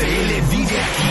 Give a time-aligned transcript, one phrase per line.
[0.00, 1.10] NFL vive aquí.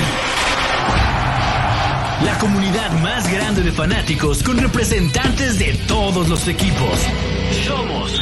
[2.25, 6.99] La comunidad más grande de fanáticos con representantes de todos los equipos.
[7.67, 8.19] Somos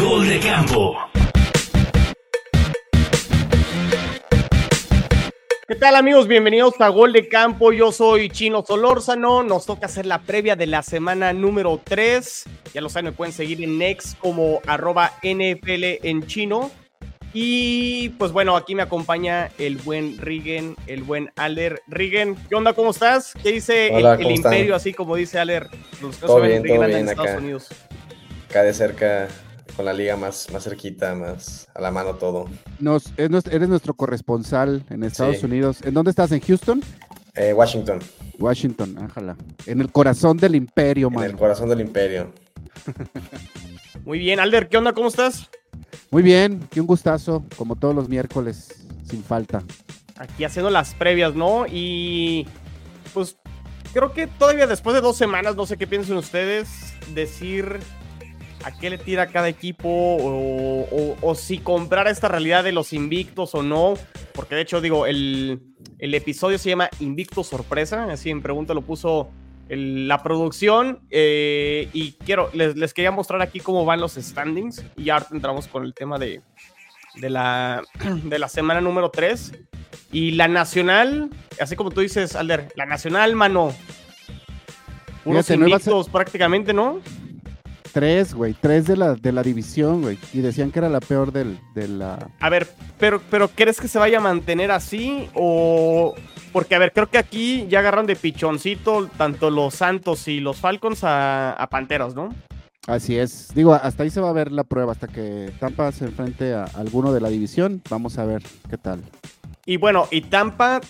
[0.00, 0.96] Gol de Campo.
[5.66, 6.26] ¿Qué tal amigos?
[6.28, 7.70] Bienvenidos a Gol de Campo.
[7.70, 9.42] Yo soy Chino Solórzano.
[9.42, 12.44] Nos toca hacer la previa de la semana número 3.
[12.72, 16.70] Ya lo saben, me pueden seguir en Next como arroba NFL en chino.
[17.40, 21.80] Y pues bueno, aquí me acompaña el buen Rigen, el buen Aler.
[21.86, 22.72] Rigen, ¿qué onda?
[22.72, 23.32] ¿Cómo estás?
[23.40, 25.68] ¿Qué dice Hola, el, imperio, así como dice Aler?
[26.02, 27.38] Los que no Todo saben, bien, todo en bien Estados acá.
[27.38, 27.68] Unidos.
[28.50, 29.28] Acá de cerca,
[29.76, 32.46] con la liga más, más cerquita, más a la mano todo.
[32.80, 35.46] Nos, eres nuestro corresponsal en Estados Sí.
[35.46, 35.78] Unidos.
[35.84, 36.32] ¿En dónde estás?
[36.32, 36.82] ¿En Houston?
[37.36, 38.00] Eh, Washington,
[38.40, 39.36] Washington, ájala.
[39.64, 41.24] En el corazón del imperio, en man.
[41.24, 42.32] el corazón del imperio.
[44.04, 44.92] Muy bien, Alder, ¿qué onda?
[44.92, 45.48] ¿Cómo estás?
[46.10, 48.74] Muy bien, qué un gustazo, como todos los miércoles,
[49.08, 49.62] sin falta.
[50.16, 51.66] aquí haciendo las previas, ¿no?
[51.70, 52.46] Y
[53.14, 53.36] pues
[53.92, 57.78] creo que todavía después de dos semanas, no sé qué piensan ustedes, decir
[58.64, 63.62] a qué le tira cada equipo o si comprar esta realidad de los invictos o
[63.62, 63.94] no,
[64.34, 65.62] porque de hecho digo, el,
[65.98, 69.30] el episodio se llama Invicto Sorpresa, así en pregunta lo puso
[69.68, 74.84] el- la producción eh, y quiero, les, les quería mostrar aquí cómo van los standings
[74.96, 76.40] y ya ahorita entramos con el tema de,
[77.16, 77.82] de, la,
[78.24, 79.52] de la semana número 3.
[80.10, 81.28] Y la nacional,
[81.60, 83.74] así como tú dices, Alder, la nacional, mano.
[85.24, 87.00] Fíjate, no ser- prácticamente, ¿no?
[87.92, 90.18] Tres, güey, tres de la, de la división, güey.
[90.32, 92.30] Y decían que era la peor del, de la...
[92.38, 95.28] A ver, pero, pero ¿crees que se vaya a mantener así?
[95.34, 96.14] O.
[96.58, 100.56] Porque, a ver, creo que aquí ya agarran de pichoncito tanto los Santos y los
[100.56, 102.34] Falcons a, a Panteras, ¿no?
[102.88, 103.54] Así es.
[103.54, 106.64] Digo, hasta ahí se va a ver la prueba, hasta que Tampa se enfrente a
[106.64, 107.80] alguno de la división.
[107.88, 109.04] Vamos a ver qué tal.
[109.66, 110.80] Y bueno, y Tampa,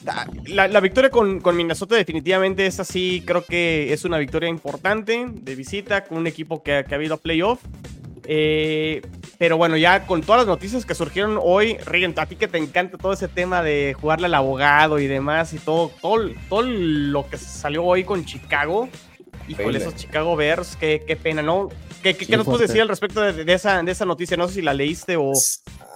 [0.46, 5.26] la, la victoria con, con Minnesota definitivamente es así, creo que es una victoria importante
[5.30, 7.60] de visita con un equipo que, que ha habido playoff.
[8.30, 9.00] Eh,
[9.38, 12.58] pero bueno, ya con todas las noticias que surgieron hoy, Rigen, a ti que te
[12.58, 17.26] encanta todo ese tema de jugarle al abogado y demás y todo, todo, todo lo
[17.26, 18.88] que salió hoy con Chicago
[19.48, 21.70] y con esos Chicago Bears, qué, qué pena, ¿no?
[22.02, 24.36] ¿Qué, qué- Sí, qué nos puedes decir al respecto de, de esa, de esa noticia?
[24.36, 25.32] No sé si la leíste o...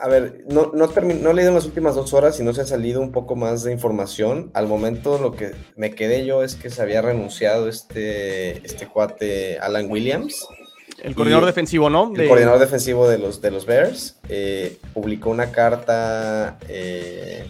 [0.01, 2.63] A ver, no, no, no he leído en las últimas dos horas y no se
[2.63, 4.51] ha salido un poco más de información.
[4.55, 9.59] Al momento lo que me quedé yo es que se había renunciado este, este cuate
[9.61, 10.49] Alan Williams,
[11.03, 12.11] El coordinador Y- defensivo, ¿no?
[12.13, 14.17] el De- coordinador defensivo de los, de los Bears.
[14.29, 17.45] eh, publicó una carta eh,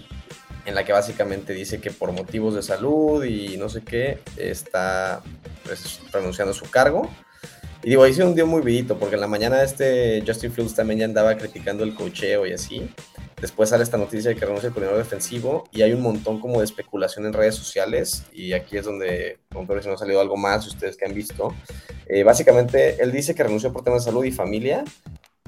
[0.65, 5.21] en la que básicamente dice que por motivos de salud y no sé qué, está
[5.65, 7.11] pues, renunciando a su cargo.
[7.83, 11.01] Y digo, ahí se hundió muy vidito, porque en la mañana este Justin Fields también
[11.01, 12.89] ya andaba criticando el cocheo y así.
[13.41, 16.61] Después sale esta noticia de que renuncia el coordinador defensivo y hay un montón como
[16.61, 20.65] de especulación en redes sociales y aquí es donde, si no ha salido algo más,
[20.65, 21.53] ustedes que han visto.
[22.07, 24.85] Eh, básicamente, él dice que renunció por temas de salud y familia,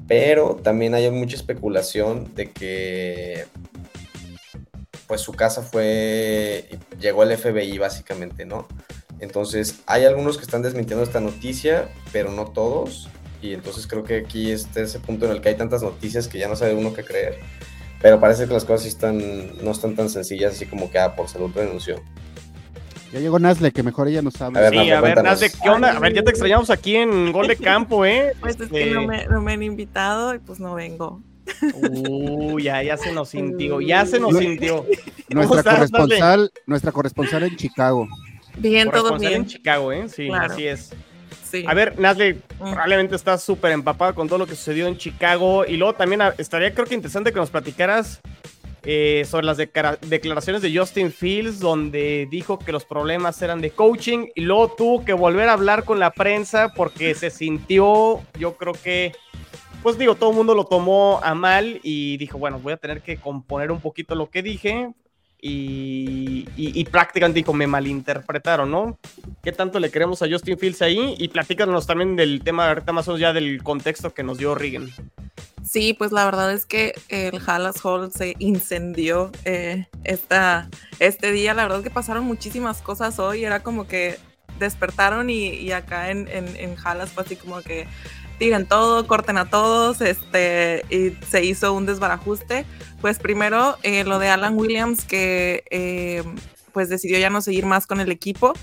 [0.05, 3.45] pero también hay mucha especulación de que
[5.07, 6.67] pues su casa fue,
[6.99, 8.67] llegó el FBI básicamente, ¿no?
[9.19, 13.09] Entonces, hay algunos que están desmintiendo esta noticia, pero no todos.
[13.41, 16.39] Y entonces creo que aquí está ese punto en el que hay tantas noticias que
[16.39, 17.39] ya no sabe uno qué creer.
[18.01, 19.17] Pero parece que las cosas sí están,
[19.63, 22.01] no están tan sencillas, así como que, ah, por salud renunció.
[23.11, 24.59] Ya llegó Nazle, que mejor ella nos habla.
[24.59, 25.23] A ver, Sí, Nazle, a ver.
[25.23, 25.95] Nazle, ¿qué onda?
[25.95, 28.33] A ver, ya te extrañamos aquí en Gol de Campo, ¿eh?
[28.41, 31.21] Pues es que Este, no me, no me han invitado y pues no vengo.
[31.73, 34.85] Uy, ya, ya se nos sintió, ya se nos sintió.
[35.29, 38.07] Nuestra corresponsal, nuestra corresponsal en Chicago.
[38.57, 39.33] Bien, todo bien.
[39.33, 40.07] en Chicago, ¿eh?
[40.09, 40.53] Sí, Claro.
[40.53, 40.91] así es.
[41.43, 41.63] Sí.
[41.67, 42.71] A ver, Nazle, Mm.
[42.71, 45.65] probablemente estás súper empapada con todo lo que sucedió en Chicago.
[45.65, 48.21] Y luego también ah, estaría, creo que interesante que nos platicaras
[48.87, 54.27] eh, sobre las declaraciones de Justin Fields, donde dijo que los problemas eran de coaching.
[54.35, 58.73] Y luego tuvo que volver a hablar con la prensa porque se sintió, yo creo
[58.73, 59.11] que.
[59.81, 63.01] Pues digo, todo el mundo lo tomó a mal y dijo, bueno, voy a tener
[63.01, 64.89] que componer un poquito lo que dije.
[65.47, 68.97] Y, y, prácticamente dijo, me malinterpretaron, ¿no?
[69.43, 71.13] ¿Qué tanto le queremos a Justin Fields ahí?
[71.19, 74.55] Y platícanos también del tema, ahorita más o menos ya del contexto que nos dio
[74.55, 74.89] Regan.
[75.63, 81.53] Sí, pues la verdad es que el Hallas Hall se incendió eh, esta, este día.
[81.53, 83.45] La verdad es que pasaron muchísimas cosas hoy.
[83.45, 84.17] Era como que
[84.57, 87.85] despertaron y, acá en, en, en Hallas fue así como que
[88.37, 92.65] tiren todo, corten a todos, este, y se hizo un desbarajuste.
[93.01, 96.23] Pues primero eh, lo de Alan Williams que eh,
[96.73, 98.53] pues decidió ya no seguir más con el equipo.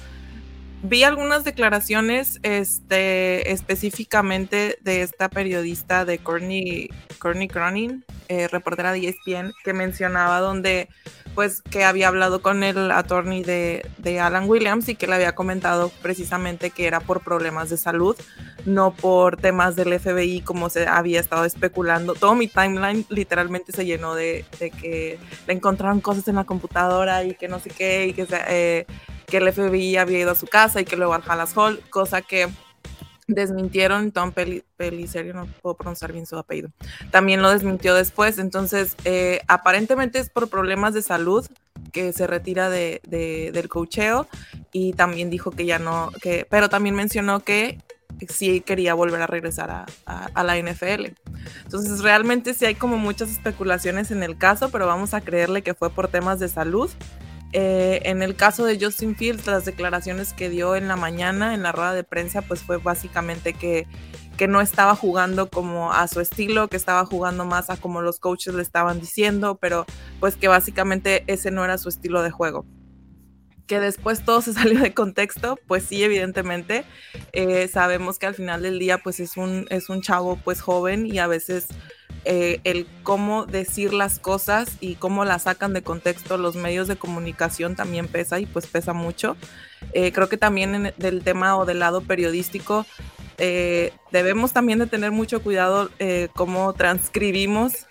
[0.83, 6.89] vi algunas declaraciones este, específicamente de esta periodista de Courtney,
[7.19, 10.89] Courtney Cronin, eh, reportera de ESPN, que mencionaba donde
[11.35, 15.35] pues que había hablado con el attorney de, de, Alan Williams y que le había
[15.35, 18.17] comentado precisamente que era por problemas de salud,
[18.65, 22.15] no por temas del FBI como se había estado especulando.
[22.15, 27.25] Todo mi timeline literalmente se llenó de, de que le encontraron cosas en la computadora
[27.25, 28.87] y que no sé qué, y que, eh,
[29.27, 32.23] que el FBI había ido a su casa y que luego al Hallas Hall, cosa
[32.23, 32.49] que
[33.35, 34.33] desmintieron, Tom
[34.77, 36.71] Pellicerio, no puedo pronunciar bien su apellido,
[37.11, 41.47] también lo desmintió después, entonces eh, aparentemente es por problemas de salud
[41.93, 43.01] que se retira de,
[43.53, 44.27] del cocheo
[44.73, 47.79] y también dijo que ya no, que, pero también mencionó que
[48.29, 51.07] sí quería volver a regresar a, a, la NFL.
[51.65, 55.75] Entonces realmente sí hay como muchas especulaciones en el caso, pero vamos a creerle que
[55.75, 56.91] fue por temas de salud
[57.53, 61.63] eh, en el caso de Justin Fields, las declaraciones que dio en la mañana en
[61.63, 63.87] la rueda de prensa, pues fue básicamente que,
[64.39, 68.19] que no estaba jugando como a su estilo, que estaba jugando más a como los
[68.19, 69.85] coaches le estaban diciendo, pero
[70.19, 72.65] pues que básicamente ese no era su estilo de juego.
[73.67, 76.85] Que después todo se salió de contexto, pues sí, evidentemente.
[77.35, 81.07] Eh, sabemos que al final del día, pues es un, es un chavo pues joven
[81.07, 81.69] y a veces
[82.25, 86.95] eh, el cómo decir las cosas y cómo las sacan de contexto los medios de
[86.95, 89.37] comunicación también pesa y pues pesa mucho.
[89.93, 92.87] Eh, creo que también del tema o del lado periodístico
[93.39, 95.91] eh, debemos también de tener mucho cuidado
[96.35, 97.87] cómo transcribimos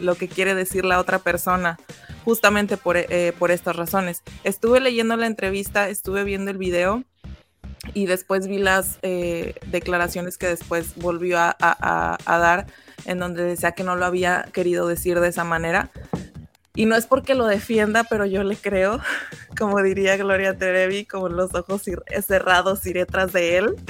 [0.00, 1.78] lo que quiere decir la otra persona
[2.24, 2.96] justamente por,
[3.38, 4.22] por estas razones.
[4.42, 7.04] Estuve leyendo la entrevista, estuve viendo el video
[7.92, 9.00] y después vi las
[9.66, 12.66] declaraciones que después volvió a, a dar
[13.04, 15.90] en donde decía que no lo había querido decir de esa manera.
[16.74, 19.00] Y no es porque lo defienda, pero yo le creo,
[19.58, 21.82] como diría Gloria Trevi, como los ojos
[22.26, 23.76] cerrados iré tras de él.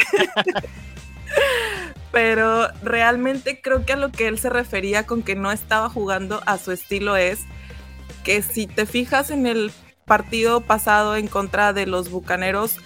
[2.13, 6.43] pero realmente creo que a lo que él se refería con que no estaba jugando
[6.47, 7.41] a su estilo es
[8.25, 9.71] que si te fijas en el
[10.05, 12.81] partido pasado en contra de los Bucaneros, eh,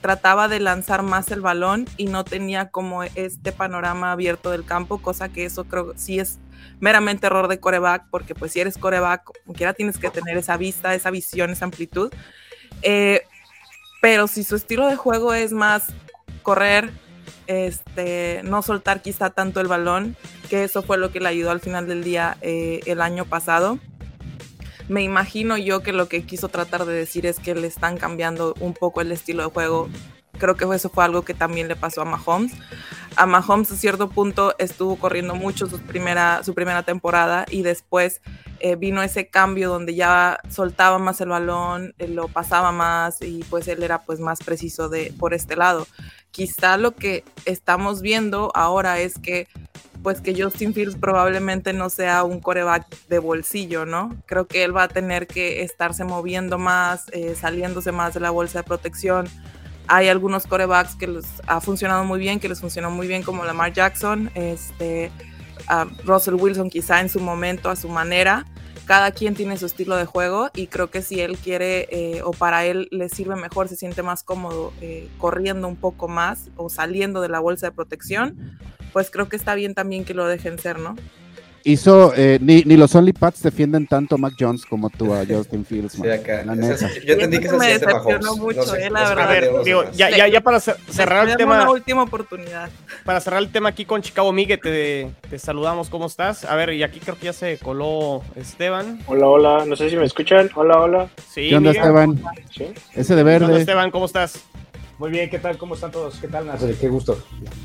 [0.00, 4.98] trataba de lanzar más el balón y no tenía como este panorama abierto del campo,
[4.98, 6.38] cosa que eso creo sí es
[6.80, 10.56] meramente error de coreback, porque pues si eres coreback, como quiera tienes que tener esa
[10.56, 12.12] vista, esa visión, esa amplitud.
[12.82, 13.22] Eh,
[14.00, 15.84] pero si su estilo de juego es más
[16.42, 16.90] correr,
[17.46, 20.16] este, no soltar quizá tanto el balón,
[20.48, 23.78] que eso fue lo que le ayudó al final del día eh, el año pasado
[24.88, 28.54] me imagino yo que lo que quiso tratar de decir es que le están cambiando
[28.60, 29.88] un poco el estilo de juego.
[30.38, 32.52] Creo que eso fue algo que también le pasó a Mahomes.
[33.16, 38.20] A Mahomes a cierto punto estuvo corriendo mucho su primera, su primera temporada y después
[38.58, 43.44] eh, vino ese cambio donde ya soltaba más el balón, eh, lo pasaba más y
[43.48, 45.86] pues él era pues más preciso de, por este lado.
[46.32, 49.46] Quizá lo que estamos viendo ahora es que
[50.04, 54.14] pues que Justin Fields probablemente no sea un coreback de bolsillo, ¿no?
[54.26, 58.30] Creo que él va a tener que estarse moviendo más, eh, saliéndose más de la
[58.30, 59.26] bolsa de protección.
[59.86, 63.46] Hay algunos corebacks que les ha funcionado muy bien, que les funcionó muy bien, como
[63.46, 65.10] Lamar Jackson, este,
[66.04, 68.44] Russell Wilson quizá en su momento, a su manera.
[68.84, 72.32] Cada quien tiene su estilo de juego y creo que si él quiere eh, o
[72.32, 76.68] para él le sirve mejor, se siente más cómodo eh, corriendo un poco más o
[76.68, 78.58] saliendo de la bolsa de protección,
[78.94, 80.94] pues creo que está bien también que lo dejen ser, ¿no?
[81.64, 85.24] Hizo, eh, ni, ni, los Only Pats defienden tanto a Mac Jones como tú a
[85.26, 85.94] Justin Fields.
[85.94, 86.44] Sí, acá.
[86.44, 86.88] La neta.
[87.04, 89.24] yo entendí que, me decepcionó mucho, no eh, la verdad.
[89.24, 91.62] A ver, digo, ya, ya, ya para cerrar el tema.
[91.62, 92.68] una última oportunidad.
[93.04, 96.44] Para cerrar el tema aquí con Chicago Miguel, te, te, saludamos, ¿cómo estás?
[96.44, 99.00] A ver, y aquí creo que ya se coló Esteban.
[99.06, 100.50] Hola, hola, no sé si me escuchan.
[100.54, 101.08] Hola, hola.
[101.30, 102.22] Sí, ¿Qué onda, Esteban?
[102.54, 102.66] ¿Sí?
[102.94, 103.52] Ese de verde.
[103.54, 104.44] ¿Qué Esteban, ¿cómo estás?
[104.98, 105.58] Muy bien, ¿qué tal?
[105.58, 106.18] ¿Cómo están todos?
[106.20, 106.76] ¿Qué tal, Nacer?
[106.76, 107.18] Qué gusto.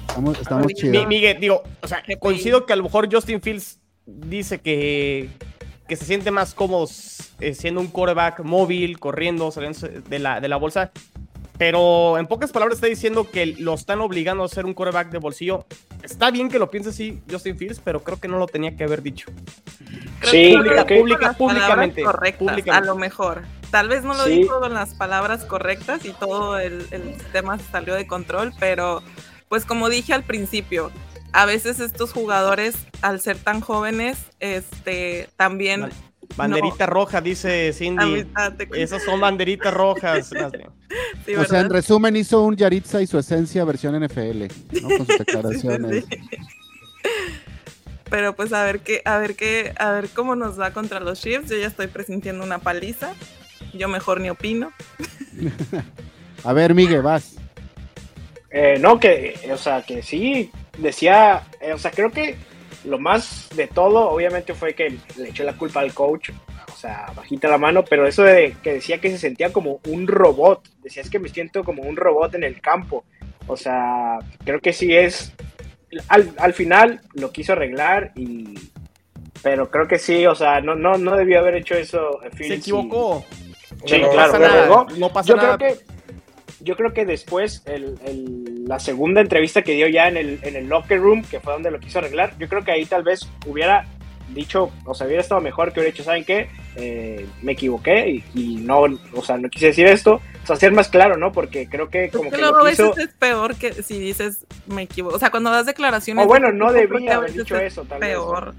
[0.08, 1.08] Estamos, estamos chidos.
[1.08, 5.30] Miguel, digo, o sea, coincido que a lo mejor Justin Fields dice que,
[5.88, 6.88] que se siente más cómodo
[7.40, 10.92] eh, siendo un quarterback móvil, corriendo, saliendo de la, de la bolsa.
[11.60, 15.18] Pero en pocas palabras está diciendo que lo están obligando a ser un quarterback de
[15.18, 15.66] bolsillo.
[16.02, 18.86] Está bien que lo piense así Justin Fields, pero creo que no lo tenía que
[18.86, 19.30] haber dicho.
[20.24, 20.56] sí,
[21.38, 22.02] públicamente,
[22.72, 23.44] A lo mejor.
[23.72, 27.94] Tal vez no lo dijo con las palabras correctas y todo el, el tema salió
[27.94, 29.04] de control, pero
[29.50, 30.92] pues como dije al principio,
[31.34, 35.90] a veces estos jugadores, al ser tan jóvenes, este, también...
[36.36, 38.26] Banderita roja, dice Cindy.
[38.74, 40.32] Esas son banderitas rojas.
[41.38, 44.46] o sea, en resumen, hizo un Yaritza y su esencia versión NFL,
[44.82, 44.88] ¿no?
[44.98, 46.06] Con sus declaraciones.
[48.10, 51.22] Pero pues a ver qué, a ver qué, a ver cómo nos va contra los
[51.22, 51.50] Chiefs.
[51.50, 53.14] Yo ya estoy presintiendo una paliza.
[53.74, 54.72] Yo mejor ni opino.
[56.44, 57.36] A ver, Miguel, vas.
[58.50, 62.38] Eh, no, que, o sea, que sí, decía, eh, o sea, creo que
[62.86, 66.30] lo más de todo, obviamente, fue que le echó la culpa al coach,
[66.72, 70.08] o sea, bajita la mano, pero eso de que decía que se sentía como un
[70.08, 73.04] robot, decía es que me siento como un robot en el campo,
[73.48, 75.34] o sea, creo que sí es,
[76.08, 78.54] al, al final lo quiso arreglar y,
[79.42, 82.20] pero creo que sí, o sea, no, no, no debió haber hecho eso.
[82.24, 83.26] Se Fields y- equivocó.
[83.86, 85.58] Sí, No claro, nada, no pasa yo nada.
[85.58, 85.86] creo que
[86.62, 90.56] yo creo que después el- el- la segunda entrevista que dio ya en el, en
[90.56, 93.28] el locker room, que fue donde lo quiso arreglar, yo creo que ahí tal vez
[93.48, 93.86] hubiera
[94.34, 96.50] dicho, o sea, hubiera estado mejor que hubiera dicho, ¿saben qué?
[96.76, 98.82] Eh, me equivoqué y, y no,
[99.14, 101.32] o sea, no quise decir esto, o sea, ser más claro, ¿no?
[101.32, 105.16] Porque creo que como que lo a veces es peor que si dices me equivoco.
[105.16, 106.26] O sea, cuando das declaraciones.
[106.26, 108.16] o bueno, no debía haber dicho es eso, tal vez.
[108.16, 108.16] ¿no?
[108.28, 108.54] Peor,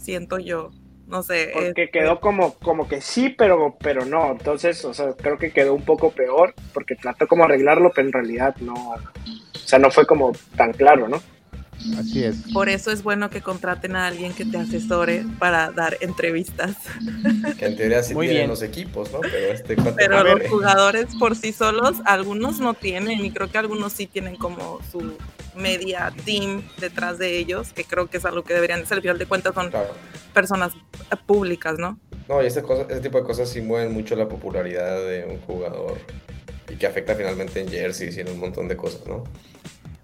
[0.00, 0.70] siento yo.
[1.06, 1.50] No sé.
[1.52, 4.32] Porque este, quedó como, como que sí, pero, pero no.
[4.32, 8.12] Entonces, o sea, creo que quedó un poco peor porque trató como arreglarlo, pero en
[8.12, 8.74] realidad no.
[8.74, 11.20] O sea, no fue como tan claro, ¿no?
[11.98, 12.36] Así es.
[12.52, 16.76] Por eso es bueno que contraten a alguien que te asesore para dar entrevistas.
[17.58, 18.50] Que en teoría sí Muy tienen bien.
[18.50, 19.20] los equipos, ¿no?
[19.20, 23.92] Pero este Pero los jugadores por sí solos, algunos no tienen, y creo que algunos
[23.92, 25.16] sí tienen como su
[25.56, 28.96] media team detrás de ellos, que creo que es algo que deberían ser.
[28.98, 29.94] Al final de cuentas son Claro.
[30.32, 31.98] personas eh, públicas, ¿no?
[32.28, 35.38] No, y este, cosa, este tipo de cosas sí mueven mucho la popularidad de un
[35.40, 35.98] jugador
[36.70, 39.24] y que afecta finalmente en jerseys y en un montón de cosas, ¿no?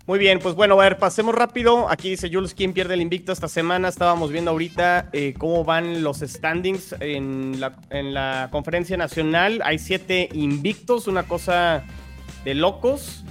[0.06, 1.88] Muy bien, pues bueno, a ver, pasemos rápido.
[1.88, 3.88] Aquí dice Jules, ¿quién pierde el invicto esta semana?
[3.88, 9.60] Estábamos viendo ahorita eh, cómo van los standings en la, en la conferencia nacional.
[9.64, 11.84] Hay siete invictos, una cosa
[12.44, 13.24] de locos.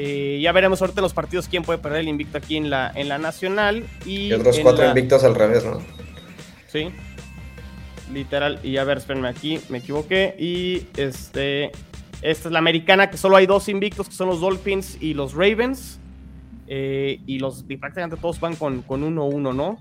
[0.00, 2.92] Eh, ya veremos ahorita en los partidos quién puede perder el invicto aquí en la,
[2.94, 3.84] en la nacional.
[4.06, 5.82] Y, otros cuatro la- invictos al revés, ¿no?
[6.68, 6.90] Sí.
[8.12, 8.60] Literal.
[8.62, 10.36] Y a ver, espérenme aquí, me equivoqué.
[10.38, 11.72] Y este.
[12.20, 15.34] Esta es la americana, que solo hay dos invictos, que son los Dolphins y los
[15.34, 15.98] Ravens.
[16.68, 19.78] Eh, y los y prácticamente todos van con, con 1-1, ¿no?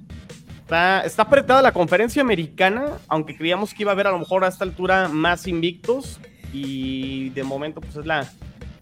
[0.62, 4.44] Está, está apretada la conferencia americana, aunque creíamos que iba a haber a lo mejor
[4.46, 6.20] a esta altura más invictos.
[6.54, 8.30] Y de momento, pues es la,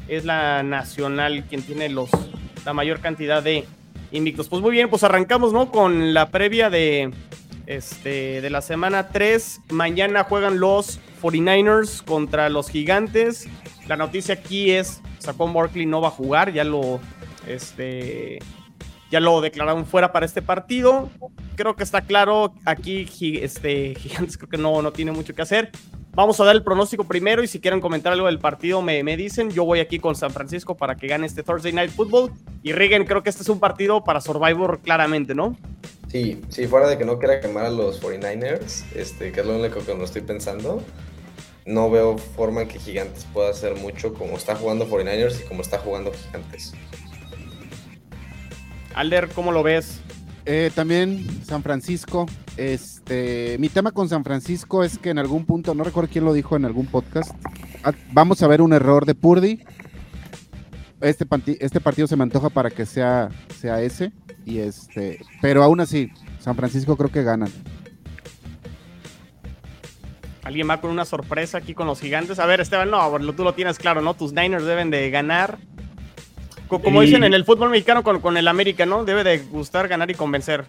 [0.07, 2.09] es la nacional quien tiene los,
[2.65, 3.65] la mayor cantidad de
[4.11, 4.47] invictos.
[4.49, 5.71] Pues muy bien, pues arrancamos, ¿no?
[5.71, 7.11] Con la previa de,
[7.67, 9.61] este, de la semana 3.
[9.69, 13.47] Mañana juegan los 49ers contra los Gigantes.
[13.87, 16.99] La noticia aquí es, Saquon Barkley no va a jugar, ya lo,
[17.47, 18.39] este,
[19.11, 21.09] ya lo declararon fuera para este partido.
[21.55, 23.07] Creo que está claro, aquí
[23.41, 25.71] este, Gigantes creo que no, no tiene mucho que hacer.
[26.15, 29.17] Vamos a dar el pronóstico primero y si quieren comentar algo del partido me, me
[29.17, 29.51] dicen.
[29.51, 32.31] Yo voy aquí con San Francisco para que gane este Thursday Night Football.
[32.63, 35.57] Y Regan, creo que este es un partido para Survivor claramente, ¿no?
[36.07, 39.59] Sí, sí, fuera de que no quiera quemar a los 49ers, este, que es lo
[39.59, 40.81] único que no estoy pensando,
[41.65, 45.61] no veo forma en que Gigantes pueda hacer mucho como está jugando 49ers y como
[45.61, 46.71] está jugando Gigantes.
[48.93, 49.99] Alder, ¿cómo lo ves?
[50.45, 52.27] Eh, también San Francisco.
[52.57, 56.33] Este, mi tema con San Francisco es que en algún punto, no recuerdo quién lo
[56.33, 57.31] dijo en algún podcast,
[57.83, 59.63] ah, vamos a ver un error de Purdy.
[61.01, 61.25] Este,
[61.59, 64.11] este partido se me antoja para que sea, sea ese.
[64.45, 66.09] Y este, pero aún así,
[66.39, 67.49] San Francisco creo que ganan.
[70.43, 72.37] ¿Alguien va con una sorpresa aquí con los gigantes?
[72.37, 74.13] A ver, Esteban, no, tú lo tienes claro, ¿no?
[74.13, 75.57] Tus Niners deben de ganar.
[76.67, 79.03] Co- Como dicen en el fútbol mexicano con, con el América, ¿no?
[79.05, 80.65] Debe de gustar, ganar y convencer.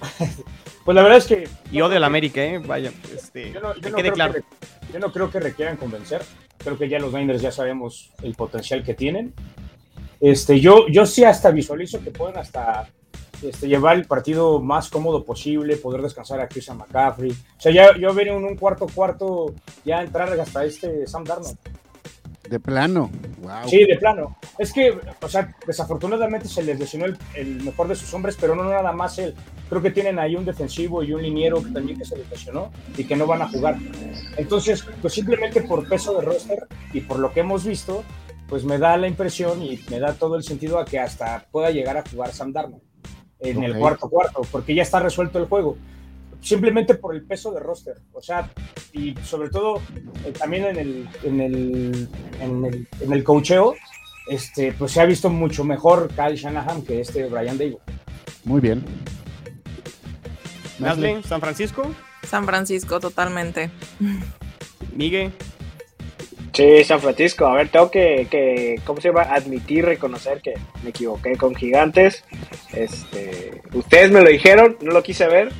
[0.84, 1.48] Pues la verdad es que.
[1.70, 2.58] Y odio al América, ¿eh?
[2.58, 4.32] Vaya, este, Yo no, yo que no quede creo claro.
[4.32, 4.42] que
[4.92, 6.22] yo no creo que requieran convencer.
[6.58, 9.32] Creo que ya los Niners ya sabemos el potencial que tienen.
[10.20, 12.88] Este, yo, yo sí hasta visualizo que pueden hasta
[13.42, 17.30] este, llevar el partido más cómodo posible, poder descansar a Christian McCaffrey.
[17.30, 19.54] O sea, ya yo vería en un cuarto cuarto
[19.84, 21.56] ya entrar hasta este Sam Darnold.
[22.50, 23.10] De plano.
[23.42, 23.68] Wow.
[23.68, 24.36] Sí, de plano.
[24.58, 28.56] Es que, o sea, desafortunadamente se les lesionó el, el mejor de sus hombres, pero
[28.56, 29.36] no nada más él.
[29.68, 32.72] Creo que tienen ahí un defensivo y un liniero que también que se les lesionó
[32.98, 33.76] y que no van a jugar.
[34.36, 38.02] Entonces, pues simplemente por peso de roster y por lo que hemos visto,
[38.48, 41.70] pues me da la impresión y me da todo el sentido a que hasta pueda
[41.70, 42.82] llegar a jugar Sam Darnold
[43.38, 43.78] en el Ok.
[43.78, 45.76] cuarto cuarto, porque ya está resuelto el juego.
[46.42, 47.98] Simplemente por el peso de roster.
[48.12, 48.50] O sea,
[48.92, 49.80] y sobre todo
[50.24, 52.08] eh, también en el, en el,
[52.40, 53.74] en el, en el coacheo,
[54.28, 57.78] este, pues se ha visto mucho mejor Kyle Shanahan que este Brian Dable.
[58.44, 58.84] Muy bien.
[60.78, 61.90] Nasle, San Francisco,
[62.26, 63.70] San Francisco, totalmente.
[64.94, 65.32] Miguel.
[66.52, 67.46] Sí, San Francisco.
[67.46, 69.22] A ver, tengo que, que, ¿cómo se llama?
[69.22, 72.24] Admitir, reconocer que me equivoqué con Gigantes.
[72.72, 75.52] Este, ustedes me lo dijeron, no lo quise ver.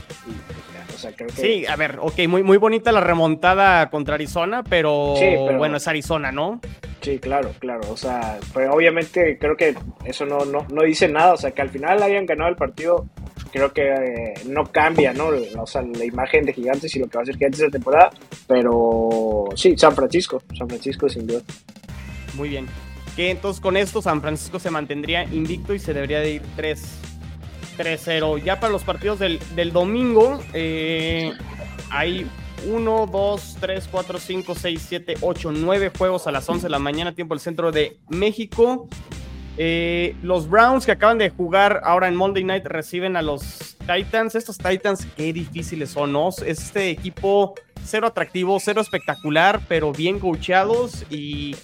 [1.00, 5.14] Sea, creo que Sí, a ver, ok, muy, muy bonita la remontada contra Arizona, pero,
[5.16, 6.60] Sí, pero- bueno, es Arizona, ¿no?
[7.00, 7.80] Sí, claro, claro.
[7.90, 11.32] O sea, pues obviamente creo que eso no, no, no dice nada.
[11.32, 13.06] O sea, que al final hayan ganado el partido,
[13.52, 15.30] creo que eh, no cambia, ¿no?
[15.58, 18.10] O sea, la imagen de Gigantes y lo que va a ser Gigantes de temporada.
[18.46, 20.42] Pero sí, San Francisco.
[20.56, 21.40] San Francisco sin duda.
[22.34, 22.66] Muy bien.
[23.16, 26.82] Que entonces con esto San Francisco se mantendría invicto y se debería de ir 3
[27.80, 28.42] 3-0.
[28.42, 31.32] Ya para los partidos del, del domingo, eh,
[31.90, 32.26] hay
[32.66, 36.78] 1, 2, 3, 4, 5, 6, 7, 8, 9 juegos a las 11 de la
[36.78, 38.88] mañana, tiempo del centro de México.
[39.56, 44.34] Eh, los Browns que acaban de jugar ahora en Monday Night reciben a los Titans.
[44.34, 46.28] Estos Titans, qué difíciles son, ¿no?
[46.46, 51.56] Este equipo cero atractivo, cero espectacular, pero bien coacheados y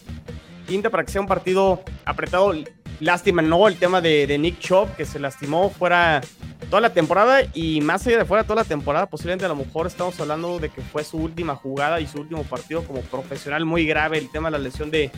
[0.67, 2.53] pinta para que sea un partido apretado.
[3.01, 3.69] Lástima, ¿no?
[3.69, 6.21] El tema de, de Nick Chubb, que se lastimó fuera
[6.71, 9.87] toda la temporada y más allá de fuera toda la temporada, posiblemente a lo mejor
[9.87, 13.87] estamos hablando de que fue su última jugada y su último partido como profesional muy
[13.87, 15.11] grave el tema de la lesión de,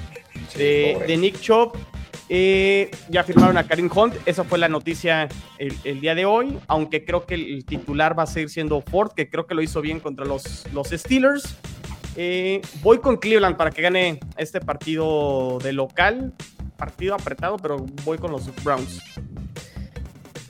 [0.56, 1.72] de, de Nick Chubb.
[2.30, 6.58] Eh, ya firmaron a Karim Hunt, esa fue la noticia el, el, día de hoy,
[6.66, 9.80] aunque creo que el titular va a seguir siendo Ford, que creo que lo hizo
[9.80, 11.56] bien contra los, los Steelers.
[12.16, 16.34] Eh, voy con Cleveland para que gane este partido de local,
[16.78, 19.02] partido apretado, pero voy con los Browns.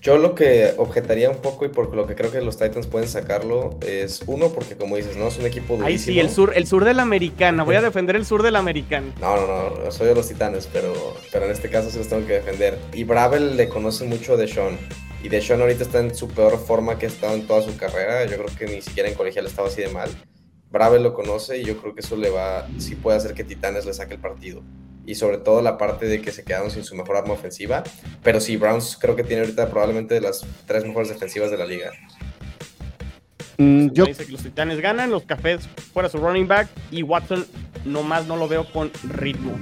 [0.01, 3.09] Yo lo que objetaría un poco y por lo que creo que los Titans pueden
[3.09, 5.27] sacarlo es uno, porque como dices, ¿no?
[5.27, 5.87] Es un equipo durísimo.
[5.87, 7.65] Ahí sí, el sur, el sur de la americana.
[7.65, 9.13] Voy a defender el sur de la americana.
[9.21, 10.95] No, no, no, soy de los Titanes, pero,
[11.33, 12.79] pero en este caso sí los tengo que defender.
[12.93, 14.79] Y Bravel le conoce mucho a Deshaun.
[15.23, 18.25] Y Deshaun ahorita está en su peor forma que ha estado en toda su carrera.
[18.27, 20.11] Yo creo que ni siquiera en colegial estaba así de mal.
[20.71, 23.85] Bravel lo conoce y yo creo que eso le va, sí puede hacer que Titanes
[23.85, 24.63] le saque el partido
[25.11, 27.83] y sobre todo la parte de que se quedaron sin su mejor arma ofensiva.
[28.23, 31.65] Pero sí, Browns creo que tiene ahorita probablemente de las tres mejores defensivas de la
[31.67, 31.91] liga.
[33.57, 37.45] Mm, yo dice que los Titanes ganan, los Cafés fuera su running back y Watson
[37.85, 39.53] nomás no lo veo con ritmo.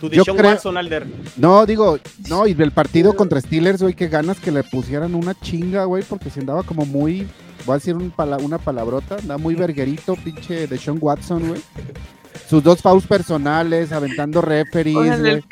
[0.00, 1.06] Tu Yo creo- Watson, Alder.
[1.36, 5.34] No, digo, no, y el partido contra Steelers, güey, qué ganas que le pusieran una
[5.38, 7.28] chinga, güey, porque se andaba como muy,
[7.66, 11.60] voy a decir un pala- una palabrota, andaba muy verguerito, pinche de Sean Watson, güey.
[12.48, 15.44] Sus dos fouls personales, aventando referees.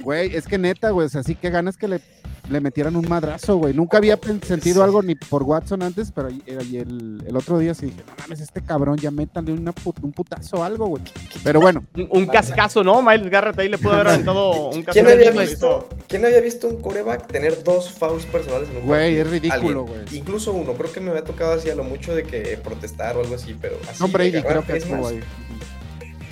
[0.00, 2.00] Güey, es que neta, güey, o sea, sí que ganas que le,
[2.48, 3.74] le metieran un madrazo, güey.
[3.74, 7.74] Nunca había sentido algo ni por Watson antes, pero y- y el, el otro día
[7.74, 11.02] sí dije, no mames, este cabrón, ya métanle una put- un putazo o algo, güey.
[11.44, 13.02] Pero bueno, Un, un cascazo, ¿no?
[13.02, 14.92] Miles Garrett ahí le pudo haber aventado un cascazo.
[14.92, 19.16] ¿Quién había, visto, ¿Quién había visto un coreback tener dos fouls personales en un Güey,
[19.18, 20.00] es ridículo, güey.
[20.12, 23.20] Incluso uno, creo que me había tocado así a lo mucho de que protestar o
[23.20, 25.20] algo así, pero así Tom Brady creo que estuvo más ahí.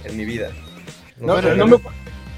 [0.04, 0.48] en mi vida.
[1.18, 1.76] No, sé, no me,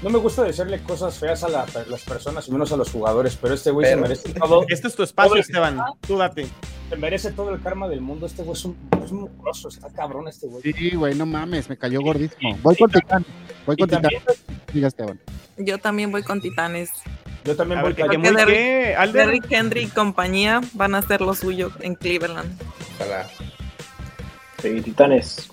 [0.01, 3.37] no me gusta decirle cosas feas a la- las personas y menos a los jugadores,
[3.41, 4.65] pero este güey se merece todo.
[4.69, 5.79] Este es tu espacio, Esteban.
[6.07, 6.47] Tú date.
[6.89, 8.25] Se merece todo el karma del mundo.
[8.25, 9.29] Este güey es un, es un
[9.67, 10.61] está cabrón este güey.
[10.63, 12.57] Sí, güey, no mames, me cayó gordísimo.
[12.63, 13.25] Voy con Titán,
[13.65, 14.11] voy con Titán.
[14.73, 15.19] Diga Esteban.
[15.57, 16.89] Yo también voy con Titanes.
[17.43, 18.07] yo también A voy con
[18.47, 19.25] qué, Alder.
[19.25, 22.49] Derrick Henry y compañía van a hacer lo suyo en Cleveland.
[22.95, 23.27] Ojalá.
[24.61, 25.49] Sí, Titanes.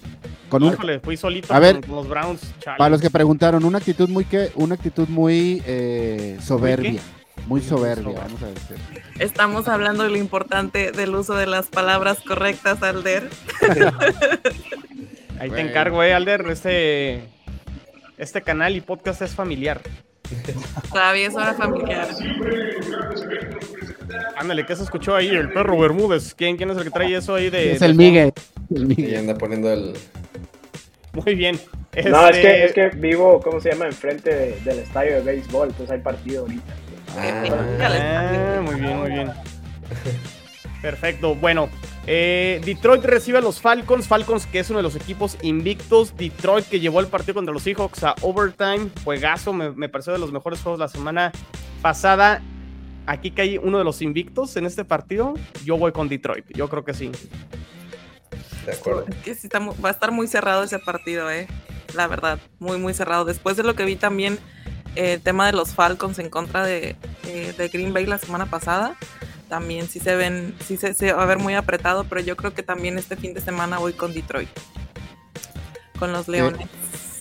[0.48, 2.40] Con un, Híjole, fui solito A ver, con, con los Browns.
[2.60, 2.78] chale.
[2.78, 7.00] para los que preguntaron, una actitud muy que, una actitud muy eh, soberbia.
[7.46, 8.76] Muy soberbia, vamos a decir.
[9.18, 13.28] Estamos hablando de lo importante del uso de las palabras correctas, Alder.
[15.38, 16.46] Ahí te encargo, eh, Alder.
[16.50, 17.22] Este,
[18.18, 19.80] este canal y podcast es familiar.
[20.90, 22.08] Todavía es hora familiar.
[24.36, 25.28] Ándale, ¿qué se escuchó ahí?
[25.28, 26.34] El perro Bermúdez.
[26.34, 27.72] ¿Quién, quién es el que trae eso ahí de.?
[27.72, 27.94] Es el?
[27.94, 28.32] Miguel.
[28.74, 29.16] El Y Miguel.
[29.18, 29.94] anda poniendo el.
[31.24, 31.58] Muy bien.
[32.10, 33.86] No, es Este, que, es que vivo, ¿cómo se llama?
[33.86, 36.74] Enfrente de- del estadio de béisbol, entonces hay partido ahorita.
[37.18, 39.30] Ah, muy bien, muy bien.
[40.82, 41.34] Perfecto.
[41.34, 41.68] Bueno,
[42.06, 44.06] eh, Detroit recibe a los Falcons.
[44.06, 46.14] Falcons, que es uno de los equipos invictos.
[46.16, 48.90] Detroit, que llevó el partido contra los Seahawks a overtime.
[49.02, 51.32] Juegazo, me, me pareció de los mejores juegos la semana
[51.82, 52.42] pasada.
[53.06, 55.34] Aquí cae uno de los invictos en este partido.
[55.64, 56.44] Yo voy con Detroit.
[56.54, 57.10] Yo creo que sí.
[58.66, 59.06] De acuerdo.
[59.08, 61.46] Es que sí está va a estar muy cerrado ese partido, eh.
[61.94, 63.24] La verdad, muy, muy cerrado.
[63.24, 64.38] Después de lo que vi también,
[64.96, 68.46] eh, el tema de los Falcons en contra de, eh, de Green Bay la semana
[68.46, 68.96] pasada,
[69.48, 72.52] también sí se ven, sí se, se va a ver muy apretado, pero yo creo
[72.52, 74.48] que también este fin de semana voy con Detroit.
[75.98, 76.68] Con los Leones.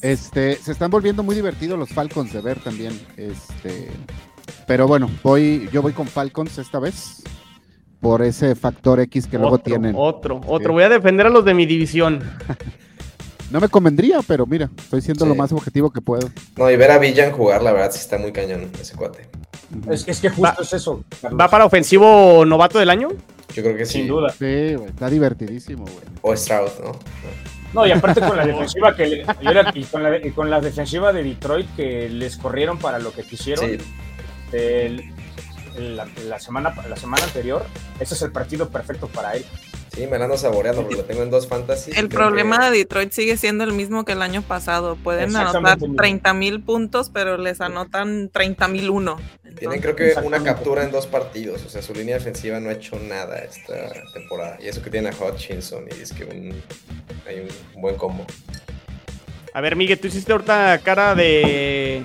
[0.01, 2.99] Este, se están volviendo muy divertidos los Falcons de ver también.
[3.17, 3.89] Este,
[4.67, 7.23] pero bueno, voy, yo voy con Falcons esta vez.
[8.05, 9.95] Por ese factor X que luego tienen.
[9.97, 10.67] Otro, otro.
[10.69, 10.73] Sí.
[10.73, 12.21] Voy a defender a los de mi división.
[13.51, 15.29] No me convendría, pero mira, estoy siendo Sí.
[15.29, 16.29] lo más objetivo que puedo.
[16.57, 19.27] No, y ver a Villan jugar, la verdad, sí está muy cañón ese cuate.
[19.89, 21.03] Es, es que justo Va- es eso.
[21.21, 21.39] Carlos.
[21.39, 23.09] ¿Va para ofensivo novato del año?
[23.53, 23.99] Yo creo que sí.
[23.99, 24.31] Sin duda.
[24.31, 26.05] Sí, güey, está divertidísimo, güey.
[26.23, 26.99] O Stroud, ¿no?
[27.73, 30.49] No, y aparte con la defensiva que le- y ahora- y con la, y con
[30.49, 33.77] la defensiva de Detroit que les corrieron para lo que quisieron Sí,
[34.53, 35.03] el-
[35.77, 37.65] la, la semana la semana anterior,
[37.99, 39.45] ese es el partido perfecto para él.
[39.93, 41.91] sí, me la ando saboreando porque lo tengo en dos fantasy.
[41.95, 44.95] El problema de Detroit sigue siendo el mismo que el año pasado.
[44.95, 46.01] Pueden anotar Exactamente el mismo.
[46.01, 49.17] 30 mil puntos, pero les anotan 30 mil uno.
[49.57, 52.73] Tienen creo que una captura en dos partidos, o sea, su línea defensiva no ha
[52.73, 54.57] hecho nada esta temporada.
[54.61, 56.53] Y eso que tiene a Hutchinson y es que un,
[57.25, 58.25] hay un buen combo.
[59.53, 62.03] A ver, Miguel, tú hiciste ahorita cara de.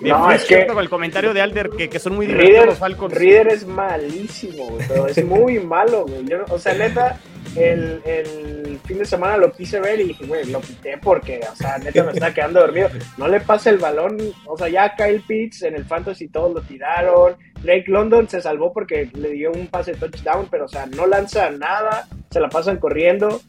[0.00, 2.78] No, es que- con el comentario de Alder que, que son muy divertidos Reader, los
[2.78, 3.14] Falcons.
[3.14, 6.24] Reader es malísimo, güey, pero es muy malo, güey.
[6.26, 7.18] Yo o sea, neta,
[7.56, 11.54] el, el fin de semana lo quise ver y dije, güey, lo quité porque, o
[11.56, 12.90] sea, neta me estaba quedando dormido.
[13.16, 16.60] No le pasa el balón, o sea, ya Kyle Pitts en el Fantasy todos lo
[16.62, 17.36] tiraron.
[17.62, 21.06] Drake London se salvó porque le dio un pase de touchdown, pero, o sea, no
[21.06, 23.40] lanza nada, se la pasan corriendo.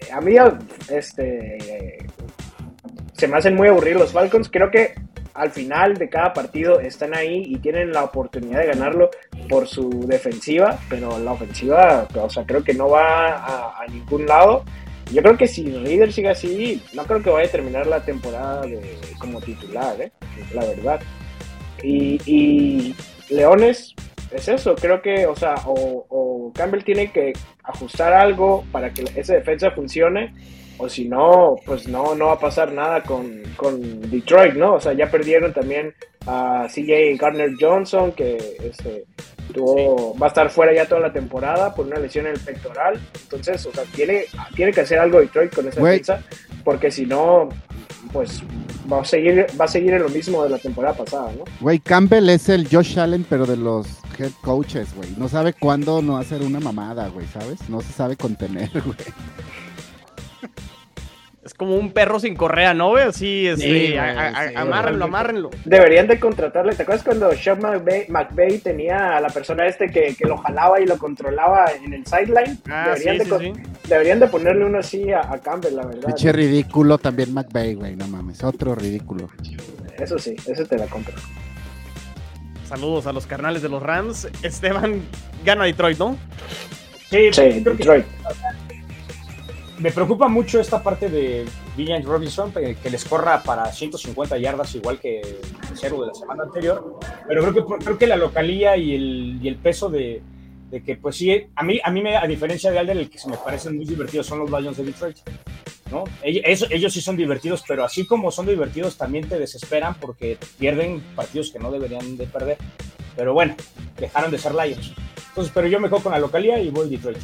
[0.00, 0.34] Eh, A mí,
[0.90, 1.98] este,
[3.14, 4.50] se me hacen muy aburridos los Falcons.
[4.50, 4.94] Creo que
[5.36, 9.10] al final de cada partido están ahí y tienen la oportunidad de ganarlo
[9.48, 14.26] por su defensiva, pero la ofensiva, o sea, creo que no va a, a ningún
[14.26, 14.64] lado.
[15.12, 18.62] Yo creo que si Reader sigue así, no creo que vaya a terminar la temporada
[19.18, 20.10] como titular, ¿eh?
[20.52, 21.00] la verdad.
[21.82, 22.94] Y,
[23.30, 23.94] Leones,
[24.32, 29.34] es eso, creo que, o sea, o Campbell tiene que ajustar algo para que esa
[29.34, 30.32] defensa funcione,
[30.78, 34.74] o si no, pues no, no va a pasar nada con, con Detroit, ¿no?
[34.74, 35.94] O sea, ya perdieron también
[36.26, 39.04] a CJ Gardner Johnson, que este,
[39.52, 43.00] tuvo, va a estar fuera ya toda la temporada por una lesión en el pectoral.
[43.22, 46.22] Entonces, o sea, tiene, tiene que hacer algo Detroit con esa defensa,
[46.64, 47.48] porque si no,
[48.12, 48.42] pues
[48.90, 51.44] va a seguir, va a seguir en lo mismo de la temporada pasada, ¿no?
[51.60, 53.86] Güey, Campbell es el Josh Allen, pero de los
[54.18, 55.08] head coaches, güey.
[55.16, 57.68] No sabe cuándo no hacer una mamada, güey, ¿sabes?
[57.68, 58.96] No se sabe contener, güey.
[61.56, 63.04] Como un perro sin correa, ¿no, güey?
[63.04, 65.50] Así, este, a- a- sí, amárrenlo, amárrenlo.
[65.64, 66.74] Deberían de contratarle.
[66.74, 70.78] ¿Te acuerdas cuando Sean McVay, McVay tenía a la persona este que, que lo jalaba
[70.80, 72.58] y lo controlaba en el sideline?
[72.70, 73.62] Ah, sí, deberían, de, sí, sí.
[73.88, 76.06] deberían de ponerle uno así a, a Campbell, la verdad.
[76.08, 78.44] Pinche ridículo también McVay, güey, no mames.
[78.44, 79.28] Otro ridículo.
[79.98, 81.14] Eso sí, eso te la compro.
[82.68, 84.28] Saludos a los carnales de los Rams.
[84.42, 85.00] Esteban
[85.44, 86.18] gana Detroit, ¿no?
[87.08, 88.04] Sí, Sí, creo que Detroit.
[89.78, 91.44] Me preocupa mucho esta parte de
[91.76, 95.38] William Robinson, que, les corra para 150 yardas igual que el
[95.74, 99.48] cero de la semana anterior, pero creo que, creo que la localía y el, y
[99.48, 100.22] el peso de,
[100.70, 103.18] de que, pues sí, a mí, a mí me, a diferencia de Alder, el que
[103.18, 105.16] se me parecen muy divertidos son los Lions de Detroit.
[105.90, 106.04] ¿no?
[106.22, 111.00] Ellos, ellos sí son divertidos, pero así como son divertidos, también te desesperan porque pierden
[111.14, 112.58] partidos que no deberían de perder.
[113.14, 113.54] Pero bueno,
[113.98, 114.92] dejaron de ser Lions.
[115.28, 117.18] Entonces, pero yo me quedo con la localía y voy Detroit.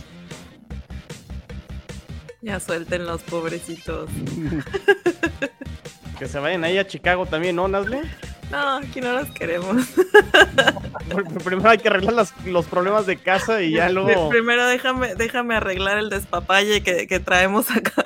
[2.43, 4.11] Ya suelten los pobrecitos.
[6.19, 8.03] Que se vayan ahí a Chicago también, ¿no, Nazle?
[8.53, 9.87] No, aquí no los queremos.
[11.43, 14.29] Primero hay que arreglar las- los problemas de casa y ya luego...
[14.29, 18.05] Primero déjame, déjame arreglar el despapalle que, que traemos acá.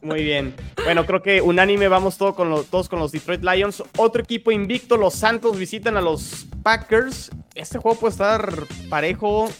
[0.00, 0.54] Muy bien.
[0.84, 3.82] Bueno, creo que unánime vamos todo con los, todos con los Detroit Lions.
[3.98, 7.30] Otro equipo invicto, los Santos visitan a los Packers.
[7.54, 8.50] Este juego puede estar
[8.88, 9.50] parejo,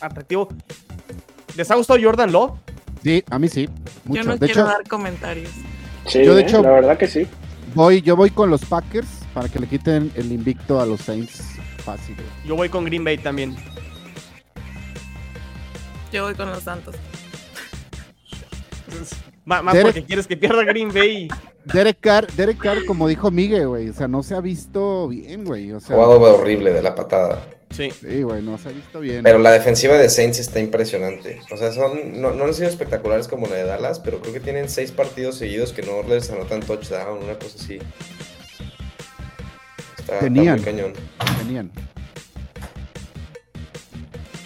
[0.00, 0.48] atractivo.
[1.56, 2.58] ¿Les ha gustado Jordan Love?
[3.02, 3.68] Sí, a mí sí.
[4.04, 4.22] Mucho.
[4.22, 5.50] Yo no de quiero hecho, dar comentarios.
[6.06, 6.44] Sí, Yo, de ¿eh?
[6.44, 7.26] hecho- la verdad que sí.
[7.74, 11.42] voy, yo voy con los Packers para que le quiten el invicto a los Saints
[11.84, 12.14] fácil.
[12.16, 12.26] güey.
[12.46, 13.56] Yo voy con Green Bay también.
[16.12, 16.94] Yo voy con los Santos.
[19.44, 21.28] Má- Más Derek- porque quieres que pierda Green Bay.
[21.64, 25.44] Derek Carr, Derek Carr, como dijo Miguel, güey, o sea, no se ha visto bien,
[25.44, 25.72] güey.
[25.72, 27.42] O sea, Jugado horrible de la patada.
[27.70, 27.90] Sí.
[27.90, 29.22] sí, güey, no se ha visto bien.
[29.22, 31.40] Pero la defensiva de Saints está impresionante.
[31.52, 34.40] O sea, son, no, no han sido espectaculares como la de Dallas, pero creo que
[34.40, 37.78] tienen seis partidos seguidos que no les anotan touchdown, una cosa así.
[39.98, 40.56] Está, está Tenían.
[40.56, 40.92] muy cañón.
[41.38, 41.70] Tenían.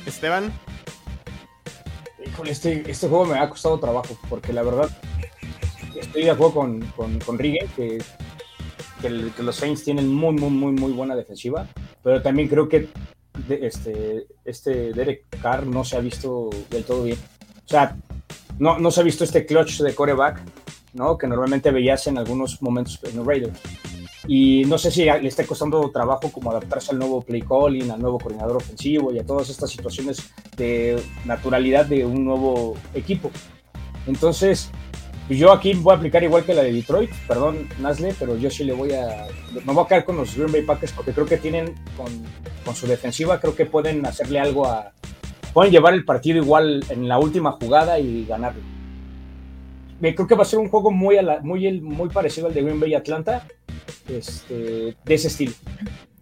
[0.07, 0.53] Esteban.
[2.27, 4.91] Híjole, este, este juego me ha costado trabajo, porque la verdad
[5.99, 7.99] estoy de acuerdo con, con, con Rigue, que,
[9.05, 11.67] que, el- que los Saints tienen muy, muy, muy, muy buena defensiva,
[12.03, 12.89] pero también creo que
[13.47, 17.19] de- este, este Derek Carr no se ha visto del todo bien.
[17.67, 17.97] O sea,
[18.59, 20.41] no, no se ha visto este clutch de coreback,
[20.95, 21.19] ¿no?
[21.19, 23.59] Que normalmente veías en algunos momentos en los Raiders.
[24.27, 28.01] Y no sé si le está costando trabajo como adaptarse al nuevo play calling, al
[28.01, 33.31] nuevo coordinador ofensivo y a todas estas situaciones de naturalidad de un nuevo equipo.
[34.07, 34.71] Entonces,
[35.29, 38.65] yo aquí voy a aplicar igual que la de Detroit, perdón, Nasle, pero yo sí
[38.65, 39.27] le voy a.
[39.65, 42.87] Me voy a quedar con los Green Bay Packers porque creo que tienen, con, su
[42.87, 44.93] defensiva, creo que pueden hacerle algo a.
[45.55, 48.61] Pueden llevar el partido igual en la última jugada y ganarlo.
[50.01, 52.63] creo que va a ser un juego muy, a la- muy, muy parecido al de
[52.63, 53.47] Green Bay Atlanta,
[54.09, 55.53] este, de ese estilo.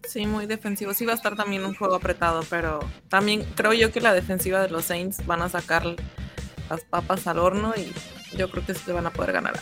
[0.07, 0.93] Sí, muy defensivo.
[0.93, 4.61] Sí va a estar también un juego apretado, pero también creo yo que la defensiva
[4.61, 5.85] de los Saints van a sacar
[6.69, 7.91] las papas al horno y
[8.37, 9.55] yo creo que sí le van a poder ganar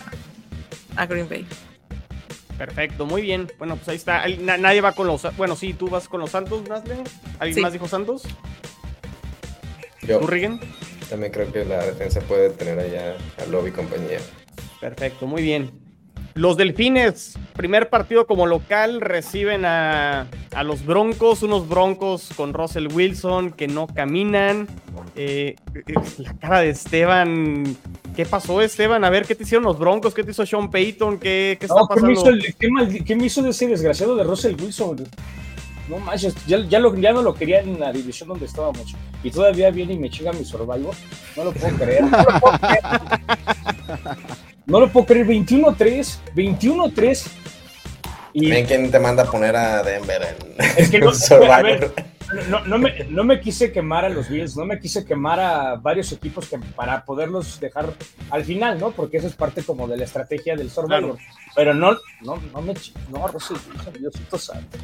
[0.96, 1.46] a, a Green Bay.
[2.58, 3.50] Perfecto, muy bien.
[3.58, 4.26] Bueno, pues ahí está.
[4.40, 5.22] Na- nadie va con los.
[5.36, 6.96] Bueno, sí, tú vas con los Santos, Nasle.
[7.38, 7.60] ¿Alguien Sí.
[7.62, 8.22] más dijo Santos?
[10.02, 10.60] Yo ¿Tú, Rigen?
[11.08, 14.18] también creo que la defensa puede tener allá a Lobby y compañía.
[14.80, 15.70] Perfecto, muy bien.
[16.34, 22.86] Los Delfines, primer partido como local, reciben a, a los Broncos, unos Broncos con Russell
[22.92, 24.68] Wilson que no caminan.
[25.16, 27.76] Eh, eh, la cara de Esteban,
[28.14, 29.04] ¿qué pasó Esteban?
[29.04, 30.14] A ver, ¿qué te hicieron los Broncos?
[30.14, 31.18] ¿Qué te hizo Sean Payton?
[31.18, 32.20] ¿Qué, qué está No, ¿qué, me pasando?
[32.20, 35.06] hizo el- qué mal- qué me hizo de ese desgraciado de Russell Wilson?
[35.88, 38.94] No manches, ya, ya, lo, ya no lo quería en la división donde estábamos.
[39.24, 40.94] Y todavía viene y me chinga mi Survivor.
[41.36, 42.04] No lo puedo creer.
[42.04, 42.80] No lo puedo creer.
[44.70, 45.26] No lo puedo creer.
[45.26, 46.18] 21-3.
[46.34, 47.26] 21-3.
[48.32, 51.50] Y Ven quién te manda a poner a Denver en Es que no- Survivor.
[51.52, 51.92] a ver,
[52.48, 55.74] no, no me, no me quise quemar a los Bills, no me quise quemar a
[55.74, 57.92] varios equipos que, para poderlos dejar
[58.30, 58.92] al final, ¿no?
[58.92, 61.16] Porque eso es parte como de la estrategia del Survivor.
[61.56, 62.74] Pero no, no, no me
[63.10, 64.78] no, Russell Wilson, Diosito santo.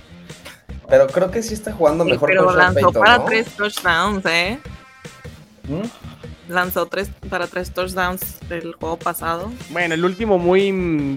[0.89, 3.25] Pero creo que sí está jugando Sí, mejor pero con Sean lanzó Payton, para ¿no?
[3.27, 4.59] tres touchdowns, ¿eh?
[5.69, 5.83] ¿Mm?
[6.49, 9.51] Lanzó tres para tres touchdowns del juego pasado.
[9.71, 10.71] Bueno, el último muy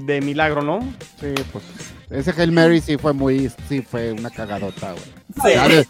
[0.06, 0.80] de milagro, ¿no?
[1.20, 1.64] Sí, pues.
[2.10, 3.52] Ese Hail Mary sí fue muy.
[3.68, 5.54] Sí, fue una cagadota, güey.
[5.56, 5.86] Sí.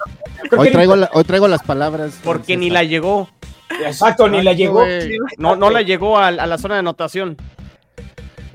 [0.58, 2.14] Hoy traigo, la- hoy traigo las palabras.
[2.24, 3.30] Porque ni la llegó.
[3.86, 4.84] Exacto, ni la llegó.
[5.38, 7.38] No, no la llegó a, a la zona de anotación.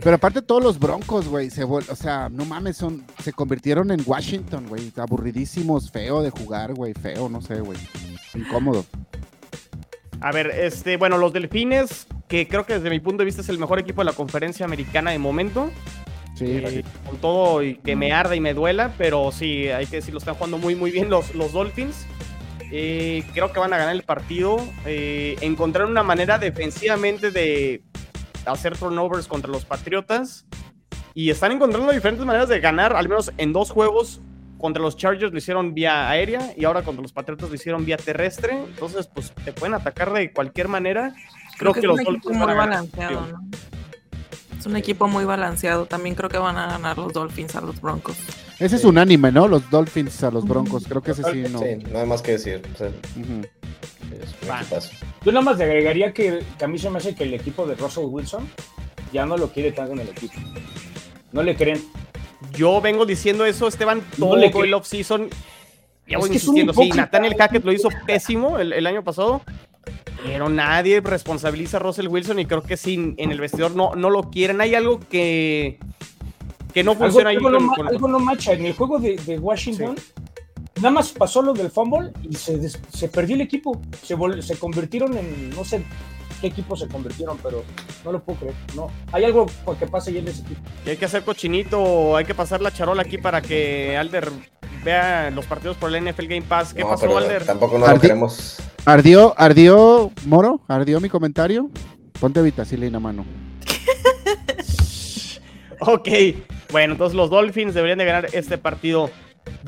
[0.03, 4.03] Pero aparte todos los broncos, güey, se o sea, no mames, son, se convirtieron en
[4.05, 7.79] Washington, güey, aburridísimos, feo de jugar, güey, feo, no sé, güey,
[8.35, 8.85] incómodo.
[10.25, 13.51] A ver, este, bueno, los Delfines, que creo que desde mi punto de vista es
[13.51, 15.71] el mejor equipo de la conferencia americana de momento.
[16.35, 19.97] Sí, Eh, con todo y que me arda y me duela, pero sí, hay que
[19.97, 22.07] decirlo, están jugando muy, muy bien los, los Dolphins.
[22.73, 24.57] Eh, creo que van a ganar el partido.
[24.87, 27.83] Eh, encontraron una manera defensivamente de
[28.47, 30.47] hacer turnovers contra los Patriotas.
[31.13, 34.23] Y están encontrando diferentes maneras de ganar, al menos en dos juegos.
[34.65, 37.99] Contra los Chargers lo hicieron vía aérea y ahora contra los Patriotas lo hicieron vía
[37.99, 38.57] terrestre.
[38.57, 41.15] Entonces, pues te pueden atacar de cualquier manera.
[41.59, 42.69] Creo, que, es los un equipo Dolphins van muy a ganar.
[42.71, 43.51] balanceado, ¿no?
[44.59, 45.85] Es un equipo muy balanceado.
[45.85, 48.17] También creo que van a ganar los Dolphins a los Broncos.
[48.59, 49.49] ese es unánime, ¿no?
[49.49, 51.59] Los Dolphins a los Broncos, creo que ese sí, no.
[51.59, 52.63] Sí, no hay más que decir.
[52.73, 54.93] O sea, es equipazo.
[55.27, 57.67] Yo nada más le agregaría que, que a mí se me hace que el equipo
[57.67, 58.49] de Russell Wilson
[59.13, 60.41] ya no lo quiere tanto en el equipo.
[61.33, 61.83] No le creen.
[62.53, 65.29] Yo vengo diciendo eso, Esteban, No todo cre- el off-season.
[66.07, 66.91] Ya voy insistiendo, sí.
[66.91, 69.41] Nathaniel Hackett lo hizo pésimo el, el año pasado,
[70.23, 74.11] pero nadie responsabiliza a Russell Wilson y creo que sí, en el vestidor no, no
[74.11, 74.61] lo quieren.
[74.61, 75.79] Hay algo que,
[76.75, 77.37] que no Algo, funciona ahí.
[77.37, 78.53] algo no, con- ma- con- algo no macha.
[78.53, 79.97] En el juego de, de Washington,
[80.77, 83.81] nada más pasó lo del fumble y se, se perdió el equipo.
[84.03, 85.83] Se, se convirtieron en, no sé
[86.41, 87.63] qué equipo se convirtieron, pero
[88.05, 88.55] no lo puedo creer.
[88.75, 89.47] No, hay algo
[89.79, 90.61] que pasa ahí en ese equipo.
[90.87, 94.31] y hay que hacer cochinito, hay que pasar la charola aquí para que Alder
[94.85, 96.75] vea los partidos por el NFL Game Pass.
[96.75, 97.45] ¿Qué No, pasó, pero Alder?
[97.45, 98.57] Tampoco no lo Ardi- queremos.
[98.85, 100.61] ¿Ardió, ardió, Moro?
[100.69, 101.71] ¿Ardió mi comentario?
[102.21, 103.25] Ponte vitacilina, mano.
[105.81, 106.09] Ok,
[106.73, 109.11] bueno, entonces los Dolphins deberían de ganar este partido.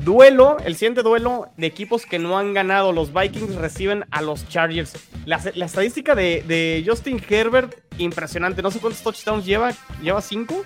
[0.03, 2.91] Duelo, el siguiente duelo de equipos que no han ganado.
[2.91, 4.93] Los Vikings reciben a los Chargers.
[5.25, 8.61] La, la estadística de, de Justin Herbert, impresionante.
[8.61, 9.71] No sé cuántos touchdowns lleva.
[10.01, 10.63] ¿Lleva cinco?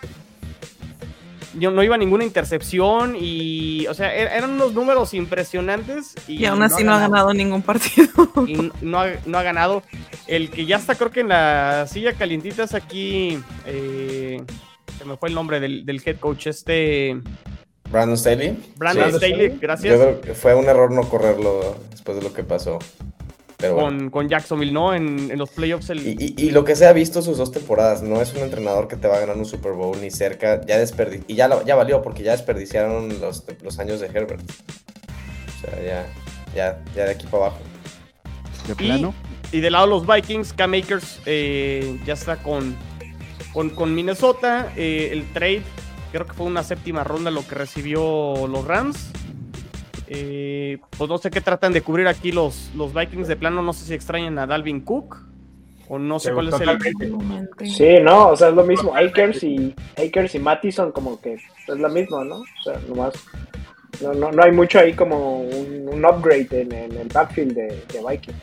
[1.58, 6.16] Yo no iba ninguna intercepción y, o sea, er- eran unos números impresionantes.
[6.28, 8.08] Y, Y aún así no ha ganado ningún partido.
[8.48, 9.84] y no ha, no ha ganado.
[10.28, 13.38] El que ya está, creo que en la silla calientita es aquí.
[13.66, 14.42] eh,
[14.98, 17.22] se me fue el nombre del, del head coach, este.
[17.92, 18.58] Brandon Staley.
[18.78, 19.18] Brandon Sí.
[19.18, 19.96] Staley, Yo gracias.
[19.96, 22.80] creo que fue un error no correrlo después de lo que pasó.
[23.58, 23.90] Pero bueno.
[23.90, 24.94] Con, con Jacksonville, ¿no?
[24.96, 25.90] En, en los playoffs.
[25.92, 28.40] El, Y, y- y lo que se ha visto sus dos temporadas, no es un
[28.42, 31.48] entrenador que te va a ganar un Super Bowl ni cerca, ya desperdi y ya,
[31.48, 34.42] lo- ya valió porque ya desperdiciaron los, los años de Herbert.
[34.42, 36.06] O sea, ya,
[36.56, 37.60] ya, ya de aquí para abajo.
[38.68, 39.08] ¿De Y-?
[39.52, 42.76] Y del lado de los Vikings, Cam Akers eh, ya está con,
[43.54, 44.72] con, con Minnesota.
[44.76, 45.62] Eh, el trade,
[46.12, 49.12] creo que fue una séptima ronda lo que recibió los Rams.
[50.08, 53.62] Eh, pues no sé qué tratan de cubrir aquí los, los Vikings de plano.
[53.62, 55.18] No sé si extrañan a Dalvin Cook.
[55.88, 56.62] O no sé Pero cuál es
[57.60, 57.70] el.
[57.70, 58.96] Sí, no, o sea, es lo mismo.
[58.96, 62.38] Akers y Akers y Mattison como que es lo mismo, ¿no?
[62.38, 63.14] O sea, nomás
[64.02, 67.68] no, no, no hay mucho ahí como un, un upgrade en, en el backfield de,
[67.92, 68.38] de Vikings.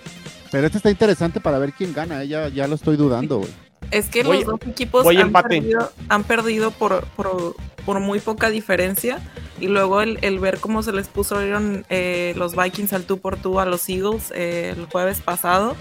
[0.50, 3.50] Pero este está interesante para ver quién gana, eh, ya, ya lo estoy dudando, güey.
[3.90, 8.50] Es que Voy- los dos equipos han perdido, han perdido por, por, por muy poca
[8.50, 9.18] diferencia.
[9.60, 13.36] Y luego el, el ver cómo se les pusieron eh, los Vikings al tú por
[13.36, 15.74] tú a los Eagles eh, el jueves pasado,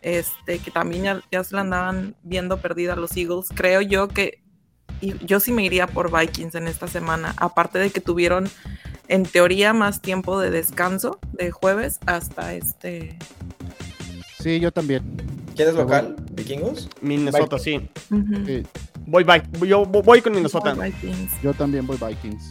[0.00, 3.46] este, que también ya, ya se la andaban viendo perdida a los Eagles.
[3.54, 4.42] Creo yo que
[5.00, 7.34] y yo sí me iría por Vikings en esta semana.
[7.36, 8.48] Aparte de que tuvieron
[9.08, 13.18] en teoría más tiempo de descanso de jueves hasta este.
[14.40, 15.02] Sí, yo también.
[15.54, 16.16] ¿Quién es local?
[16.32, 16.88] ¿Vikingos?
[17.00, 17.88] Minnesota, sí.
[18.10, 18.46] Ujú.
[18.46, 18.62] Sí,
[19.06, 19.24] Voy,
[19.66, 20.74] yo voy con Minnesota.
[21.42, 22.50] Yo también voy Vikings.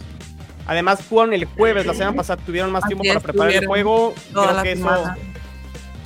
[0.68, 4.14] Además, jugaron el jueves, la semana pasada tuvieron más Así tiempo para preparar el juego.
[4.32, 5.14] Creo que eso,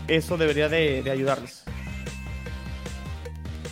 [0.07, 1.63] eso debería de, de ayudarles.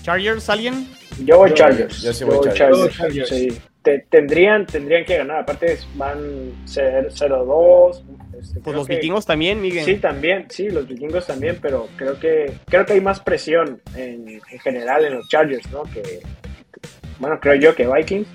[0.04, 0.90] Chargers, ¿alguien?
[1.24, 2.02] Yo voy Chargers.
[2.02, 2.96] yo sí voy Chargers.
[2.98, 3.30] Chargers.
[3.30, 3.58] Sí.
[3.82, 5.42] Te- tendrían, tendrían que ganar.
[5.42, 6.18] Aparte, van
[6.66, 8.02] 0-2.
[8.40, 9.86] Este, Pues los que- vikingos también, Miguel.
[9.86, 14.28] Sí, también, sí, los vikingos también, pero creo que creo que hay más presión en,
[14.30, 15.84] en general en los Chargers, ¿no?
[15.84, 16.22] Que
[17.20, 18.28] bueno, creo yo que Vikings.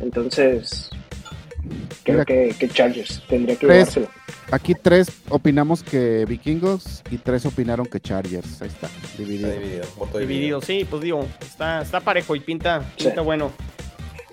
[0.00, 0.90] Entonces,
[2.02, 2.24] creo Mira.
[2.24, 3.78] que, que Chargers tendría que Tres.
[3.94, 4.08] llevárselo.
[4.50, 8.60] Aquí tres opinamos que vikingos y tres opinaron que Chargers.
[8.60, 9.50] Ahí está, Está dividido.
[9.52, 9.84] dividido.
[9.96, 13.06] Voto Dividido, sí, pues digo, está, está parejo y pinta, Sí.
[13.06, 13.52] pinta bueno.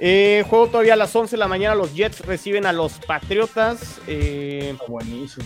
[0.03, 3.99] Eh, juego todavía a las 11 de la mañana, los Jets reciben a los Patriotas.
[4.07, 5.45] Eh, buenísimo.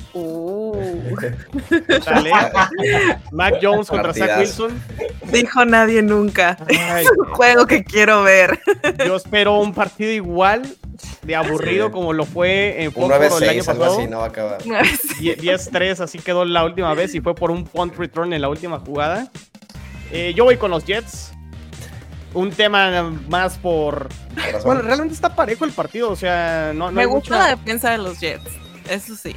[2.05, 2.31] dale.
[3.31, 4.39] Mac Jones contra Zach.
[4.39, 4.81] Wilson.
[5.31, 6.57] Dijo nadie nunca.
[6.69, 8.59] Ay, Es un juego que quiero ver.
[9.05, 10.61] yo espero un partido igual
[11.23, 11.91] de aburrido Sí.
[11.91, 13.99] como lo fue en Un Foxborough el año 9-6, algo pasado.
[13.99, 14.57] así, no va a acabar.
[15.19, 18.47] Die- 10-3, así quedó la última vez y fue por un punt return en la
[18.47, 19.29] última jugada.
[20.11, 21.33] Eh, yo voy con los Jets.
[22.35, 24.09] Un tema más por.
[24.63, 27.55] Bueno, realmente está parejo el partido, o sea, no, no Me hay gusta mucha- la
[27.55, 28.51] defensa de los Jets.
[28.89, 29.35] Eso sí,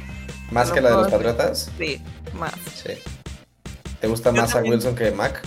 [0.51, 1.71] ¿Más que la de los Patriotas?
[1.77, 2.01] sí,
[2.33, 2.53] más.
[2.75, 2.93] Sí.
[3.99, 4.59] ¿Te gusta Yo más a.
[4.61, 5.41] Wilson que Mac?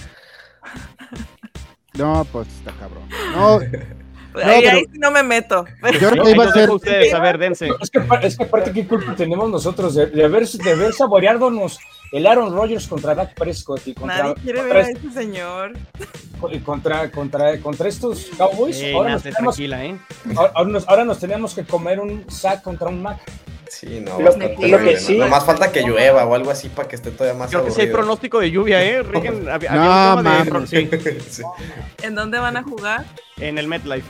[1.94, 3.02] No, pues está cabrón.
[3.34, 3.68] No, ahí,
[4.32, 5.64] pero- ahí sí no me meto.
[6.00, 6.68] yo creo que iba a ser.
[6.70, 7.68] a ustedes, a ver, dense.
[7.80, 11.78] Es que, es que aparte, ¿qué culpa tenemos nosotros de, de haber, de haber saboreándonos
[12.12, 15.72] el Aaron Rodgers contra Dak Prescott y contra, Nadie quiere ver contra, a ese señor.
[16.52, 18.76] y contra, contra, contra estos Cowboys?
[18.80, 19.98] Eh, ahora, nos tenemos, tranquila, ¿eh?
[20.36, 23.18] ahora, ahora nos, ahora nos tenemos que comer un sack contra un Mac.
[23.70, 25.00] Sí, no, Lo- bastante lo que ¿no?
[25.00, 27.70] sí- Nomás falta que llueva o algo así para que esté todavía más Creo que
[27.70, 27.98] sí hay aburrido.
[28.00, 28.98] pronóstico de lluvia, ¿eh?
[29.50, 31.42] Había, No, había un tema de- sí, Sí.
[32.02, 33.06] ¿En dónde van a jugar?
[33.38, 34.06] en el MetLife.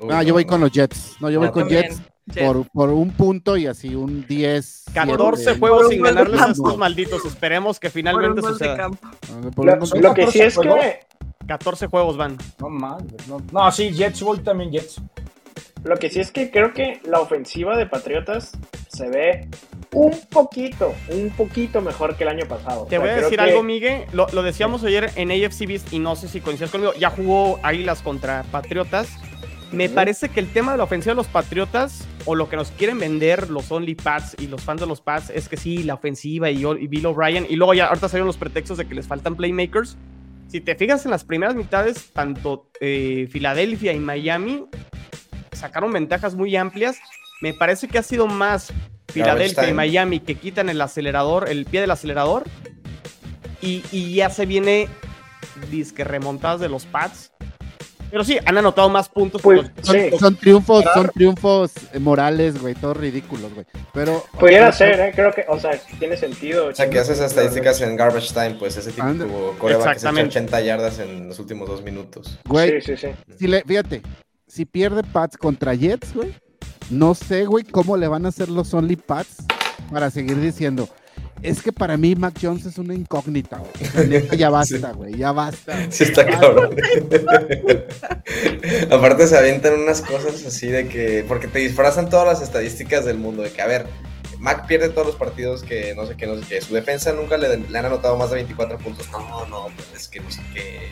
[0.00, 1.16] Uy, No, yo voy con los Jets.
[1.20, 1.84] No, yo voy No, con también.
[1.84, 2.02] Jets
[2.34, 4.84] Por, por un punto y así un 10.
[4.94, 5.58] 14 siete.
[5.58, 7.24] juegos Por un sin ganarles a estos malditos.
[7.24, 8.90] Esperemos que Por un finalmente suceda.
[10.00, 11.00] Lo, que sí es ¿Catorce
[11.38, 12.36] que 14 juegos van.
[12.58, 15.00] No mames, no, no, sí, Jets, voy también Jets.
[15.84, 18.52] lo que sí es que creo que la ofensiva de Patriotas
[18.88, 19.48] se ve
[19.92, 22.84] un poquito, un poquito mejor que el año pasado.
[22.84, 24.04] Te O sea, voy a decir que- algo, Miguel.
[24.12, 26.92] Lo, lo decíamos ayer en AFC Beast y no sé si coincides conmigo.
[26.98, 29.08] Ya jugó Águilas contra Patriotas.
[29.72, 32.70] Me parece que el tema de la ofensiva de los Patriotas, o lo que nos
[32.70, 35.94] quieren vender los Only Pats y los fans de los Pats, es que sí, la
[35.94, 37.46] ofensiva y, y Bill O'Brien.
[37.48, 39.98] Y luego ya ahorita salieron los pretextos de que les faltan playmakers.
[40.48, 44.64] Si te fijas en las primeras mitades, tanto eh, Filadelfia y Miami
[45.52, 46.98] sacaron ventajas muy amplias.
[47.42, 48.72] Me parece que ha sido más
[49.08, 49.74] Filadelfia y.
[49.74, 52.44] Miami que quitan el acelerador, el pie del acelerador.
[53.60, 54.88] Y, y ya se viene
[55.70, 57.32] disque remontadas de los Pats.
[58.10, 59.42] Pero sí, han anotado más puntos.
[59.42, 63.66] Pues, los- Son, sí, son triunfos, son triunfos eh, morales, güey, todos ridículos, güey.
[63.92, 65.12] Pero pudiera ser, ¿eh?
[65.14, 66.66] Creo que, o sea, tiene sentido.
[66.68, 69.26] O sea, que haces estadísticas en garbage time, pues ese tipo Anda.
[69.58, 70.38] coreback que se echa Exactamente.
[70.38, 72.38] 80 yardas en los últimos dos minutos.
[72.46, 73.34] güey, Sí, sí, sí.
[73.38, 74.02] si le, fíjate,
[74.46, 76.34] si pierde Pats contra Jets, güey,
[76.90, 79.44] no sé, güey, cómo le van a hacer los Only Pats
[79.92, 80.88] para seguir diciendo.
[81.42, 84.28] Es que para mí Mac Jones es una incógnita, güey.
[84.36, 85.90] Ya basta, güey, ya basta.
[85.90, 86.70] Sí, está cabrón.
[88.90, 93.18] Aparte se avientan unas cosas así de que, porque te disfrazan todas las estadísticas del
[93.18, 93.86] mundo, de que, a ver,
[94.38, 97.36] Mac pierde todos los partidos que no sé qué, no sé qué, su defensa nunca
[97.36, 100.42] le, le han anotado más de 24 puntos, no, no, pues es que no sé
[100.54, 100.88] qué.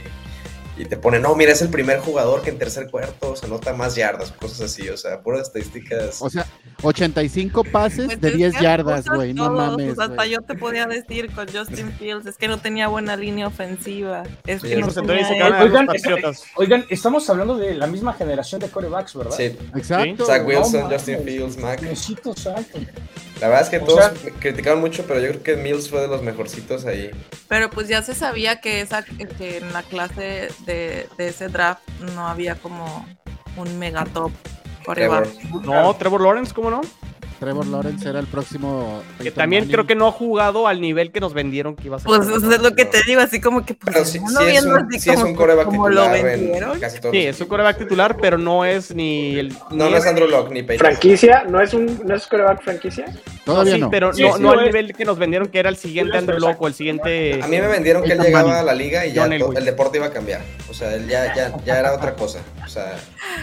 [0.79, 3.73] Y te pone, no, mira, es el primer jugador que en tercer cuarto se anota
[3.73, 6.21] más yardas, cosas así, o sea, puras estadísticas.
[6.21, 6.47] O sea,
[6.83, 9.95] 85 pases Pues de es 10 que yardas, güey, no mames.
[9.95, 13.47] pues hasta yo te podía decir con Justin Fields, es que no tenía buena línea
[13.47, 14.25] ofensiva.
[14.47, 15.27] Es Sí, que no tenía
[15.63, 15.89] Oigan.
[16.57, 19.35] Oigan, estamos hablando de la misma generación de corebacks, ¿verdad?
[19.37, 20.27] Sí, Exacto.
[20.27, 20.47] Zach.
[20.47, 21.19] Wilson, No Justin.
[21.25, 21.81] Fields, Mac.
[23.41, 26.01] La verdad es que O todos sea- criticaron mucho, pero yo creo que Mills fue
[26.01, 27.11] de los mejorcitos ahí.
[27.49, 31.83] Pero pues ya se sabía que, esa, que en la clase de, de ese draft
[32.15, 33.07] no había como
[33.57, 34.33] un megatop
[34.85, 35.33] coreback.
[35.33, 35.65] Trevor.
[35.65, 36.81] No, Trevor Lawrence, ¿cómo no?
[37.39, 39.03] Trevor Lawrence era el próximo.
[39.23, 39.73] Que también Manning.
[39.75, 42.07] creo que no ha jugado al nivel que nos vendieron que iba a ser.
[42.07, 44.45] Pues eso es lo que te digo, así como que pues Pero sí, uno sí
[44.47, 46.81] es viendo un, así sí es como un que- coreback como lo titular en vendieron.
[46.81, 49.49] casi todos Sí, es un coreback titular, pero no es ni el.
[49.71, 50.87] No, ni no es Andrew Locke ni Peyton.
[50.87, 51.45] ¿Franquicia?
[51.49, 53.05] ¿No es un no es coreback franquicia?
[53.45, 53.91] Todavía sí, no.
[53.91, 54.75] pero Sí, no, sí no lo al es.
[54.75, 56.39] nivel que nos vendieron que era el siguiente Andrew.
[56.41, 57.41] Locke o el siguiente.
[57.43, 58.61] A mí me vendieron que él llegaba Manning.
[58.61, 59.57] a la liga y ya Elway.
[59.59, 60.41] el deporte iba a cambiar.
[60.69, 62.41] O sea, él ya, ya, ya era otra cosa.
[62.65, 62.97] O sea,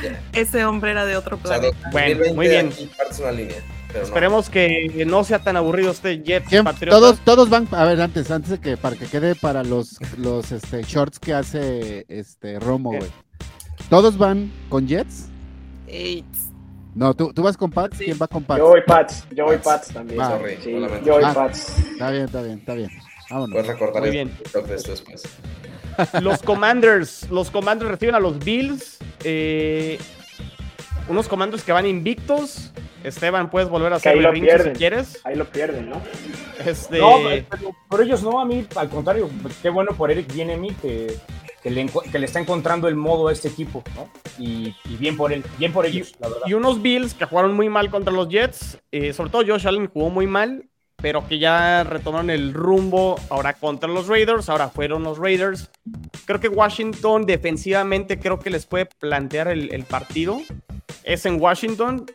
[0.03, 0.19] ya.
[0.33, 1.77] Ese hombre era de otro O sea, planeta.
[1.91, 2.67] Bueno, 2020 muy bien.
[2.67, 3.55] aquí partes una línea.
[3.93, 4.07] Pero no.
[4.07, 6.99] Esperemos que no sea tan aburrido este Jets ¿Quién- Patriotas.
[6.99, 10.51] todos, todos van, a ver, antes, antes de que para que quede para los, los
[10.51, 13.09] este, shorts que hace este Romo, güey.
[13.89, 15.27] ¿Todos van con Jets?
[15.87, 16.25] Eight.
[16.95, 17.97] No, ¿tú, tú vas con Pats?
[17.97, 18.05] Sí.
[18.05, 18.59] ¿Quién va con Pats?
[18.59, 19.65] Yo voy Pats, yo voy Pats.
[19.65, 20.19] Pats también.
[20.19, 20.29] Va.
[20.37, 20.71] Sorry, Sí,
[21.05, 21.33] yo voy Ah.
[21.33, 21.79] Pats.
[21.79, 22.89] Está bien, está bien, está bien.
[23.29, 23.51] Vámonos.
[23.53, 24.37] Puedes recortar Muy el bien.
[24.43, 25.23] Esto después.
[26.21, 27.29] Los Commanders.
[27.29, 28.97] Los Commanders reciben a los Bills.
[29.23, 29.97] eh,
[31.09, 32.71] unos Commanders que van invictos.
[33.03, 35.21] Esteban, puedes volver a hacer lo berrinche si quieres.
[35.23, 36.01] Ahí lo pierden, ¿no?
[36.65, 37.17] Este, No,
[37.49, 39.29] pero por ellos no, a mí, al contrario,
[39.61, 41.15] qué bueno por Eric Bienemi que,
[41.61, 44.09] que, le, que le está encontrando el modo a este equipo, ¿no?
[44.37, 46.43] Y, y bien por él, bien por ellos, la verdad.
[46.45, 48.79] y unos Bills que jugaron muy mal contra los Jets.
[48.91, 50.69] eh, sobre todo Josh Allen jugó muy mal.
[51.01, 54.47] Pero que ya retomaron el rumbo ahora contra los Raiders.
[54.47, 55.69] Ahora fueron los Raiders.
[56.25, 60.39] Creo que Washington defensivamente creo que les puede plantear el, el partido.
[61.03, 62.05] Es en Washington.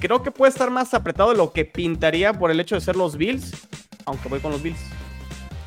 [0.00, 2.96] Creo que puede estar más apretado de lo que pintaría por el hecho de ser
[2.96, 3.52] los Bills.
[4.06, 4.80] Aunque voy con los Bills.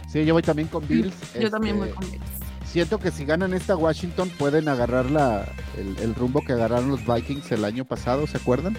[0.09, 1.15] Sí, yo voy también con Bills.
[1.39, 2.23] Yo también voy Este, con Bills.
[2.63, 5.45] Siento que si ganan esta Washington pueden agarrar la,
[5.77, 8.77] el, el rumbo que agarraron los Vikings el año pasado, ¿se acuerdan?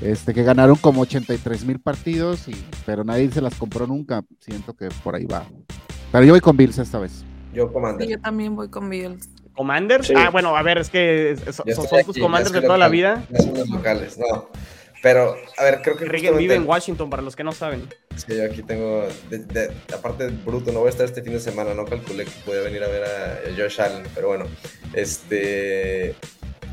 [0.00, 4.24] Este, que ganaron como 83 mil partidos, y, pero nadie se las compró nunca.
[4.40, 5.46] Siento que por ahí va.
[6.12, 7.26] Pero yo voy con Bills esta vez.
[7.52, 8.04] Yo Sí, comando.
[8.04, 9.28] yo también voy con Bills.
[9.56, 10.06] ¿Commanders?
[10.06, 10.14] Sí.
[10.16, 13.24] Ah, bueno, a ver, es que es- son, estoy tus Commanders de toda la vida.
[13.30, 14.48] no son los locales, no.
[15.02, 16.04] Pero, a ver, creo que.
[16.06, 17.88] Reagan vive en Washington, para los que no saben.
[18.16, 19.06] Sí, yo aquí tengo.
[19.30, 21.74] de- de- aparte, bruto, no voy a estar este fin de semana.
[21.74, 24.04] No calculé que podía venir a ver a Josh Allen.
[24.14, 24.46] Pero bueno,
[24.94, 26.14] este.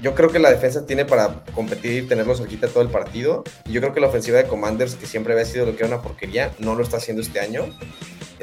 [0.01, 3.43] Yo creo que la defensa tiene para competir y tenerlo cerquita todo el partido.
[3.65, 5.93] Y yo creo que la ofensiva de Commanders, que siempre había sido lo que era
[5.93, 7.67] una porquería, no lo está haciendo este año.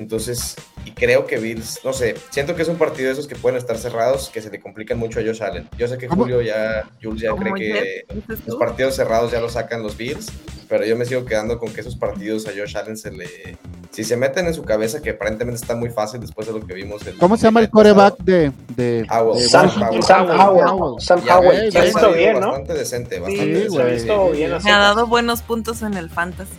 [0.01, 3.37] Entonces, y creo que Bills, no sé, siento que es un partido de esos que
[3.37, 5.69] pueden estar cerrados, que se le complican mucho a Josh Allen.
[5.77, 6.23] Yo sé que ¿Cómo?
[6.23, 8.59] Julio ya, Jules ya cree que los tú.
[8.59, 10.33] partidos cerrados ya lo sacan los Bills,
[10.71, 13.59] pero yo me sigo quedando con que esos partidos a Josh Allen se le...
[13.91, 16.73] Si se meten en su cabeza, que aparentemente está muy fácil después de lo que
[16.75, 17.05] vimos.
[17.07, 19.43] El, ¿Cómo se llama el pasado, coreback de, de, Howell.
[19.43, 20.03] de Sam, Howell.
[20.05, 20.67] Sam Howell.
[20.69, 21.01] Howell.
[21.03, 21.59] Sam Ya, Howell.
[21.59, 22.47] güey, Se ha visto bien, ¿no?
[22.53, 23.95] Bastante decente, bastante Sí, Se ha decente.
[23.95, 24.53] visto bien.
[24.65, 26.51] Me ha dado buenos puntos en el fantasy.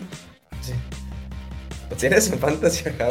[2.01, 3.07] ¿Tienes en fantasy a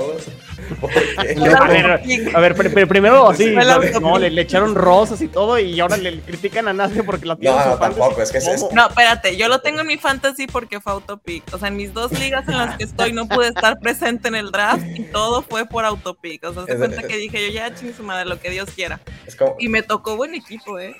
[1.26, 2.34] el A ver, autopick.
[2.34, 3.54] A ver, pr- pr- primero así,
[4.00, 7.36] no, le, le echaron rosas y todo y ahora le, critican a nadie porque la
[7.36, 8.66] tiene No, no, tampoco, es que es- es-.
[8.72, 11.42] No, espérate, yo lo tengo en mi fantasy porque fue autopick.
[11.52, 14.34] O sea, en mis dos ligas en las que estoy no pude estar presente en
[14.34, 16.44] el draft y todo fue por autopick.
[16.44, 19.00] O sea, se cuenta que dije yo ya chingue su madre, lo que Dios quiera.
[19.26, 19.56] es como...
[19.58, 20.94] Y me tocó buen equipo, ¿eh?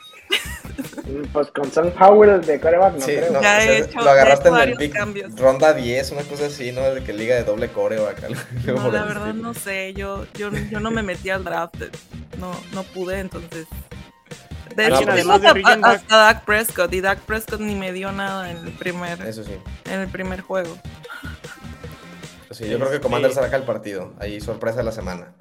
[1.33, 3.33] Pues con Sam Howell de coreback, no Sí, creo.
[3.33, 5.37] no, Ya o sea, he hecho- lo agarraste he hecho en el pick, cambios.
[5.37, 6.83] ronda 10, una cosa así, ¿no?
[6.83, 8.27] De que liga de doble core o acá.
[8.27, 8.41] algo
[8.81, 11.75] No, la verdad no sé, yo, yo, yo no me metí al draft,
[12.39, 13.67] no, no pude, entonces...
[14.77, 17.19] De Alguien hecho, además fuimos de a- Regan a- Dak- hasta Dak Prescott y Dak
[17.21, 19.53] Prescott ni me dio nada en el primer, Eso sí.
[19.87, 20.79] en el primer juego.
[22.53, 24.13] Sí, yo creo que Este- Commander saca el partido.
[24.21, 25.33] Ahí sorpresa de la semana.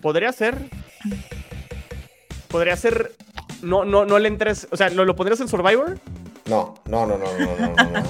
[0.00, 0.56] Podría ser.
[2.48, 3.12] Podría ser.
[3.62, 4.66] No, no, no le entres.
[4.70, 5.98] O sea, ¿lo, lo pondrías en Survivor?
[6.46, 7.84] No, no, no, no, no, no, no.
[7.90, 8.02] No,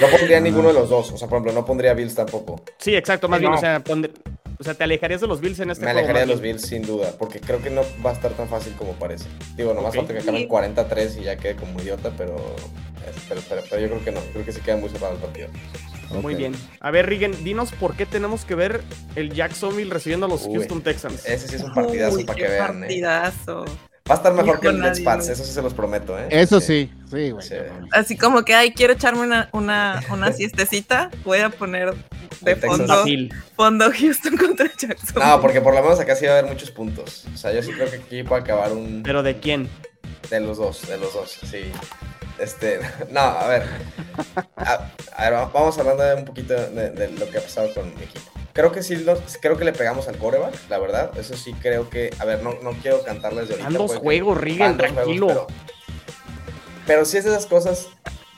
[0.00, 1.10] no pondría ninguno de los dos.
[1.12, 2.62] O sea, por ejemplo, no pondría Bills tampoco.
[2.78, 3.52] Sí, exacto, más Sí, bien.
[3.52, 3.58] no.
[3.58, 4.12] O sea, pondr-
[4.58, 6.40] o sea, te alejarías de los Bills en este Me juego, alejaría de los.
[6.40, 9.24] Bills sin duda, porque creo que no va a estar tan fácil como parece.
[9.56, 10.46] Digo, nomás falta que acaben Sí.
[10.46, 12.36] 43 y ya quede como idiota, pero,
[13.28, 14.20] pero, pero, pero yo creo que no.
[14.32, 15.48] Creo que sí queda muy cerrado el partido.
[16.22, 16.38] Muy Ok.
[16.38, 16.52] bien.
[16.80, 18.82] A ver, Rigen, dinos por qué tenemos que ver
[19.16, 20.54] el Jacksonville recibiendo a los Uy.
[20.56, 21.24] Houston Texans.
[21.24, 22.88] Ese sí es un partidazo Uy, para qué que vean, ¿eh?
[24.10, 25.32] Va a estar mejor que el Hijo, Jets nadie, Pats, güey.
[25.34, 26.26] eso sí se los prometo, ¿eh?
[26.30, 27.46] Eso sí, sí, güey.
[27.46, 27.54] Sí.
[27.92, 31.94] Así como que, ay, quiero echarme una, una, una siestecita, voy a poner
[32.40, 33.32] de fondo, Fácil.
[33.54, 35.22] fondo Houston contra Jackson.
[35.22, 37.24] No, porque por lo menos acá sí va a haber muchos puntos.
[37.32, 39.02] O sea, yo sí creo que aquí puede acabar un...
[39.04, 39.68] ¿Pero de quién?
[40.28, 41.70] De los dos, de los dos, sí.
[42.38, 42.80] Este,
[43.10, 43.62] no, a ver.
[44.56, 47.72] A, a ver, va- vamos hablando de un poquito de, de lo que ha pasado
[47.74, 48.30] con mi equipo.
[48.60, 51.16] Creo que sí, lo- creo que le pegamos al coreback, la verdad.
[51.18, 53.70] Eso sí creo que, a ver, no, no quiero cantarles de ahorita.
[53.98, 54.38] Juegos,
[54.76, 55.26] juegos, tranquilo.
[55.28, 55.46] pero,
[56.86, 57.88] pero sí es de esas cosas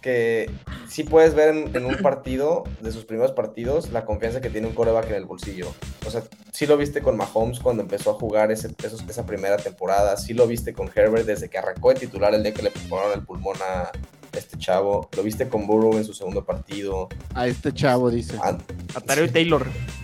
[0.01, 0.51] que
[0.89, 4.67] sí puedes ver en, en un partido, de sus primeros partidos, la confianza que tiene
[4.69, 5.73] un coreback en el bolsillo.
[6.07, 9.57] O sea, sí lo viste con Mahomes cuando empezó a jugar ese, esos- esa primera
[9.57, 12.71] temporada, sí lo viste con Herbert desde que arrancó de titular el día que le
[12.71, 13.91] perforaron el pulmón a,
[14.37, 15.09] este chavo.
[15.17, 17.09] Lo viste con Burrow en su segundo partido.
[17.35, 18.37] A este chavo, dice.
[18.43, 18.57] A,
[18.95, 19.67] Atario Taylor.
[19.67, 20.02] sí,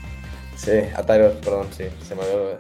[0.97, 2.59] a Tyrod, perdón, sí, se me había...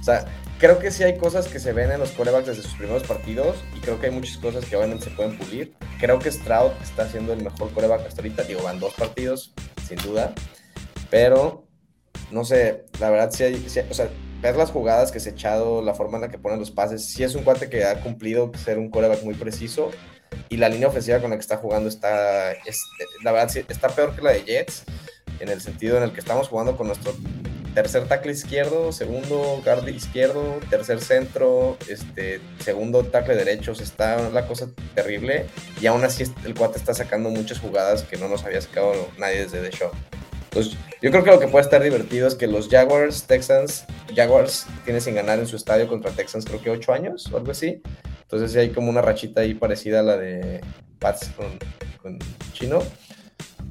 [0.00, 0.26] O sea,
[0.58, 3.56] creo que sí hay cosas que se ven en los corebacks desde sus primeros partidos
[3.76, 5.74] y creo que hay muchas cosas que obviamente se pueden pulir.
[5.98, 8.42] Creo que Stroud está siendo el mejor coreback hasta ahorita.
[8.44, 9.54] Digo, van dos partidos,
[9.86, 10.34] sin duda.
[11.10, 11.66] Pero,
[12.30, 13.68] no sé, la verdad sí hay...
[13.68, 14.08] sí o sea,
[14.40, 17.06] ver las jugadas que se ha echado, la forma en la que ponen los pases,
[17.06, 19.90] sí es un cuate que ha cumplido ser un coreback muy preciso.
[20.50, 22.82] Y la línea ofensiva con la que está jugando está, es-
[23.22, 24.84] la verdad, sí, está peor que la de Jets,
[25.44, 27.14] en el sentido en el que estamos jugando con nuestro
[27.74, 34.30] tercer tackle izquierdo, segundo guard izquierdo, tercer centro, este, segundo tackle derecho, o sea, está
[34.30, 35.46] la cosa terrible.
[35.80, 39.44] Y aún así el cuate está sacando muchas jugadas que no nos había sacado nadie
[39.44, 39.90] desde The Show.
[40.44, 43.84] Entonces, yo creo que lo que puede estar divertido es que los Jaguars, Texans,
[44.14, 47.50] Jaguars tienen sin ganar en su estadio contra Texans creo que 8 años o algo
[47.50, 47.82] así.
[48.22, 50.60] Entonces sí hay como una rachita ahí parecida a la de
[51.00, 51.58] Pats con,
[52.00, 52.18] con
[52.52, 52.82] Chino.